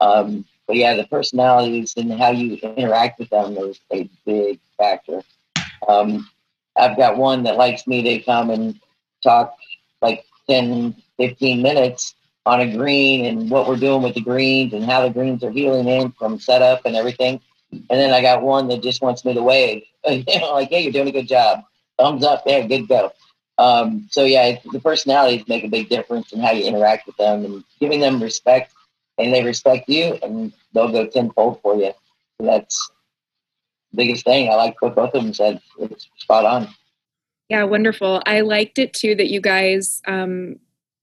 Um, 0.00 0.46
but 0.66 0.76
yeah, 0.76 0.96
the 0.96 1.06
personalities 1.06 1.92
and 1.98 2.10
how 2.14 2.30
you 2.30 2.54
interact 2.56 3.18
with 3.18 3.28
them 3.28 3.58
is 3.58 3.78
a 3.92 4.08
big 4.24 4.58
factor. 4.78 5.20
Um, 5.86 6.26
I've 6.76 6.96
got 6.96 7.18
one 7.18 7.42
that 7.42 7.58
likes 7.58 7.86
me 7.86 8.02
to 8.02 8.20
come 8.20 8.48
and 8.48 8.80
talk 9.22 9.54
like 10.00 10.24
10, 10.48 10.96
15 11.18 11.62
minutes 11.62 12.14
on 12.46 12.62
a 12.62 12.74
green 12.74 13.26
and 13.26 13.50
what 13.50 13.68
we're 13.68 13.76
doing 13.76 14.00
with 14.00 14.14
the 14.14 14.22
greens 14.22 14.72
and 14.72 14.82
how 14.82 15.02
the 15.02 15.12
greens 15.12 15.44
are 15.44 15.50
healing 15.50 15.88
in 15.88 16.10
from 16.12 16.40
setup 16.40 16.86
and 16.86 16.96
everything. 16.96 17.38
And 17.90 18.00
then 18.00 18.12
I 18.12 18.20
got 18.20 18.42
one 18.42 18.68
that 18.68 18.82
just 18.82 19.02
wants 19.02 19.24
me 19.24 19.34
to 19.34 19.42
wave, 19.42 19.82
you 20.08 20.24
know, 20.40 20.52
like, 20.52 20.68
hey, 20.68 20.82
you're 20.82 20.92
doing 20.92 21.08
a 21.08 21.12
good 21.12 21.28
job. 21.28 21.62
Thumbs 21.98 22.24
up 22.24 22.44
there, 22.44 22.66
good 22.66 22.88
go. 22.88 23.12
Um, 23.58 24.08
so 24.10 24.24
yeah, 24.24 24.58
the 24.72 24.80
personalities 24.80 25.46
make 25.46 25.64
a 25.64 25.68
big 25.68 25.88
difference 25.88 26.32
in 26.32 26.40
how 26.40 26.50
you 26.52 26.64
interact 26.64 27.06
with 27.06 27.16
them 27.16 27.44
and 27.44 27.64
giving 27.78 28.00
them 28.00 28.20
respect 28.20 28.72
and 29.18 29.32
they 29.32 29.44
respect 29.44 29.88
you 29.88 30.18
and 30.22 30.52
they'll 30.72 30.90
go 30.90 31.06
tenfold 31.06 31.60
for 31.62 31.76
you. 31.76 31.92
So 32.38 32.46
that's 32.46 32.90
the 33.92 33.98
biggest 33.98 34.24
thing. 34.24 34.50
I 34.50 34.54
like 34.56 34.80
what 34.82 34.96
both 34.96 35.14
of 35.14 35.22
them 35.22 35.32
said. 35.32 35.60
It's 35.78 36.08
spot 36.18 36.44
on. 36.44 36.68
Yeah, 37.48 37.64
wonderful. 37.64 38.22
I 38.26 38.40
liked 38.40 38.78
it 38.78 38.92
too 38.92 39.14
that 39.14 39.28
you 39.28 39.40
guys, 39.40 40.00
um, 40.08 40.56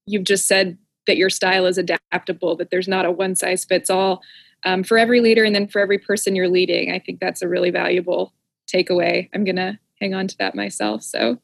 you've 0.06 0.26
just 0.26 0.48
said 0.48 0.78
that 1.08 1.18
your 1.18 1.30
style 1.30 1.66
is 1.66 1.78
adaptable, 1.78 2.56
that 2.58 2.70
there's 2.70 2.88
not 2.88 3.06
a 3.06 3.12
one 3.12 3.36
size 3.36 3.64
fits 3.64 3.90
all 3.90 4.22
um, 4.64 4.84
for 4.84 4.98
every 4.98 5.22
leader 5.22 5.44
and 5.44 5.56
then 5.56 5.68
for 5.68 5.80
every 5.80 5.98
person 5.98 6.36
you're 6.36 6.48
leading. 6.48 6.92
I 6.92 7.00
think 7.00 7.20
that's 7.20 7.42
a 7.42 7.48
really 7.48 7.72
valuable 7.72 8.34
takeaway. 8.72 9.30
I'm 9.34 9.44
going 9.44 9.56
to 9.56 9.78
hang 10.00 10.14
on 10.14 10.28
to 10.28 10.38
that 10.38 10.56
myself. 10.56 11.04
So 11.04 11.38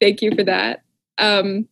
thank 0.00 0.22
you 0.22 0.34
for 0.34 0.44
that. 0.44 0.82
Um, 1.18 1.68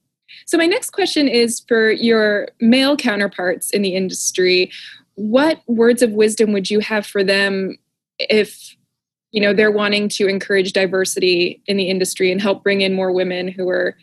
so, 0.46 0.56
my 0.56 0.66
next 0.66 0.90
question 0.90 1.28
is 1.28 1.60
for 1.60 1.90
your 1.90 2.48
male 2.60 2.96
counterparts 2.96 3.70
in 3.70 3.82
the 3.82 3.94
industry. 3.94 4.70
What 5.14 5.60
words 5.66 6.02
of 6.02 6.12
wisdom 6.12 6.52
would 6.52 6.70
you 6.70 6.80
have 6.80 7.06
for 7.06 7.24
them 7.24 7.76
if 8.18 8.76
you 9.32 9.40
know 9.40 9.52
they're 9.52 9.70
wanting 9.70 10.08
to 10.10 10.26
encourage 10.26 10.72
diversity 10.72 11.62
in 11.66 11.76
the 11.76 11.88
industry 11.88 12.30
and 12.30 12.40
help 12.40 12.62
bring 12.62 12.80
in 12.80 12.94
more 12.94 13.12
women 13.12 13.48
who 13.48 13.68
are 13.68 13.96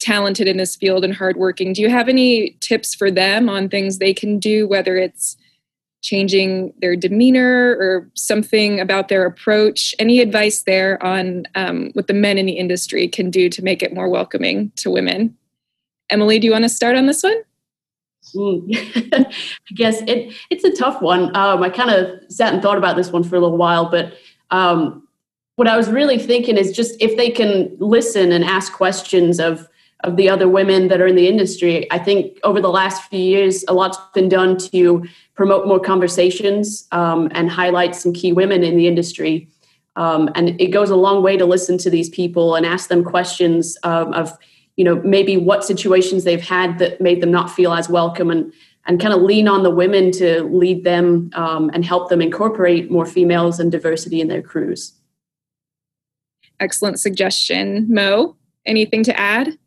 talented 0.00 0.48
in 0.48 0.56
this 0.56 0.76
field 0.76 1.04
and 1.04 1.14
hardworking? 1.14 1.72
Do 1.72 1.82
you 1.82 1.90
have 1.90 2.08
any 2.08 2.56
tips 2.60 2.94
for 2.94 3.10
them 3.10 3.48
on 3.48 3.68
things 3.68 3.98
they 3.98 4.14
can 4.14 4.38
do, 4.38 4.66
whether 4.66 4.96
it's 4.96 5.36
changing 6.02 6.72
their 6.80 6.96
demeanor 6.96 7.76
or 7.78 8.10
something 8.14 8.80
about 8.80 9.08
their 9.08 9.26
approach. 9.26 9.94
Any 9.98 10.20
advice 10.20 10.62
there 10.62 11.02
on 11.02 11.44
um, 11.54 11.90
what 11.92 12.06
the 12.06 12.14
men 12.14 12.38
in 12.38 12.46
the 12.46 12.52
industry 12.52 13.06
can 13.06 13.30
do 13.30 13.48
to 13.50 13.62
make 13.62 13.82
it 13.82 13.94
more 13.94 14.08
welcoming 14.08 14.72
to 14.76 14.90
women? 14.90 15.36
Emily, 16.08 16.38
do 16.38 16.46
you 16.46 16.52
want 16.52 16.64
to 16.64 16.68
start 16.68 16.96
on 16.96 17.06
this 17.06 17.22
one? 17.22 17.42
Mm. 18.34 19.06
I 19.26 19.74
guess 19.74 20.02
it 20.02 20.34
it's 20.50 20.64
a 20.64 20.74
tough 20.74 21.00
one. 21.00 21.34
Um, 21.36 21.62
I 21.62 21.70
kind 21.70 21.90
of 21.90 22.20
sat 22.30 22.52
and 22.52 22.62
thought 22.62 22.78
about 22.78 22.96
this 22.96 23.10
one 23.10 23.24
for 23.24 23.36
a 23.36 23.40
little 23.40 23.56
while, 23.56 23.90
but 23.90 24.14
um, 24.50 25.06
what 25.56 25.68
I 25.68 25.76
was 25.76 25.88
really 25.88 26.18
thinking 26.18 26.56
is 26.56 26.72
just 26.72 27.00
if 27.00 27.16
they 27.16 27.30
can 27.30 27.76
listen 27.78 28.32
and 28.32 28.44
ask 28.44 28.72
questions 28.72 29.38
of 29.38 29.68
of 30.04 30.16
the 30.16 30.28
other 30.28 30.48
women 30.48 30.88
that 30.88 31.00
are 31.00 31.06
in 31.06 31.16
the 31.16 31.28
industry. 31.28 31.90
I 31.90 31.98
think 31.98 32.38
over 32.44 32.60
the 32.60 32.70
last 32.70 33.08
few 33.10 33.20
years, 33.20 33.64
a 33.68 33.74
lot's 33.74 33.98
been 34.14 34.28
done 34.28 34.58
to 34.72 35.04
promote 35.34 35.66
more 35.66 35.80
conversations 35.80 36.86
um, 36.92 37.28
and 37.32 37.50
highlight 37.50 37.94
some 37.94 38.12
key 38.12 38.32
women 38.32 38.62
in 38.62 38.76
the 38.76 38.86
industry. 38.86 39.48
Um, 39.96 40.30
and 40.34 40.60
it 40.60 40.68
goes 40.68 40.90
a 40.90 40.96
long 40.96 41.22
way 41.22 41.36
to 41.36 41.44
listen 41.44 41.76
to 41.78 41.90
these 41.90 42.08
people 42.08 42.54
and 42.54 42.64
ask 42.64 42.88
them 42.88 43.04
questions 43.04 43.76
um, 43.82 44.12
of, 44.14 44.32
you 44.76 44.84
know, 44.84 44.96
maybe 45.02 45.36
what 45.36 45.64
situations 45.64 46.24
they've 46.24 46.40
had 46.40 46.78
that 46.78 47.00
made 47.00 47.20
them 47.20 47.30
not 47.30 47.50
feel 47.50 47.72
as 47.72 47.88
welcome 47.88 48.30
and 48.30 48.52
and 48.86 48.98
kind 48.98 49.12
of 49.12 49.20
lean 49.20 49.46
on 49.46 49.62
the 49.62 49.70
women 49.70 50.10
to 50.10 50.42
lead 50.44 50.84
them 50.84 51.30
um, 51.34 51.70
and 51.74 51.84
help 51.84 52.08
them 52.08 52.22
incorporate 52.22 52.90
more 52.90 53.04
females 53.04 53.60
and 53.60 53.70
diversity 53.70 54.20
in 54.20 54.28
their 54.28 54.42
crews. 54.42 54.94
Excellent 56.58 56.98
suggestion. 56.98 57.86
Mo, 57.92 58.36
anything 58.66 59.04
to 59.04 59.18
add? 59.18 59.58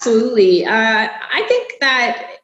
Absolutely. 0.00 0.64
Uh, 0.64 1.08
I 1.10 1.44
think 1.46 1.74
that, 1.80 2.36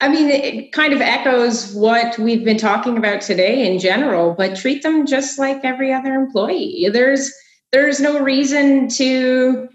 I 0.00 0.08
mean, 0.08 0.28
it 0.28 0.72
kind 0.72 0.92
of 0.92 1.00
echoes 1.00 1.72
what 1.72 2.18
we've 2.18 2.44
been 2.44 2.58
talking 2.58 2.98
about 2.98 3.20
today 3.20 3.64
in 3.70 3.78
general, 3.78 4.34
but 4.34 4.56
treat 4.56 4.82
them 4.82 5.06
just 5.06 5.38
like 5.38 5.64
every 5.64 5.92
other 5.92 6.14
employee. 6.14 6.88
There's, 6.92 7.32
there's 7.70 8.00
no 8.00 8.20
reason 8.20 8.88
to 8.88 9.68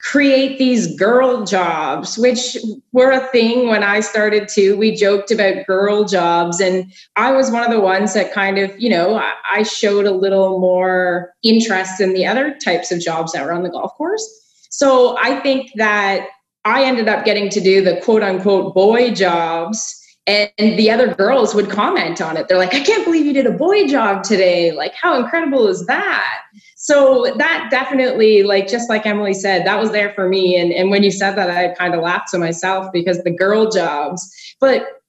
create 0.00 0.58
these 0.58 0.94
girl 0.96 1.44
jobs, 1.44 2.16
which 2.16 2.56
were 2.92 3.10
a 3.10 3.26
thing 3.28 3.66
when 3.66 3.82
I 3.82 3.98
started 3.98 4.48
too. 4.48 4.76
We 4.76 4.94
joked 4.94 5.32
about 5.32 5.66
girl 5.66 6.04
jobs, 6.04 6.60
and 6.60 6.92
I 7.16 7.32
was 7.32 7.50
one 7.50 7.64
of 7.64 7.70
the 7.70 7.80
ones 7.80 8.14
that 8.14 8.32
kind 8.32 8.58
of, 8.58 8.70
you 8.78 8.90
know, 8.90 9.20
I 9.50 9.64
showed 9.64 10.06
a 10.06 10.12
little 10.12 10.60
more 10.60 11.32
interest 11.42 12.00
in 12.00 12.12
the 12.12 12.26
other 12.26 12.56
types 12.64 12.92
of 12.92 13.00
jobs 13.00 13.32
that 13.32 13.44
were 13.44 13.52
on 13.52 13.64
the 13.64 13.70
golf 13.70 13.92
course. 13.94 14.24
So 14.70 15.16
I 15.18 15.40
think 15.40 15.70
that 15.76 16.28
I 16.66 16.82
ended 16.82 17.08
up 17.08 17.24
getting 17.24 17.48
to 17.50 17.60
do 17.60 17.82
the 17.82 18.00
quote 18.02 18.22
unquote 18.22 18.74
boy 18.74 19.14
jobs. 19.14 20.02
And 20.28 20.50
the 20.58 20.90
other 20.90 21.14
girls 21.14 21.54
would 21.54 21.70
comment 21.70 22.20
on 22.20 22.36
it. 22.36 22.48
They're 22.48 22.58
like, 22.58 22.74
I 22.74 22.80
can't 22.80 23.04
believe 23.04 23.26
you 23.26 23.32
did 23.32 23.46
a 23.46 23.52
boy 23.52 23.86
job 23.86 24.24
today. 24.24 24.72
Like, 24.72 24.92
how 25.00 25.16
incredible 25.16 25.68
is 25.68 25.86
that? 25.86 26.40
So 26.74 27.32
that 27.38 27.68
definitely, 27.70 28.42
like, 28.42 28.66
just 28.66 28.88
like 28.88 29.06
Emily 29.06 29.34
said, 29.34 29.64
that 29.64 29.80
was 29.80 29.92
there 29.92 30.12
for 30.14 30.28
me. 30.28 30.58
And, 30.58 30.72
and 30.72 30.90
when 30.90 31.04
you 31.04 31.12
said 31.12 31.36
that, 31.36 31.48
I 31.48 31.72
kind 31.74 31.94
of 31.94 32.00
laughed 32.00 32.32
to 32.32 32.38
myself 32.38 32.90
because 32.92 33.22
the 33.22 33.30
girl 33.30 33.70
jobs, 33.70 34.28
but 34.60 35.00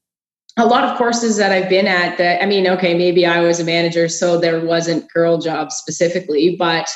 a 0.55 0.67
lot 0.67 0.83
of 0.83 0.97
courses 0.99 1.37
that 1.37 1.51
I've 1.51 1.69
been 1.69 1.87
at 1.87 2.19
that, 2.19 2.43
I 2.43 2.45
mean, 2.45 2.67
okay, 2.67 2.95
maybe 2.95 3.25
I 3.25 3.41
was 3.41 3.59
a 3.59 3.63
manager, 3.63 4.07
so 4.07 4.39
there 4.39 4.63
wasn't 4.63 5.11
girl 5.11 5.39
jobs 5.39 5.75
specifically, 5.75 6.55
but 6.57 6.87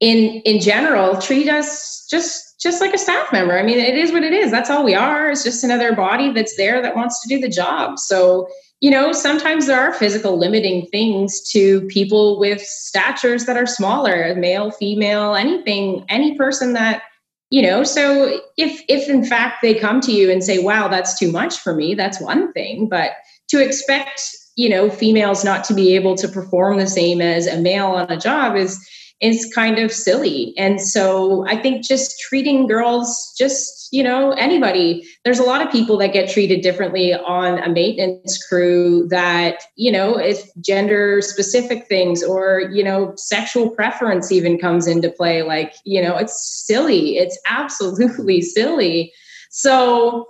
in 0.00 0.40
in 0.44 0.60
general, 0.60 1.20
treat 1.20 1.48
us 1.48 2.06
just 2.10 2.41
just 2.62 2.80
like 2.80 2.94
a 2.94 2.98
staff 2.98 3.32
member. 3.32 3.58
I 3.58 3.62
mean, 3.62 3.78
it 3.78 3.96
is 3.96 4.12
what 4.12 4.22
it 4.22 4.32
is. 4.32 4.50
That's 4.50 4.70
all 4.70 4.84
we 4.84 4.94
are. 4.94 5.30
It's 5.30 5.42
just 5.42 5.64
another 5.64 5.94
body 5.94 6.30
that's 6.30 6.56
there 6.56 6.80
that 6.80 6.94
wants 6.94 7.20
to 7.22 7.28
do 7.28 7.40
the 7.40 7.48
job. 7.48 7.98
So, 7.98 8.46
you 8.80 8.90
know, 8.90 9.12
sometimes 9.12 9.66
there 9.66 9.80
are 9.80 9.92
physical 9.92 10.38
limiting 10.38 10.86
things 10.86 11.40
to 11.50 11.82
people 11.88 12.38
with 12.38 12.60
statures 12.60 13.46
that 13.46 13.56
are 13.56 13.66
smaller, 13.66 14.34
male, 14.36 14.70
female, 14.70 15.34
anything, 15.34 16.04
any 16.08 16.36
person 16.36 16.72
that, 16.74 17.02
you 17.50 17.62
know, 17.62 17.82
so 17.84 18.40
if 18.56 18.80
if 18.88 19.08
in 19.08 19.24
fact 19.24 19.56
they 19.60 19.74
come 19.74 20.00
to 20.00 20.12
you 20.12 20.30
and 20.30 20.42
say, 20.42 20.58
"Wow, 20.58 20.88
that's 20.88 21.18
too 21.18 21.30
much 21.30 21.58
for 21.58 21.74
me." 21.74 21.94
That's 21.94 22.18
one 22.18 22.50
thing, 22.54 22.88
but 22.88 23.12
to 23.48 23.62
expect, 23.62 24.22
you 24.56 24.70
know, 24.70 24.88
females 24.88 25.44
not 25.44 25.62
to 25.64 25.74
be 25.74 25.94
able 25.94 26.16
to 26.16 26.28
perform 26.28 26.78
the 26.78 26.86
same 26.86 27.20
as 27.20 27.46
a 27.46 27.60
male 27.60 27.88
on 27.88 28.10
a 28.10 28.16
job 28.16 28.56
is 28.56 28.78
is 29.22 29.50
kind 29.54 29.78
of 29.78 29.92
silly. 29.92 30.52
And 30.58 30.80
so 30.80 31.46
I 31.46 31.56
think 31.56 31.84
just 31.84 32.20
treating 32.20 32.66
girls, 32.66 33.32
just, 33.38 33.88
you 33.92 34.02
know, 34.02 34.32
anybody, 34.32 35.08
there's 35.24 35.38
a 35.38 35.44
lot 35.44 35.64
of 35.64 35.70
people 35.70 35.96
that 35.98 36.12
get 36.12 36.28
treated 36.28 36.60
differently 36.60 37.14
on 37.14 37.58
a 37.58 37.68
maintenance 37.68 38.44
crew 38.44 39.06
that, 39.08 39.62
you 39.76 39.92
know, 39.92 40.18
if 40.18 40.50
gender 40.60 41.22
specific 41.22 41.86
things 41.86 42.24
or, 42.24 42.68
you 42.72 42.82
know, 42.82 43.12
sexual 43.16 43.70
preference 43.70 44.32
even 44.32 44.58
comes 44.58 44.88
into 44.88 45.08
play. 45.08 45.42
Like, 45.42 45.74
you 45.84 46.02
know, 46.02 46.16
it's 46.16 46.64
silly. 46.66 47.16
It's 47.16 47.38
absolutely 47.48 48.40
silly. 48.42 49.12
So 49.50 50.26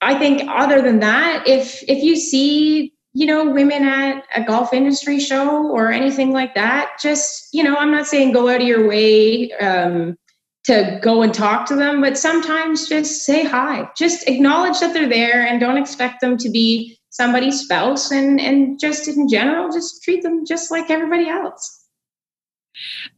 I 0.00 0.18
think 0.18 0.42
other 0.48 0.82
than 0.82 0.98
that, 0.98 1.46
if 1.46 1.84
if 1.86 2.02
you 2.02 2.16
see 2.16 2.91
you 3.14 3.26
know, 3.26 3.50
women 3.50 3.84
at 3.84 4.24
a 4.34 4.42
golf 4.42 4.72
industry 4.72 5.20
show 5.20 5.68
or 5.68 5.92
anything 5.92 6.32
like 6.32 6.54
that, 6.54 6.92
just, 7.00 7.48
you 7.52 7.62
know, 7.62 7.76
I'm 7.76 7.90
not 7.90 8.06
saying 8.06 8.32
go 8.32 8.48
out 8.48 8.62
of 8.62 8.66
your 8.66 8.88
way 8.88 9.52
um, 9.52 10.16
to 10.64 10.98
go 11.02 11.22
and 11.22 11.34
talk 11.34 11.66
to 11.66 11.76
them, 11.76 12.00
but 12.00 12.16
sometimes 12.16 12.88
just 12.88 13.24
say 13.24 13.44
hi. 13.44 13.88
Just 13.96 14.28
acknowledge 14.28 14.80
that 14.80 14.94
they're 14.94 15.08
there 15.08 15.46
and 15.46 15.60
don't 15.60 15.76
expect 15.76 16.20
them 16.20 16.38
to 16.38 16.48
be 16.48 16.98
somebody's 17.10 17.60
spouse 17.60 18.10
and, 18.10 18.40
and 18.40 18.80
just 18.80 19.06
in 19.06 19.28
general, 19.28 19.70
just 19.70 20.02
treat 20.02 20.22
them 20.22 20.46
just 20.46 20.70
like 20.70 20.90
everybody 20.90 21.28
else. 21.28 21.80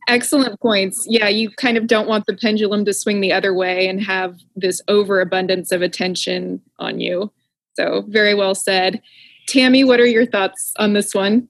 Excellent 0.08 0.60
points. 0.60 1.06
Yeah, 1.08 1.28
you 1.28 1.50
kind 1.50 1.76
of 1.76 1.86
don't 1.86 2.08
want 2.08 2.26
the 2.26 2.36
pendulum 2.36 2.84
to 2.86 2.92
swing 2.92 3.20
the 3.20 3.32
other 3.32 3.54
way 3.54 3.86
and 3.86 4.02
have 4.02 4.36
this 4.56 4.80
overabundance 4.88 5.70
of 5.70 5.80
attention 5.80 6.60
on 6.80 6.98
you. 6.98 7.30
So, 7.74 8.04
very 8.08 8.34
well 8.34 8.56
said. 8.56 9.00
Tammy, 9.46 9.84
what 9.84 10.00
are 10.00 10.06
your 10.06 10.26
thoughts 10.26 10.72
on 10.78 10.92
this 10.92 11.14
one? 11.14 11.48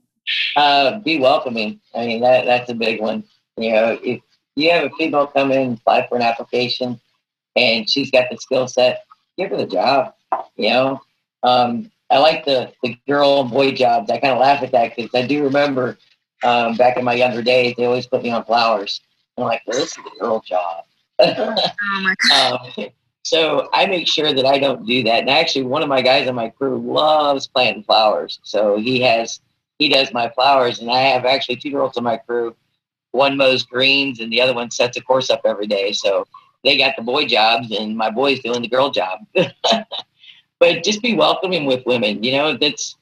Uh, 0.57 0.99
be 1.01 1.19
welcoming. 1.19 1.81
I 1.95 2.07
mean, 2.07 2.21
that 2.23 2.47
that's 2.47 2.71
a 2.71 2.75
big 2.75 3.01
one. 3.01 3.25
You 3.57 3.73
know, 3.73 3.99
if 4.03 4.21
you 4.57 4.71
have 4.71 4.85
a 4.85 4.91
female 4.97 5.27
come 5.27 5.53
in 5.53 5.61
and 5.61 5.79
apply 5.79 6.07
for 6.09 6.17
an 6.17 6.23
application 6.23 7.01
and 7.57 7.89
she's 7.89 8.11
got 8.11 8.31
the 8.31 8.37
skill 8.37 8.67
set, 8.67 9.05
give 9.37 9.51
her 9.51 9.57
the 9.57 9.67
job. 9.67 10.15
You 10.57 10.71
know, 10.71 11.01
um, 11.43 11.91
I 12.11 12.19
like 12.19 12.45
the 12.45 12.73
the 12.83 12.97
girl 13.07 13.41
and 13.41 13.51
boy 13.51 13.73
jobs. 13.73 14.11
I 14.11 14.19
kind 14.19 14.33
of 14.33 14.41
laugh 14.41 14.63
at 14.63 14.73
that 14.73 14.97
because 14.97 15.11
I 15.15 15.27
do 15.27 15.45
remember 15.45 15.99
um, 16.43 16.77
back 16.77 16.97
in 16.97 17.05
my 17.05 17.15
younger 17.15 17.43
days, 17.43 17.75
they 17.77 17.85
always 17.85 18.07
put 18.07 18.23
me 18.23 18.31
on 18.31 18.45
flowers. 18.45 19.01
I'm 19.37 19.45
like, 19.45 19.63
well, 19.67 19.79
this 19.79 19.93
is 19.93 19.99
a 19.99 20.21
girl 20.21 20.43
job. 20.47 20.85
oh 21.19 21.57
my 22.03 22.15
God. 22.29 22.73
Um, 22.79 22.87
so 23.25 23.69
I 23.73 23.87
make 23.87 24.07
sure 24.07 24.35
that 24.35 24.45
I 24.45 24.59
don't 24.59 24.87
do 24.87 25.03
that. 25.05 25.21
And 25.21 25.31
actually, 25.31 25.65
one 25.65 25.83
of 25.83 25.89
my 25.89 26.03
guys 26.03 26.29
on 26.29 26.35
my 26.35 26.51
crew 26.51 26.79
loves 26.79 27.49
planting 27.49 27.83
flowers. 27.83 28.39
So 28.43 28.77
he 28.77 29.01
has 29.01 29.41
he 29.79 29.89
does 29.89 30.13
my 30.13 30.29
flowers, 30.29 30.81
and 30.81 30.91
I 30.91 31.01
have 31.01 31.25
actually 31.25 31.57
two 31.57 31.71
girls 31.71 31.97
on 31.97 32.05
my 32.05 32.19
crew. 32.19 32.55
One 33.13 33.37
mows 33.37 33.63
greens, 33.63 34.21
and 34.21 34.31
the 34.31 34.43
other 34.43 34.55
one 34.55 34.71
sets 34.71 34.99
a 34.99 35.01
course 35.01 35.31
up 35.31 35.41
every 35.45 35.67
day. 35.67 35.93
So 35.93 36.27
they 36.65 36.77
got 36.77 36.97
the 36.97 37.03
boy 37.03 37.25
jobs, 37.25 37.73
and 37.73 37.97
my 37.97 38.11
boy's 38.11 38.41
doing 38.41 38.61
the 38.61 38.69
girl 38.69 38.91
job. 38.91 39.21
but 39.33 40.85
just 40.85 41.01
be 41.01 41.15
welcoming 41.15 41.65
with 41.65 41.85
women. 41.87 42.23
You 42.23 42.33
know, 42.33 42.57
that's 42.59 42.97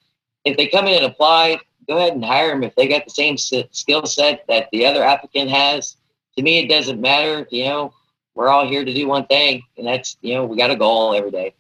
if 0.45 0.57
they 0.57 0.69
come 0.69 0.87
in 0.87 1.03
and 1.03 1.13
apply, 1.13 1.59
go 1.89 1.97
ahead 1.97 2.13
and 2.13 2.25
hire 2.25 2.51
them 2.51 2.63
if 2.63 2.77
they 2.77 2.87
got 2.87 3.05
the 3.05 3.11
same 3.11 3.37
skill 3.37 4.07
set 4.07 4.45
that 4.47 4.69
the 4.71 4.87
other 4.87 5.03
applicant 5.03 5.51
has. 5.51 5.97
To 6.37 6.43
me, 6.43 6.61
it 6.61 6.69
doesn't 6.69 7.01
matter. 7.01 7.47
You 7.51 7.65
know, 7.65 7.95
we're 8.35 8.49
all 8.49 8.67
here 8.67 8.85
to 8.85 8.95
do 8.95 9.07
one 9.07 9.27
thing, 9.27 9.63
and 9.77 9.87
that's 9.87 10.17
you 10.21 10.35
know 10.35 10.45
we 10.45 10.57
got 10.57 10.71
a 10.71 10.77
goal 10.77 11.15
every 11.15 11.31
day. 11.31 11.55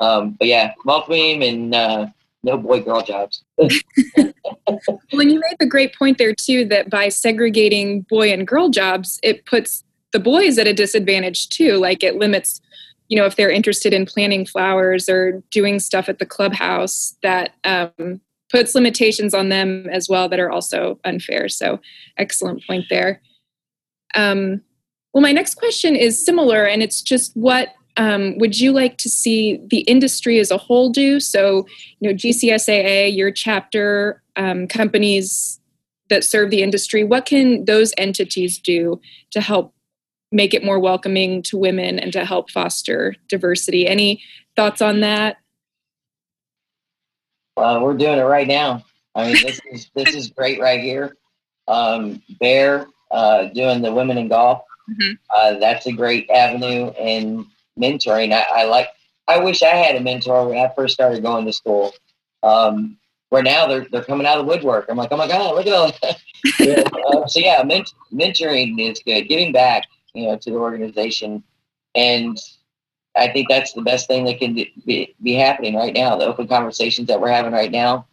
Um, 0.00 0.36
but 0.38 0.48
yeah, 0.48 0.72
welcome 0.84 1.42
and 1.42 1.74
uh, 1.74 2.06
no 2.42 2.56
boy 2.56 2.80
girl 2.80 3.02
jobs. 3.02 3.44
and 3.58 3.74
you 5.12 5.40
made 5.40 5.56
the 5.58 5.66
great 5.68 5.94
point 5.94 6.18
there 6.18 6.34
too 6.34 6.64
that 6.66 6.90
by 6.90 7.08
segregating 7.08 8.02
boy 8.02 8.32
and 8.32 8.46
girl 8.46 8.70
jobs, 8.70 9.20
it 9.22 9.44
puts 9.46 9.84
the 10.12 10.20
boys 10.20 10.58
at 10.58 10.66
a 10.66 10.72
disadvantage 10.72 11.48
too. 11.48 11.76
Like 11.76 12.02
it 12.02 12.16
limits, 12.16 12.60
you 13.08 13.18
know, 13.18 13.26
if 13.26 13.36
they're 13.36 13.50
interested 13.50 13.92
in 13.92 14.06
planting 14.06 14.46
flowers 14.46 15.08
or 15.08 15.42
doing 15.50 15.78
stuff 15.78 16.08
at 16.08 16.18
the 16.18 16.26
clubhouse, 16.26 17.14
that 17.22 17.50
um, 17.64 18.20
puts 18.50 18.74
limitations 18.74 19.34
on 19.34 19.50
them 19.50 19.86
as 19.90 20.08
well 20.08 20.28
that 20.28 20.40
are 20.40 20.50
also 20.50 20.98
unfair. 21.04 21.48
So, 21.48 21.80
excellent 22.16 22.66
point 22.66 22.86
there. 22.88 23.20
Um, 24.14 24.62
well, 25.12 25.22
my 25.22 25.32
next 25.32 25.56
question 25.56 25.96
is 25.96 26.24
similar, 26.24 26.64
and 26.64 26.82
it's 26.82 27.02
just 27.02 27.36
what 27.36 27.74
um, 27.96 28.38
would 28.38 28.58
you 28.58 28.72
like 28.72 28.96
to 28.98 29.08
see 29.08 29.60
the 29.68 29.80
industry 29.80 30.38
as 30.38 30.50
a 30.50 30.56
whole 30.56 30.90
do? 30.90 31.20
So, 31.20 31.66
you 31.98 32.08
know, 32.08 32.14
GCSAA, 32.14 33.14
your 33.14 33.30
chapter 33.30 34.22
um, 34.36 34.66
companies 34.68 35.60
that 36.08 36.24
serve 36.24 36.50
the 36.50 36.62
industry, 36.62 37.04
what 37.04 37.26
can 37.26 37.64
those 37.64 37.92
entities 37.98 38.58
do 38.58 39.00
to 39.32 39.40
help 39.40 39.74
make 40.32 40.54
it 40.54 40.64
more 40.64 40.78
welcoming 40.78 41.42
to 41.42 41.58
women 41.58 41.98
and 41.98 42.12
to 42.12 42.24
help 42.24 42.50
foster 42.50 43.14
diversity? 43.28 43.86
Any 43.86 44.22
thoughts 44.56 44.80
on 44.80 45.00
that? 45.00 45.38
Uh, 47.56 47.80
we're 47.82 47.96
doing 47.96 48.18
it 48.18 48.22
right 48.22 48.46
now. 48.46 48.84
I 49.14 49.32
mean, 49.32 49.42
this 49.44 49.60
is 49.72 49.90
this 49.94 50.14
is 50.14 50.30
great 50.30 50.60
right 50.60 50.80
here. 50.80 51.16
Um, 51.66 52.22
Bayer 52.40 52.86
uh, 53.10 53.44
doing 53.46 53.82
the 53.82 53.92
women 53.92 54.16
in 54.18 54.28
golf. 54.28 54.62
Mm-hmm. 54.90 55.12
Uh, 55.34 55.58
that's 55.58 55.86
a 55.86 55.92
great 55.92 56.28
avenue 56.30 56.88
and 56.90 57.46
mentoring. 57.78 58.32
I, 58.32 58.62
I, 58.62 58.64
like. 58.64 58.88
I 59.28 59.38
wish 59.38 59.62
I 59.62 59.76
had 59.76 59.94
a 59.94 60.00
mentor 60.00 60.48
when 60.48 60.58
I 60.58 60.72
first 60.74 60.94
started 60.94 61.22
going 61.22 61.46
to 61.46 61.52
school. 61.52 61.92
Um, 62.42 62.96
where 63.30 63.42
now 63.42 63.66
they're 63.66 63.86
they're 63.90 64.04
coming 64.04 64.26
out 64.26 64.38
of 64.38 64.44
the 64.44 64.52
woodwork. 64.52 64.86
I'm 64.88 64.96
like, 64.96 65.12
oh 65.12 65.16
my 65.16 65.28
god, 65.28 65.54
look 65.54 65.66
at 65.66 65.72
all. 65.72 65.92
yeah, 66.60 66.82
uh, 67.06 67.26
so 67.26 67.40
yeah, 67.40 67.62
ment- 67.62 67.94
mentoring 68.12 68.78
is 68.80 69.00
good. 69.04 69.22
Giving 69.28 69.52
back, 69.52 69.86
you 70.14 70.26
know, 70.26 70.36
to 70.36 70.50
the 70.50 70.56
organization, 70.56 71.42
and 71.94 72.36
I 73.16 73.28
think 73.28 73.48
that's 73.48 73.72
the 73.72 73.82
best 73.82 74.06
thing 74.06 74.24
that 74.24 74.38
can 74.38 74.54
be, 74.54 75.14
be 75.22 75.34
happening 75.34 75.76
right 75.76 75.94
now. 75.94 76.16
The 76.16 76.26
open 76.26 76.48
conversations 76.48 77.08
that 77.08 77.20
we're 77.20 77.30
having 77.30 77.52
right 77.52 77.70
now, 77.70 78.06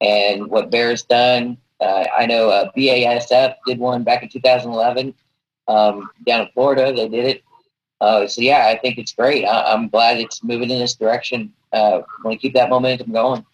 and 0.00 0.48
what 0.48 0.70
Bayer's 0.70 1.04
done. 1.04 1.58
Uh, 1.78 2.06
I 2.16 2.24
know 2.24 2.48
uh, 2.48 2.70
BASF 2.74 3.56
did 3.66 3.78
one 3.78 4.02
back 4.02 4.22
in 4.22 4.30
2011 4.30 5.14
um, 5.68 6.10
down 6.26 6.42
in 6.42 6.48
Florida. 6.54 6.92
They 6.94 7.08
did 7.08 7.24
it. 7.24 7.42
Uh, 8.00 8.26
so 8.26 8.42
yeah, 8.42 8.66
I 8.66 8.78
think 8.78 8.98
it's 8.98 9.12
great. 9.12 9.44
I, 9.44 9.72
am 9.72 9.88
glad 9.88 10.18
it's 10.18 10.44
moving 10.44 10.70
in 10.70 10.78
this 10.78 10.94
direction. 10.94 11.52
Uh, 11.72 12.02
want 12.24 12.38
to 12.38 12.42
keep 12.42 12.54
that 12.54 12.68
momentum 12.68 13.12
going. 13.12 13.44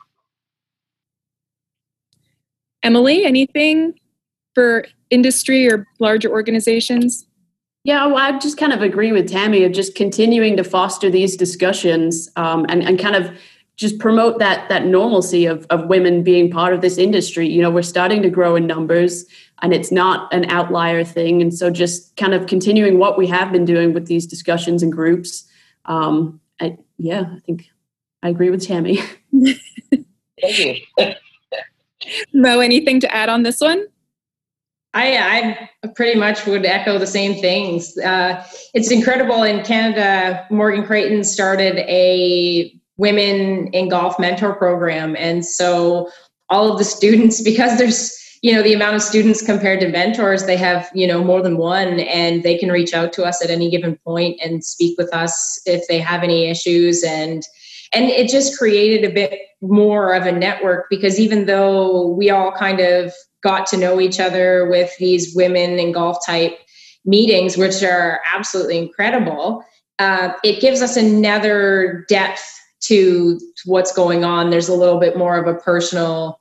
Emily, 2.83 3.25
anything 3.25 3.95
for 4.55 4.85
industry 5.11 5.71
or 5.71 5.87
larger 6.01 6.29
organizations? 6.29 7.27
Yeah, 7.85 8.07
well, 8.07 8.17
I 8.17 8.39
just 8.39 8.59
kind 8.59 8.73
of 8.73 8.83
agree 8.83 9.13
with 9.13 9.29
Tammy 9.29 9.65
of 9.65 9.73
just 9.73 9.95
continuing 9.95 10.57
to 10.57 10.65
foster 10.65 11.11
these 11.11 11.37
discussions 11.37 12.29
um, 12.37 12.65
and, 12.69 12.83
and 12.83 12.99
kind 12.99 13.17
of 13.17 13.37
just 13.83 13.99
promote 13.99 14.39
that 14.39 14.69
that 14.69 14.87
normalcy 14.87 15.45
of, 15.45 15.67
of 15.69 15.87
women 15.89 16.23
being 16.23 16.51
part 16.51 16.73
of 16.73 16.81
this 16.81 16.97
industry. 16.97 17.49
You 17.49 17.61
know, 17.61 17.71
we're 17.71 17.83
starting 17.83 18.23
to 18.23 18.31
grow 18.31 18.57
in 18.57 18.67
numbers 18.67 19.27
and 19.61 19.75
it's 19.75 19.93
not 19.93 20.33
an 20.33 20.47
outlier 20.47 21.05
thing. 21.05 21.43
And 21.43 21.53
so 21.53 21.69
just 21.69 22.17
kind 22.17 22.33
of 22.33 22.47
continuing 22.47 22.99
what 22.99 23.19
we 23.19 23.27
have 23.27 23.53
been 23.53 23.65
doing 23.65 23.93
with 23.93 24.07
these 24.07 24.27
discussions 24.27 24.83
and 24.83 24.93
groups. 24.93 25.45
Um, 25.85 26.41
I, 26.61 26.79
yeah, 26.97 27.25
I 27.37 27.41
think 27.41 27.67
I 28.23 28.29
agree 28.29 28.51
with 28.51 28.65
Tammy. 28.65 29.01
Thank 30.41 30.59
you. 30.59 30.77
Mo, 32.33 32.61
anything 32.61 33.01
to 33.01 33.15
add 33.15 33.29
on 33.29 33.43
this 33.43 33.61
one? 33.61 33.87
I, 34.95 35.17
I 35.85 35.89
pretty 35.95 36.19
much 36.19 36.47
would 36.47 36.67
echo 36.67 36.99
the 36.99 37.07
same 37.07 37.41
things. 37.41 37.97
Uh, 37.99 38.45
it's 38.75 38.91
incredible 38.91 39.43
in 39.43 39.65
Canada. 39.65 40.47
Morgan 40.51 40.85
Creighton 40.85 41.25
started 41.25 41.79
a 41.79 42.79
women 42.97 43.69
in 43.69 43.89
golf 43.89 44.19
mentor 44.19 44.55
program, 44.55 45.17
and 45.19 45.45
so 45.45 46.11
all 46.49 46.71
of 46.71 46.79
the 46.79 46.85
students, 46.85 47.41
because 47.45 47.79
there's 47.79 48.19
you 48.43 48.53
know 48.53 48.63
the 48.63 48.75
amount 48.75 48.97
of 48.97 49.03
students 49.03 49.41
compared 49.41 49.81
to 49.81 49.89
mentors, 49.89 50.47
they 50.47 50.57
have 50.57 50.91
you 50.95 51.07
know 51.07 51.23
more 51.23 51.43
than 51.43 51.57
one, 51.57 52.01
and 52.01 52.43
they 52.43 52.57
can 52.57 52.71
reach 52.71 52.95
out 52.95 53.13
to 53.15 53.25
us 53.25 53.43
at 53.45 53.51
any 53.51 53.71
given 53.71 53.97
point 54.05 54.39
and 54.43 54.65
speak 54.65 54.99
with 54.99 55.13
us 55.15 55.61
if 55.67 55.87
they 55.89 55.99
have 55.99 56.23
any 56.23 56.49
issues 56.49 57.03
and 57.05 57.43
and 57.95 58.07
it 58.07 58.31
just 58.31 58.59
created 58.59 59.09
a 59.09 59.13
bit 59.13 59.39
more 59.61 60.15
of 60.15 60.27
a 60.27 60.33
network 60.33 60.87
because 60.89 61.21
even 61.21 61.45
though 61.45 62.09
we 62.09 62.31
all 62.31 62.51
kind 62.51 62.81
of 62.81 63.13
got 63.43 63.67
to 63.67 63.77
know 63.77 64.01
each 64.01 64.19
other 64.19 64.69
with 64.71 64.97
these 64.99 65.35
women 65.35 65.79
in 65.79 65.93
golf 65.93 66.25
type 66.25 66.59
meetings, 67.05 67.57
which 67.57 67.83
are 67.83 68.21
absolutely 68.25 68.79
incredible. 68.79 69.65
Uh, 69.99 70.33
it 70.45 70.61
gives 70.61 70.81
us 70.81 70.97
another 70.97 72.05
depth 72.09 72.61
to 72.83 73.41
what's 73.65 73.93
going 73.93 74.25
on. 74.25 74.51
There's 74.51 74.69
a 74.69 74.75
little 74.75 74.99
bit 74.99 75.17
more 75.17 75.37
of 75.37 75.47
a 75.47 75.59
personal 75.59 76.41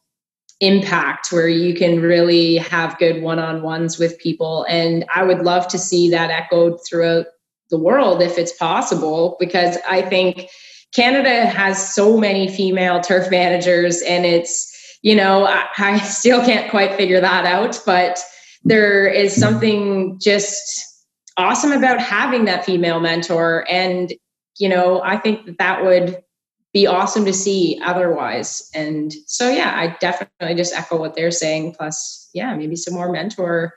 impact 0.59 1.31
where 1.31 1.47
you 1.47 1.73
can 1.73 2.01
really 2.01 2.57
have 2.57 2.97
good 2.99 3.23
one 3.23 3.39
on 3.39 3.63
ones 3.63 3.97
with 3.97 4.19
people. 4.19 4.65
And 4.69 5.05
I 5.13 5.23
would 5.23 5.39
love 5.39 5.67
to 5.69 5.79
see 5.79 6.09
that 6.11 6.29
echoed 6.29 6.77
throughout 6.87 7.25
the 7.69 7.79
world 7.79 8.21
if 8.21 8.37
it's 8.37 8.53
possible, 8.53 9.37
because 9.39 9.77
I 9.89 10.01
think 10.01 10.49
Canada 10.93 11.45
has 11.45 11.93
so 11.93 12.17
many 12.17 12.47
female 12.47 12.99
turf 12.99 13.31
managers 13.31 14.01
and 14.01 14.25
it's 14.25 14.71
you 15.01 15.15
know, 15.15 15.45
I, 15.45 15.67
I 15.77 15.99
still 16.03 16.43
can't 16.43 16.69
quite 16.69 16.95
figure 16.95 17.21
that 17.21 17.45
out, 17.45 17.79
but 17.85 18.19
there 18.63 19.07
is 19.07 19.35
something 19.35 20.19
just 20.19 20.61
awesome 21.37 21.71
about 21.71 21.99
having 21.99 22.45
that 22.45 22.65
female 22.65 22.99
mentor. 22.99 23.65
And, 23.69 24.13
you 24.59 24.69
know, 24.69 25.01
I 25.01 25.17
think 25.17 25.45
that 25.45 25.57
that 25.57 25.83
would 25.83 26.21
be 26.73 26.87
awesome 26.87 27.25
to 27.25 27.33
see 27.33 27.79
otherwise. 27.83 28.69
And 28.73 29.13
so, 29.27 29.49
yeah, 29.49 29.73
I 29.75 29.95
definitely 29.99 30.55
just 30.55 30.73
echo 30.73 30.97
what 30.97 31.15
they're 31.15 31.31
saying. 31.31 31.75
Plus, 31.77 32.29
yeah, 32.33 32.55
maybe 32.55 32.75
some 32.75 32.93
more 32.93 33.11
mentor 33.11 33.73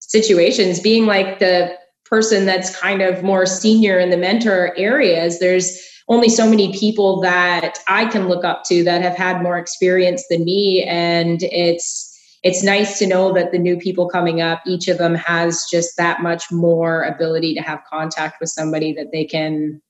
situations, 0.00 0.80
being 0.80 1.06
like 1.06 1.38
the 1.38 1.76
person 2.04 2.46
that's 2.46 2.78
kind 2.78 3.02
of 3.02 3.22
more 3.22 3.44
senior 3.44 3.98
in 3.98 4.10
the 4.10 4.16
mentor 4.16 4.74
areas. 4.76 5.38
There's 5.38 5.78
only 6.08 6.30
so 6.30 6.48
many 6.48 6.72
people 6.72 7.20
that 7.20 7.78
I 7.86 8.06
can 8.06 8.28
look 8.28 8.44
up 8.44 8.64
to 8.64 8.82
that 8.84 9.02
have 9.02 9.14
had 9.14 9.42
more 9.42 9.58
experience 9.58 10.24
than 10.30 10.44
me. 10.44 10.84
And 10.84 11.42
it's 11.42 12.06
it's 12.44 12.62
nice 12.62 12.98
to 13.00 13.06
know 13.06 13.32
that 13.34 13.50
the 13.50 13.58
new 13.58 13.76
people 13.76 14.08
coming 14.08 14.40
up, 14.40 14.62
each 14.64 14.86
of 14.88 14.98
them 14.98 15.14
has 15.16 15.66
just 15.70 15.96
that 15.96 16.22
much 16.22 16.44
more 16.52 17.02
ability 17.02 17.52
to 17.54 17.60
have 17.60 17.80
contact 17.90 18.36
with 18.40 18.48
somebody 18.48 18.92
that 18.92 19.08
they 19.12 19.24
can 19.24 19.82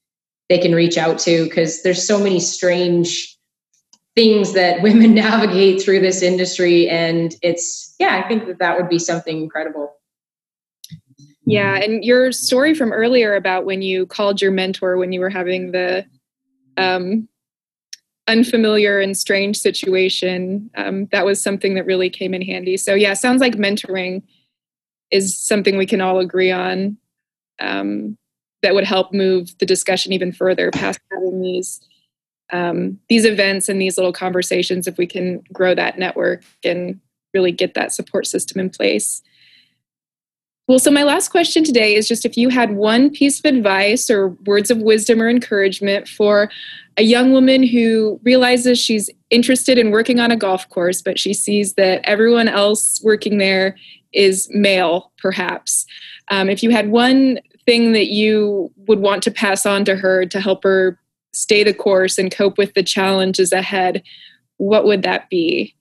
they 0.48 0.58
can 0.58 0.74
reach 0.74 0.96
out 0.96 1.18
to 1.20 1.44
because 1.44 1.82
there's 1.82 2.06
so 2.06 2.18
many 2.18 2.40
strange 2.40 3.36
things 4.14 4.54
that 4.54 4.82
women 4.82 5.14
navigate 5.14 5.82
through 5.82 6.00
this 6.00 6.22
industry. 6.22 6.88
And 6.88 7.34
it's 7.42 7.94
yeah 7.98 8.22
i 8.24 8.28
think 8.28 8.46
that 8.46 8.58
that 8.58 8.76
would 8.76 8.88
be 8.88 8.98
something 8.98 9.42
incredible. 9.42 9.94
Yeah, 11.44 11.76
and 11.76 12.04
your 12.04 12.30
story 12.30 12.74
from 12.74 12.92
earlier 12.92 13.34
about 13.34 13.64
when 13.64 13.80
you 13.80 14.04
called 14.04 14.42
your 14.42 14.50
mentor 14.50 14.98
when 14.98 15.12
you 15.12 15.20
were 15.20 15.30
having 15.30 15.72
the 15.72 16.04
um, 16.76 17.26
unfamiliar 18.28 19.00
and 19.00 19.16
strange 19.16 19.56
situation, 19.56 20.70
um, 20.76 21.06
that 21.06 21.24
was 21.24 21.42
something 21.42 21.74
that 21.74 21.86
really 21.86 22.10
came 22.10 22.34
in 22.34 22.42
handy. 22.42 22.76
So, 22.76 22.94
yeah, 22.94 23.14
sounds 23.14 23.40
like 23.40 23.54
mentoring 23.54 24.22
is 25.10 25.36
something 25.38 25.78
we 25.78 25.86
can 25.86 26.02
all 26.02 26.18
agree 26.18 26.50
on. 26.50 26.98
Um, 27.58 28.18
that 28.62 28.74
would 28.74 28.84
help 28.84 29.12
move 29.12 29.56
the 29.58 29.66
discussion 29.66 30.12
even 30.12 30.32
further 30.32 30.70
past 30.70 31.00
having 31.12 31.40
these 31.40 31.80
um, 32.50 32.98
these 33.08 33.26
events 33.26 33.68
and 33.68 33.80
these 33.80 33.98
little 33.98 34.12
conversations 34.12 34.86
if 34.86 34.96
we 34.96 35.06
can 35.06 35.42
grow 35.52 35.74
that 35.74 35.98
network 35.98 36.42
and 36.64 36.98
really 37.34 37.52
get 37.52 37.74
that 37.74 37.92
support 37.92 38.26
system 38.26 38.58
in 38.58 38.70
place. 38.70 39.22
Well, 40.66 40.78
so 40.78 40.90
my 40.90 41.02
last 41.02 41.30
question 41.30 41.64
today 41.64 41.94
is 41.94 42.06
just 42.06 42.26
if 42.26 42.36
you 42.36 42.50
had 42.50 42.76
one 42.76 43.08
piece 43.08 43.38
of 43.38 43.46
advice 43.46 44.10
or 44.10 44.28
words 44.44 44.70
of 44.70 44.78
wisdom 44.78 45.22
or 45.22 45.28
encouragement 45.28 46.08
for 46.08 46.50
a 46.98 47.02
young 47.02 47.32
woman 47.32 47.62
who 47.62 48.20
realizes 48.22 48.78
she's 48.78 49.08
interested 49.30 49.78
in 49.78 49.90
working 49.90 50.20
on 50.20 50.30
a 50.30 50.36
golf 50.36 50.68
course, 50.68 51.00
but 51.00 51.18
she 51.18 51.32
sees 51.32 51.74
that 51.74 52.02
everyone 52.04 52.48
else 52.48 53.00
working 53.02 53.38
there 53.38 53.76
is 54.12 54.46
male, 54.52 55.10
perhaps. 55.18 55.86
Um, 56.30 56.50
if 56.50 56.62
you 56.62 56.70
had 56.70 56.90
one 56.90 57.38
thing 57.68 57.92
that 57.92 58.08
you 58.08 58.72
would 58.86 59.00
want 59.00 59.22
to 59.24 59.30
pass 59.30 59.66
on 59.66 59.84
to 59.84 59.96
her 59.96 60.24
to 60.26 60.40
help 60.40 60.64
her 60.64 60.98
stay 61.34 61.62
the 61.62 61.74
course 61.74 62.18
and 62.18 62.34
cope 62.34 62.56
with 62.56 62.72
the 62.74 62.82
challenges 62.82 63.52
ahead, 63.52 64.02
what 64.56 64.84
would 64.84 65.02
that 65.02 65.28
be? 65.28 65.74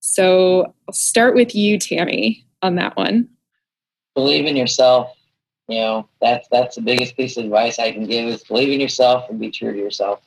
So 0.00 0.74
I'll 0.88 0.94
start 0.94 1.34
with 1.34 1.54
you, 1.54 1.78
Tammy, 1.78 2.46
on 2.62 2.76
that 2.76 2.96
one 2.96 3.28
believe 4.14 4.46
in 4.46 4.56
yourself. 4.56 5.10
You 5.68 5.78
know, 5.78 6.08
that's 6.20 6.46
that's 6.50 6.76
the 6.76 6.82
biggest 6.82 7.16
piece 7.16 7.36
of 7.36 7.44
advice 7.44 7.78
I 7.78 7.92
can 7.92 8.06
give 8.06 8.28
is 8.28 8.44
believe 8.44 8.70
in 8.70 8.80
yourself 8.80 9.28
and 9.30 9.40
be 9.40 9.50
true 9.50 9.72
to 9.72 9.78
yourself. 9.78 10.20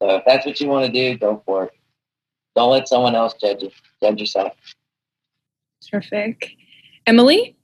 So 0.00 0.16
if 0.16 0.22
that's 0.26 0.46
what 0.46 0.60
you 0.60 0.68
want 0.68 0.86
to 0.86 0.92
do, 0.92 1.18
go 1.18 1.42
for 1.44 1.64
it. 1.64 1.72
Don't 2.56 2.70
let 2.70 2.88
someone 2.88 3.14
else 3.14 3.34
judge 3.34 3.62
you. 3.62 3.70
Judge 4.02 4.20
yourself. 4.20 4.52
Terrific. 5.90 6.56
Emily? 7.06 7.56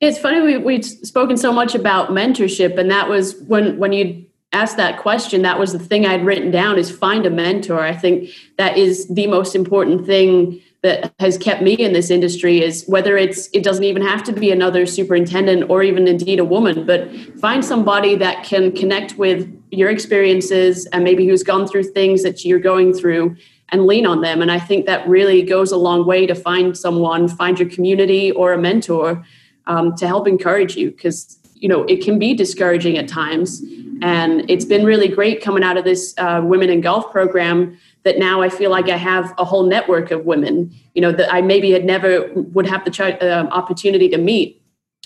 It's 0.00 0.18
funny 0.18 0.40
we 0.40 0.56
we've 0.56 0.84
spoken 0.84 1.36
so 1.36 1.52
much 1.52 1.74
about 1.74 2.08
mentorship, 2.08 2.78
and 2.78 2.90
that 2.90 3.08
was 3.08 3.38
when 3.42 3.78
when 3.78 3.92
you 3.92 4.24
asked 4.52 4.78
that 4.78 4.98
question. 4.98 5.42
That 5.42 5.58
was 5.58 5.72
the 5.72 5.78
thing 5.78 6.06
I'd 6.06 6.24
written 6.24 6.50
down: 6.50 6.78
is 6.78 6.90
find 6.90 7.26
a 7.26 7.30
mentor. 7.30 7.80
I 7.80 7.94
think 7.94 8.30
that 8.56 8.78
is 8.78 9.06
the 9.08 9.26
most 9.26 9.54
important 9.54 10.06
thing 10.06 10.62
that 10.82 11.12
has 11.20 11.36
kept 11.36 11.62
me 11.62 11.74
in 11.74 11.92
this 11.92 12.10
industry 12.10 12.62
is 12.62 12.84
whether 12.86 13.18
it's 13.18 13.50
it 13.52 13.62
doesn't 13.62 13.84
even 13.84 14.00
have 14.00 14.22
to 14.24 14.32
be 14.32 14.50
another 14.50 14.86
superintendent 14.86 15.68
or 15.68 15.82
even 15.82 16.08
indeed 16.08 16.38
a 16.38 16.44
woman 16.44 16.86
but 16.86 17.14
find 17.38 17.62
somebody 17.62 18.14
that 18.14 18.44
can 18.44 18.72
connect 18.72 19.18
with 19.18 19.46
your 19.70 19.90
experiences 19.90 20.86
and 20.86 21.04
maybe 21.04 21.26
who's 21.26 21.42
gone 21.42 21.66
through 21.66 21.82
things 21.82 22.22
that 22.22 22.46
you're 22.46 22.58
going 22.58 22.94
through 22.94 23.36
and 23.68 23.84
lean 23.84 24.06
on 24.06 24.22
them 24.22 24.40
and 24.40 24.50
i 24.50 24.58
think 24.58 24.86
that 24.86 25.06
really 25.06 25.42
goes 25.42 25.70
a 25.70 25.76
long 25.76 26.06
way 26.06 26.24
to 26.26 26.34
find 26.34 26.74
someone 26.76 27.28
find 27.28 27.58
your 27.58 27.68
community 27.68 28.32
or 28.32 28.54
a 28.54 28.58
mentor 28.58 29.22
um, 29.66 29.94
to 29.96 30.06
help 30.06 30.26
encourage 30.26 30.76
you 30.76 30.90
because 30.90 31.38
you 31.54 31.68
know 31.68 31.84
it 31.84 32.02
can 32.02 32.18
be 32.18 32.34
discouraging 32.34 32.96
at 32.98 33.08
times 33.08 33.62
and 34.02 34.48
it's 34.50 34.64
been 34.64 34.84
really 34.84 35.08
great 35.08 35.42
coming 35.42 35.62
out 35.62 35.76
of 35.76 35.84
this 35.84 36.14
uh, 36.18 36.40
women 36.42 36.70
in 36.70 36.80
golf 36.80 37.10
program 37.10 37.78
that 38.04 38.18
now 38.18 38.40
I 38.40 38.48
feel 38.48 38.70
like 38.70 38.88
I 38.88 38.96
have 38.96 39.34
a 39.36 39.44
whole 39.44 39.64
network 39.64 40.10
of 40.10 40.24
women, 40.24 40.74
you 40.94 41.02
know, 41.02 41.12
that 41.12 41.32
I 41.32 41.42
maybe 41.42 41.70
had 41.70 41.84
never 41.84 42.30
would 42.34 42.66
have 42.66 42.84
the 42.84 42.90
ch- 42.90 43.00
uh, 43.00 43.48
opportunity 43.50 44.08
to 44.08 44.18
meet. 44.18 44.56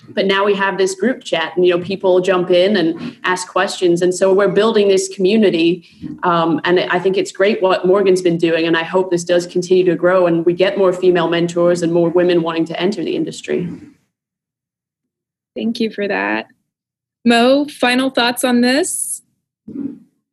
But 0.09 0.25
now 0.25 0.45
we 0.45 0.53
have 0.55 0.77
this 0.77 0.93
group 0.93 1.23
chat, 1.23 1.55
and 1.55 1.65
you 1.65 1.75
know, 1.75 1.83
people 1.83 2.19
jump 2.19 2.51
in 2.51 2.75
and 2.75 3.17
ask 3.23 3.47
questions, 3.47 4.01
and 4.01 4.13
so 4.13 4.33
we're 4.33 4.51
building 4.51 4.89
this 4.89 5.07
community. 5.07 5.87
Um, 6.23 6.59
and 6.65 6.81
I 6.81 6.99
think 6.99 7.17
it's 7.17 7.31
great 7.31 7.61
what 7.61 7.87
Morgan's 7.87 8.21
been 8.21 8.37
doing, 8.37 8.67
and 8.67 8.75
I 8.75 8.83
hope 8.83 9.09
this 9.09 9.23
does 9.23 9.47
continue 9.47 9.85
to 9.85 9.95
grow, 9.95 10.27
and 10.27 10.45
we 10.45 10.53
get 10.53 10.77
more 10.77 10.91
female 10.91 11.29
mentors 11.29 11.81
and 11.81 11.93
more 11.93 12.09
women 12.09 12.41
wanting 12.41 12.65
to 12.65 12.79
enter 12.79 13.03
the 13.03 13.15
industry. 13.15 13.69
Thank 15.55 15.79
you 15.79 15.89
for 15.89 16.07
that, 16.07 16.47
Mo. 17.23 17.65
Final 17.65 18.09
thoughts 18.09 18.43
on 18.43 18.61
this? 18.61 19.21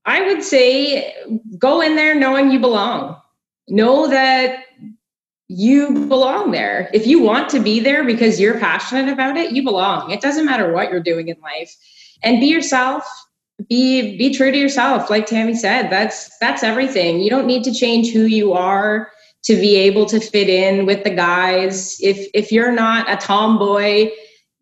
I 0.05 0.27
would 0.27 0.43
say 0.43 1.15
go 1.59 1.81
in 1.81 1.95
there 1.95 2.15
knowing 2.15 2.51
you 2.51 2.59
belong. 2.59 3.21
Know 3.69 4.09
that 4.09 4.65
you 5.49 6.07
belong 6.09 6.51
there. 6.51 6.91
If 6.93 7.07
you 7.07 7.21
want 7.21 7.49
to 7.51 7.61
be 7.61 7.79
there 7.79 8.05
because 8.05 8.41
you're 8.41 8.59
passionate 8.59 9.13
about 9.13 9.37
it, 9.37 9.53
you 9.53 9.63
belong. 9.63 10.11
It 10.11 10.21
doesn't 10.21 10.47
matter 10.47 10.73
what 10.73 10.91
you're 10.91 11.03
doing 11.03 11.29
in 11.29 11.37
life. 11.41 11.75
And 12.23 12.41
be 12.41 12.47
yourself. 12.47 13.05
Be 13.69 14.17
be 14.17 14.35
true 14.35 14.51
to 14.51 14.59
yourself. 14.59 15.09
Like 15.09 15.27
Tammy 15.27 15.55
said, 15.55 15.89
that's 15.89 16.37
that's 16.39 16.65
everything. 16.65 17.21
You 17.21 17.31
don't 17.31 17.47
need 17.47 17.63
to 17.65 17.73
change 17.73 18.13
who 18.13 18.25
you 18.25 18.55
are 18.55 19.13
to 19.45 19.55
be 19.55 19.77
able 19.77 20.07
to 20.07 20.21
fit 20.21 20.49
in 20.49 20.87
with 20.87 21.05
the 21.05 21.11
guys. 21.11 21.97
If 22.01 22.27
if 22.35 22.51
you're 22.51 22.73
not 22.73 23.11
a 23.11 23.17
tomboy, 23.17 24.11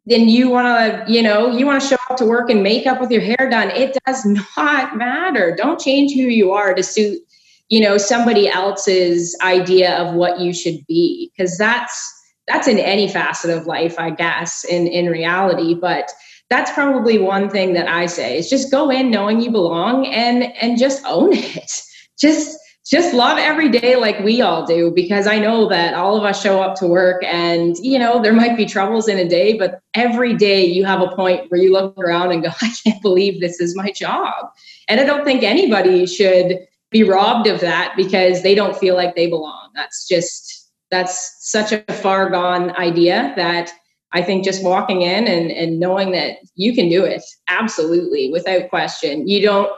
then 0.06 0.28
you 0.28 0.48
want 0.48 0.66
to, 1.06 1.12
you 1.12 1.22
know, 1.22 1.50
you 1.50 1.66
want 1.66 1.80
to 1.82 1.88
show 1.88 1.96
up 2.08 2.16
to 2.16 2.24
work 2.24 2.50
in 2.50 2.62
makeup 2.62 3.00
with 3.00 3.10
your 3.10 3.20
hair 3.20 3.48
done. 3.50 3.70
It 3.70 3.96
does 4.06 4.24
not 4.56 4.96
matter. 4.96 5.54
Don't 5.54 5.78
change 5.78 6.12
who 6.14 6.22
you 6.22 6.52
are 6.52 6.74
to 6.74 6.82
suit, 6.82 7.20
you 7.68 7.80
know, 7.80 7.98
somebody 7.98 8.48
else's 8.48 9.36
idea 9.42 9.96
of 9.96 10.14
what 10.14 10.40
you 10.40 10.52
should 10.52 10.84
be 10.86 11.30
because 11.36 11.56
that's 11.58 12.16
that's 12.48 12.66
in 12.66 12.78
any 12.78 13.06
facet 13.06 13.56
of 13.56 13.66
life, 13.66 13.98
I 13.98 14.10
guess, 14.10 14.64
in 14.64 14.86
in 14.86 15.06
reality, 15.06 15.74
but 15.74 16.10
that's 16.48 16.72
probably 16.72 17.18
one 17.18 17.48
thing 17.48 17.74
that 17.74 17.88
I 17.88 18.06
say 18.06 18.36
is 18.36 18.50
just 18.50 18.72
go 18.72 18.90
in 18.90 19.10
knowing 19.10 19.40
you 19.40 19.50
belong 19.50 20.06
and 20.06 20.44
and 20.60 20.78
just 20.78 21.04
own 21.04 21.32
it. 21.34 21.82
Just 22.18 22.58
just 22.90 23.14
love 23.14 23.38
every 23.38 23.68
day 23.68 23.94
like 23.94 24.18
we 24.20 24.42
all 24.42 24.66
do 24.66 24.90
because 24.90 25.28
I 25.28 25.38
know 25.38 25.68
that 25.68 25.94
all 25.94 26.16
of 26.16 26.24
us 26.24 26.42
show 26.42 26.60
up 26.60 26.74
to 26.76 26.86
work 26.86 27.22
and 27.24 27.76
you 27.78 27.98
know 27.98 28.20
there 28.20 28.32
might 28.32 28.56
be 28.56 28.66
troubles 28.66 29.06
in 29.06 29.18
a 29.18 29.28
day 29.28 29.56
but 29.56 29.80
every 29.94 30.34
day 30.34 30.64
you 30.64 30.84
have 30.84 31.00
a 31.00 31.14
point 31.14 31.50
where 31.50 31.60
you 31.60 31.72
look 31.72 31.96
around 31.98 32.32
and 32.32 32.42
go 32.42 32.48
I 32.60 32.72
can't 32.84 33.00
believe 33.00 33.40
this 33.40 33.60
is 33.60 33.76
my 33.76 33.92
job. 33.92 34.50
And 34.88 35.00
I 35.00 35.04
don't 35.04 35.24
think 35.24 35.44
anybody 35.44 36.04
should 36.06 36.58
be 36.90 37.04
robbed 37.04 37.46
of 37.46 37.60
that 37.60 37.94
because 37.96 38.42
they 38.42 38.56
don't 38.56 38.76
feel 38.76 38.96
like 38.96 39.14
they 39.14 39.28
belong. 39.28 39.70
That's 39.74 40.08
just 40.08 40.72
that's 40.90 41.36
such 41.48 41.70
a 41.70 41.84
far 41.92 42.28
gone 42.28 42.72
idea 42.72 43.32
that 43.36 43.70
I 44.12 44.22
think 44.22 44.44
just 44.44 44.64
walking 44.64 45.02
in 45.02 45.28
and, 45.28 45.52
and 45.52 45.78
knowing 45.78 46.10
that 46.10 46.38
you 46.56 46.74
can 46.74 46.88
do 46.88 47.04
it 47.04 47.22
absolutely 47.46 48.32
without 48.32 48.68
question. 48.68 49.28
You 49.28 49.42
don't 49.42 49.70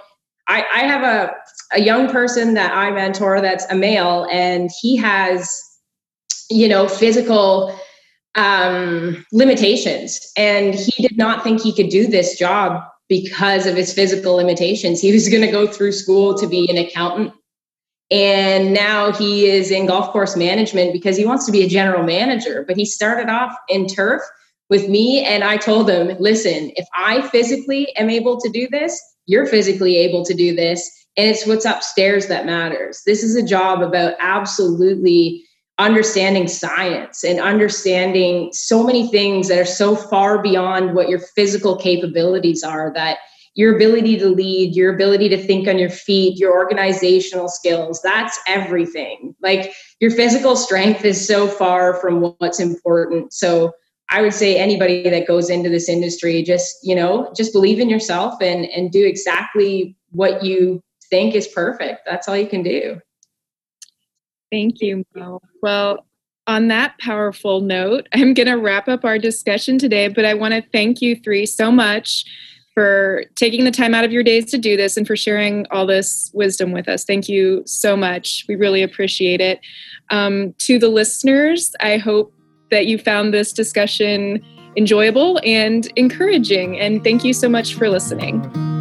I, 0.49 0.65
I 0.75 0.81
have 0.81 1.03
a 1.03 1.35
a 1.73 1.81
young 1.81 2.09
person 2.09 2.55
that 2.55 2.73
I 2.73 2.91
mentor 2.91 3.41
that's 3.41 3.65
a 3.71 3.75
male 3.75 4.27
and 4.31 4.71
he 4.81 4.97
has, 4.97 5.61
you 6.51 6.69
know, 6.69 6.89
physical 6.89 7.79
um, 8.35 9.25
limitations. 9.33 10.21
And 10.37 10.75
he 10.75 11.03
did 11.03 11.17
not 11.17 11.43
think 11.43 11.61
he 11.61 11.75
could 11.75 11.89
do 11.89 12.07
this 12.07 12.39
job 12.39 12.83
because 13.09 13.67
of 13.67 13.77
his 13.77 13.93
physical 13.93 14.35
limitations. 14.35 15.01
He 15.01 15.13
was 15.13 15.29
going 15.29 15.43
to 15.43 15.51
go 15.51 15.67
through 15.67 15.93
school 15.93 16.37
to 16.39 16.47
be 16.47 16.71
an 16.71 16.79
accountant. 16.79 17.33
And 18.11 18.75
now 18.75 19.13
he 19.13 19.47
is 19.47 19.71
in 19.71 19.87
golf 19.87 20.11
course 20.13 20.37
management 20.37 20.93
because 20.93 21.17
he 21.17 21.25
wants 21.25 21.47
to 21.47 21.53
be 21.53 21.63
a 21.63 21.69
general 21.69 22.05
manager. 22.05 22.65
But 22.67 22.77
he 22.77 22.85
started 22.85 23.29
off 23.31 23.55
in 23.69 23.87
turf 23.87 24.23
with 24.69 24.89
me. 24.89 25.25
And 25.25 25.45
I 25.45 25.57
told 25.57 25.89
him, 25.89 26.17
listen, 26.21 26.73
if 26.77 26.87
I 26.95 27.23
physically 27.29 27.95
am 27.97 28.11
able 28.11 28.41
to 28.41 28.51
do 28.51 28.69
this, 28.71 29.01
you're 29.27 29.47
physically 29.47 29.97
able 29.97 30.25
to 30.25 30.35
do 30.35 30.55
this 30.55 30.91
and 31.17 31.29
it's 31.29 31.47
what's 31.47 31.65
upstairs 31.65 32.27
that 32.29 32.47
matters. 32.47 33.03
This 33.05 33.23
is 33.23 33.37
a 33.37 33.43
job 33.43 33.83
about 33.83 34.15
absolutely 34.19 35.45
understanding 35.79 36.49
science 36.49 37.25
and 37.25 37.41
understanding 37.41 38.51
so 38.53 38.85
many 38.85 39.11
things 39.11 39.49
that 39.49 39.59
are 39.59 39.65
so 39.65 39.97
far 39.97 40.43
beyond 40.43 40.95
what 40.95 41.09
your 41.09 41.19
physical 41.19 41.77
capabilities 41.77 42.63
are 42.63 42.93
that 42.95 43.19
your 43.55 43.77
ability 43.77 44.19
to 44.19 44.29
lead, 44.29 44.75
your 44.75 44.95
ability 44.95 45.29
to 45.29 45.37
think 45.37 45.69
on 45.69 45.79
your 45.79 45.91
feet, 45.91 46.39
your 46.39 46.57
organizational 46.57 47.49
skills, 47.49 48.01
that's 48.03 48.39
everything. 48.47 49.35
Like 49.43 49.75
your 50.01 50.11
physical 50.11 50.57
strength 50.57 51.05
is 51.05 51.27
so 51.27 51.49
far 51.49 51.95
from 51.95 52.35
what's 52.39 52.61
important. 52.61 53.35
So 53.35 53.73
I 54.09 54.23
would 54.23 54.33
say 54.35 54.57
anybody 54.57 55.09
that 55.09 55.27
goes 55.27 55.51
into 55.51 55.69
this 55.69 55.89
industry 55.89 56.43
just, 56.43 56.77
you 56.83 56.95
know, 56.95 57.33
just 57.37 57.53
believe 57.53 57.81
in 57.81 57.91
yourself 57.91 58.35
and 58.41 58.65
and 58.67 58.91
do 58.91 59.05
exactly 59.05 59.97
what 60.11 60.43
you 60.43 60.83
think 61.13 61.35
is 61.35 61.47
perfect. 61.47 62.01
That's 62.07 62.27
all 62.27 62.37
you 62.37 62.47
can 62.47 62.63
do. 62.63 62.99
Thank 64.51 64.81
you, 64.81 65.05
Mo. 65.15 65.41
Well, 65.63 66.07
on 66.47 66.69
that 66.69 66.99
powerful 66.99 67.61
note, 67.61 68.09
I'm 68.15 68.33
going 68.33 68.49
to 68.49 68.55
wrap 68.55 68.89
up 68.89 69.05
our 69.05 69.19
discussion 69.19 69.79
today, 69.79 70.09
but 70.09 70.25
I 70.25 70.33
want 70.33 70.55
to 70.55 70.63
thank 70.73 71.03
you 71.03 71.15
three 71.15 71.45
so 71.45 71.71
much 71.71 72.25
for 72.75 73.25
taking 73.37 73.65
the 73.65 73.71
time 73.71 73.95
out 73.95 74.05
of 74.05 74.13
your 74.13 74.23
days 74.23 74.47
to 74.51 74.57
do 74.57 74.75
this 74.79 74.97
and 74.97 75.07
for 75.07 75.15
sharing 75.15 75.67
all 75.71 75.85
this 75.85 76.31
wisdom 76.33 76.73
with 76.73 76.89
us. 76.89 77.05
Thank 77.05 77.29
you 77.29 77.63
so 77.67 77.95
much. 77.95 78.47
We 78.49 78.55
really 78.57 78.83
appreciate 78.83 79.43
it. 79.43 79.61
Um, 80.09 80.55
to 80.61 80.79
the 80.79 80.89
listeners, 80.89 81.75
I 81.81 81.99
hope 81.99 82.33
that 82.71 82.87
you 82.87 82.97
found 82.97 83.35
this 83.35 83.53
discussion 83.53 84.43
enjoyable 84.79 85.39
and 85.45 85.93
encouraging, 85.97 86.81
and 86.81 87.05
thank 87.05 87.25
you 87.25 87.35
so 87.35 87.51
much 87.51 87.75
for 87.75 87.91
listening. 87.91 88.72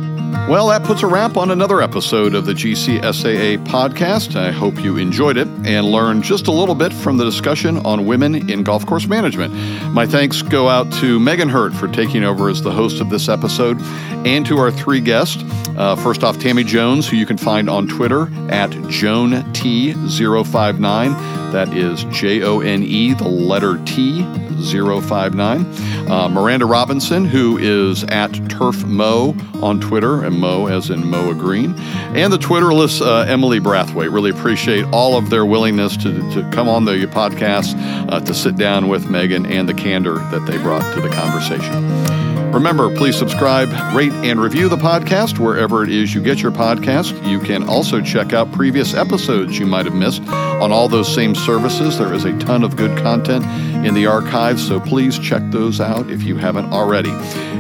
Well, 0.50 0.68
that 0.68 0.84
puts 0.84 1.02
a 1.02 1.08
wrap 1.08 1.38
on 1.38 1.50
another 1.50 1.82
episode 1.82 2.36
of 2.36 2.46
the 2.46 2.52
GCSAA 2.52 3.66
podcast. 3.68 4.36
I 4.36 4.52
hope 4.52 4.84
you 4.84 4.98
enjoyed 4.98 5.38
it 5.38 5.48
and 5.66 5.86
learned 5.86 6.24
just 6.24 6.48
a 6.48 6.52
little 6.52 6.76
bit 6.76 6.92
from 6.92 7.16
the 7.16 7.24
discussion 7.24 7.78
on 7.86 8.06
women 8.06 8.50
in 8.50 8.64
golf 8.64 8.86
course 8.86 9.08
management. 9.08 9.54
My 9.94 10.06
thanks 10.06 10.42
go 10.42 10.68
out 10.68 10.92
to 10.94 11.22
Megan 11.22 11.48
Hirt 11.48 11.74
for 11.74 11.88
taking 11.88 12.26
over 12.26 12.50
as 12.50 12.62
the 12.62 12.72
host 12.72 13.00
of 13.00 13.10
this 13.10 13.30
episode 13.30 13.78
and 14.26 14.46
to 14.46 14.58
our 14.58 14.72
three 14.72 15.00
guests. 15.00 15.42
Uh, 15.78 15.96
first 15.96 16.22
off, 16.22 16.38
Tammy 16.38 16.66
Jones, 16.66 17.08
who 17.08 17.16
you 17.16 17.26
can 17.26 17.38
find 17.38 17.70
on 17.70 17.88
Twitter 17.88 18.24
at 18.50 18.72
JoneT059. 18.72 21.52
That 21.54 21.74
is 21.74 22.04
J 22.06 22.44
O 22.44 22.60
N 22.60 22.84
E, 22.84 23.14
the 23.14 23.28
letter 23.28 23.78
T, 23.86 24.24
059. 24.64 25.66
Uh, 26.10 26.30
Miranda 26.30 26.66
Robinson, 26.66 27.26
who 27.26 27.58
is 27.58 28.04
at 28.06 28.32
Turf 28.62 28.86
Mo 28.86 29.36
on 29.64 29.80
Twitter, 29.80 30.24
and 30.24 30.40
Mo 30.40 30.68
as 30.68 30.92
in 30.92 31.10
Moa 31.10 31.34
Green. 31.34 31.74
And 32.16 32.32
the 32.32 32.38
Twitterless 32.38 33.02
uh, 33.02 33.26
Emily 33.28 33.58
Braithwaite. 33.58 34.12
Really 34.12 34.30
appreciate 34.30 34.86
all 34.92 35.18
of 35.18 35.32
their 35.32 35.48
willingness 35.48 35.98
to, 35.98 36.14
to 36.34 36.48
come 36.52 36.70
on 36.70 36.86
the 36.86 37.08
podcast, 37.08 37.74
uh, 38.12 38.20
to 38.20 38.34
sit 38.36 38.58
down 38.58 38.88
with 38.88 39.10
Megan, 39.10 39.48
and 39.48 39.68
the 39.68 39.74
candor 39.74 40.16
that 40.30 40.46
they 40.46 40.60
brought 40.60 40.94
to 40.94 41.02
the 41.02 41.10
conversation. 41.10 42.31
Remember, 42.54 42.94
please 42.94 43.18
subscribe, 43.18 43.70
rate, 43.96 44.12
and 44.12 44.42
review 44.42 44.68
the 44.68 44.76
podcast 44.76 45.40
wherever 45.40 45.84
it 45.84 45.90
is 45.90 46.14
you 46.14 46.22
get 46.22 46.42
your 46.42 46.52
podcast. 46.52 47.26
You 47.26 47.40
can 47.40 47.64
also 47.68 48.02
check 48.02 48.34
out 48.34 48.52
previous 48.52 48.94
episodes 48.94 49.58
you 49.58 49.66
might 49.66 49.86
have 49.86 49.96
missed 49.96 50.22
on 50.28 50.72
all 50.72 50.90
those 50.90 51.14
same 51.14 51.34
services. 51.34 51.98
There 51.98 52.14
is 52.14 52.26
a 52.26 52.38
ton 52.40 52.64
of 52.64 52.76
good 52.76 52.98
content 53.00 53.46
in 53.86 53.94
the 53.94 54.06
archives, 54.06 54.68
so 54.68 54.82
please 54.82 55.18
check 55.18 55.42
those 55.46 55.80
out 55.80 56.10
if 56.10 56.24
you 56.24 56.36
haven't 56.36 56.74
already. 56.74 57.12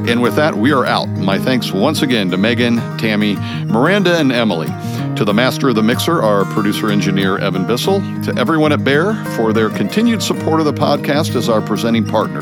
And 0.10 0.22
with 0.22 0.36
that, 0.36 0.56
we 0.56 0.74
are 0.74 0.86
out. 0.86 1.08
My 1.08 1.39
thanks 1.39 1.72
once 1.72 2.02
again 2.02 2.30
to 2.32 2.38
Megan, 2.38 2.76
Tammy, 2.98 3.36
Miranda, 3.66 4.18
and 4.18 4.32
Emily. 4.32 4.68
To 5.18 5.26
the 5.26 5.34
master 5.34 5.70
of 5.70 5.76
the 5.76 5.84
mixer, 5.84 6.22
our 6.24 6.45
producer 6.45 6.89
engineer, 6.89 7.38
Evan 7.38 7.68
Bissell. 7.68 7.99
To 8.24 8.34
everyone 8.38 8.72
at 8.72 8.84
Bayer 8.84 9.14
for 9.36 9.53
their 9.53 9.70
continued 9.70 10.24
support 10.24 10.59
of 10.59 10.66
the 10.66 10.74
podcast 10.74 11.36
as 11.36 11.47
our 11.47 11.62
presenting 11.62 12.05
partner. 12.05 12.41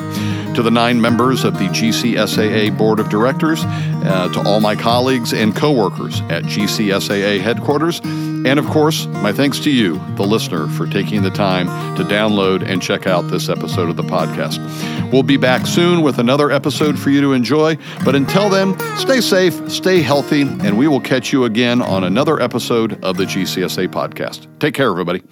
To 0.55 0.61
the 0.61 0.71
nine 0.71 1.01
members 1.01 1.43
of 1.43 1.55
the 1.55 1.65
GCSAA 1.65 2.77
Board 2.77 2.99
of 2.99 3.09
Directors, 3.09 3.63
uh, 3.65 4.31
to 4.33 4.47
all 4.47 4.61
my 4.61 4.75
colleagues 4.75 5.33
and 5.33 5.55
coworkers 5.55 6.21
at 6.29 6.43
GCSAA 6.43 7.41
headquarters, 7.41 7.99
and 8.45 8.59
of 8.59 8.65
course, 8.67 9.05
my 9.07 9.33
thanks 9.33 9.59
to 9.59 9.71
you, 9.71 9.99
the 10.15 10.23
listener, 10.23 10.67
for 10.67 10.87
taking 10.87 11.21
the 11.21 11.29
time 11.29 11.67
to 11.97 12.03
download 12.03 12.63
and 12.63 12.81
check 12.81 13.07
out 13.07 13.23
this 13.29 13.49
episode 13.49 13.89
of 13.89 13.95
the 13.95 14.03
podcast. 14.03 14.59
We'll 15.11 15.23
be 15.23 15.37
back 15.37 15.65
soon 15.65 16.01
with 16.01 16.19
another 16.19 16.51
episode 16.51 16.97
for 16.97 17.09
you 17.09 17.21
to 17.21 17.33
enjoy, 17.33 17.77
but 18.05 18.15
until 18.15 18.49
then, 18.49 18.77
stay 18.97 19.21
safe, 19.21 19.71
stay 19.71 20.01
healthy, 20.01 20.41
and 20.41 20.77
we 20.77 20.87
will 20.87 21.01
catch 21.01 21.33
you 21.33 21.45
again 21.45 21.81
on 21.81 22.03
another 22.03 22.41
episode 22.41 23.03
of 23.03 23.17
the 23.17 23.25
GCSAA 23.25 23.87
podcast. 23.87 24.47
Take 24.59 24.73
care, 24.73 24.89
everybody. 24.89 25.23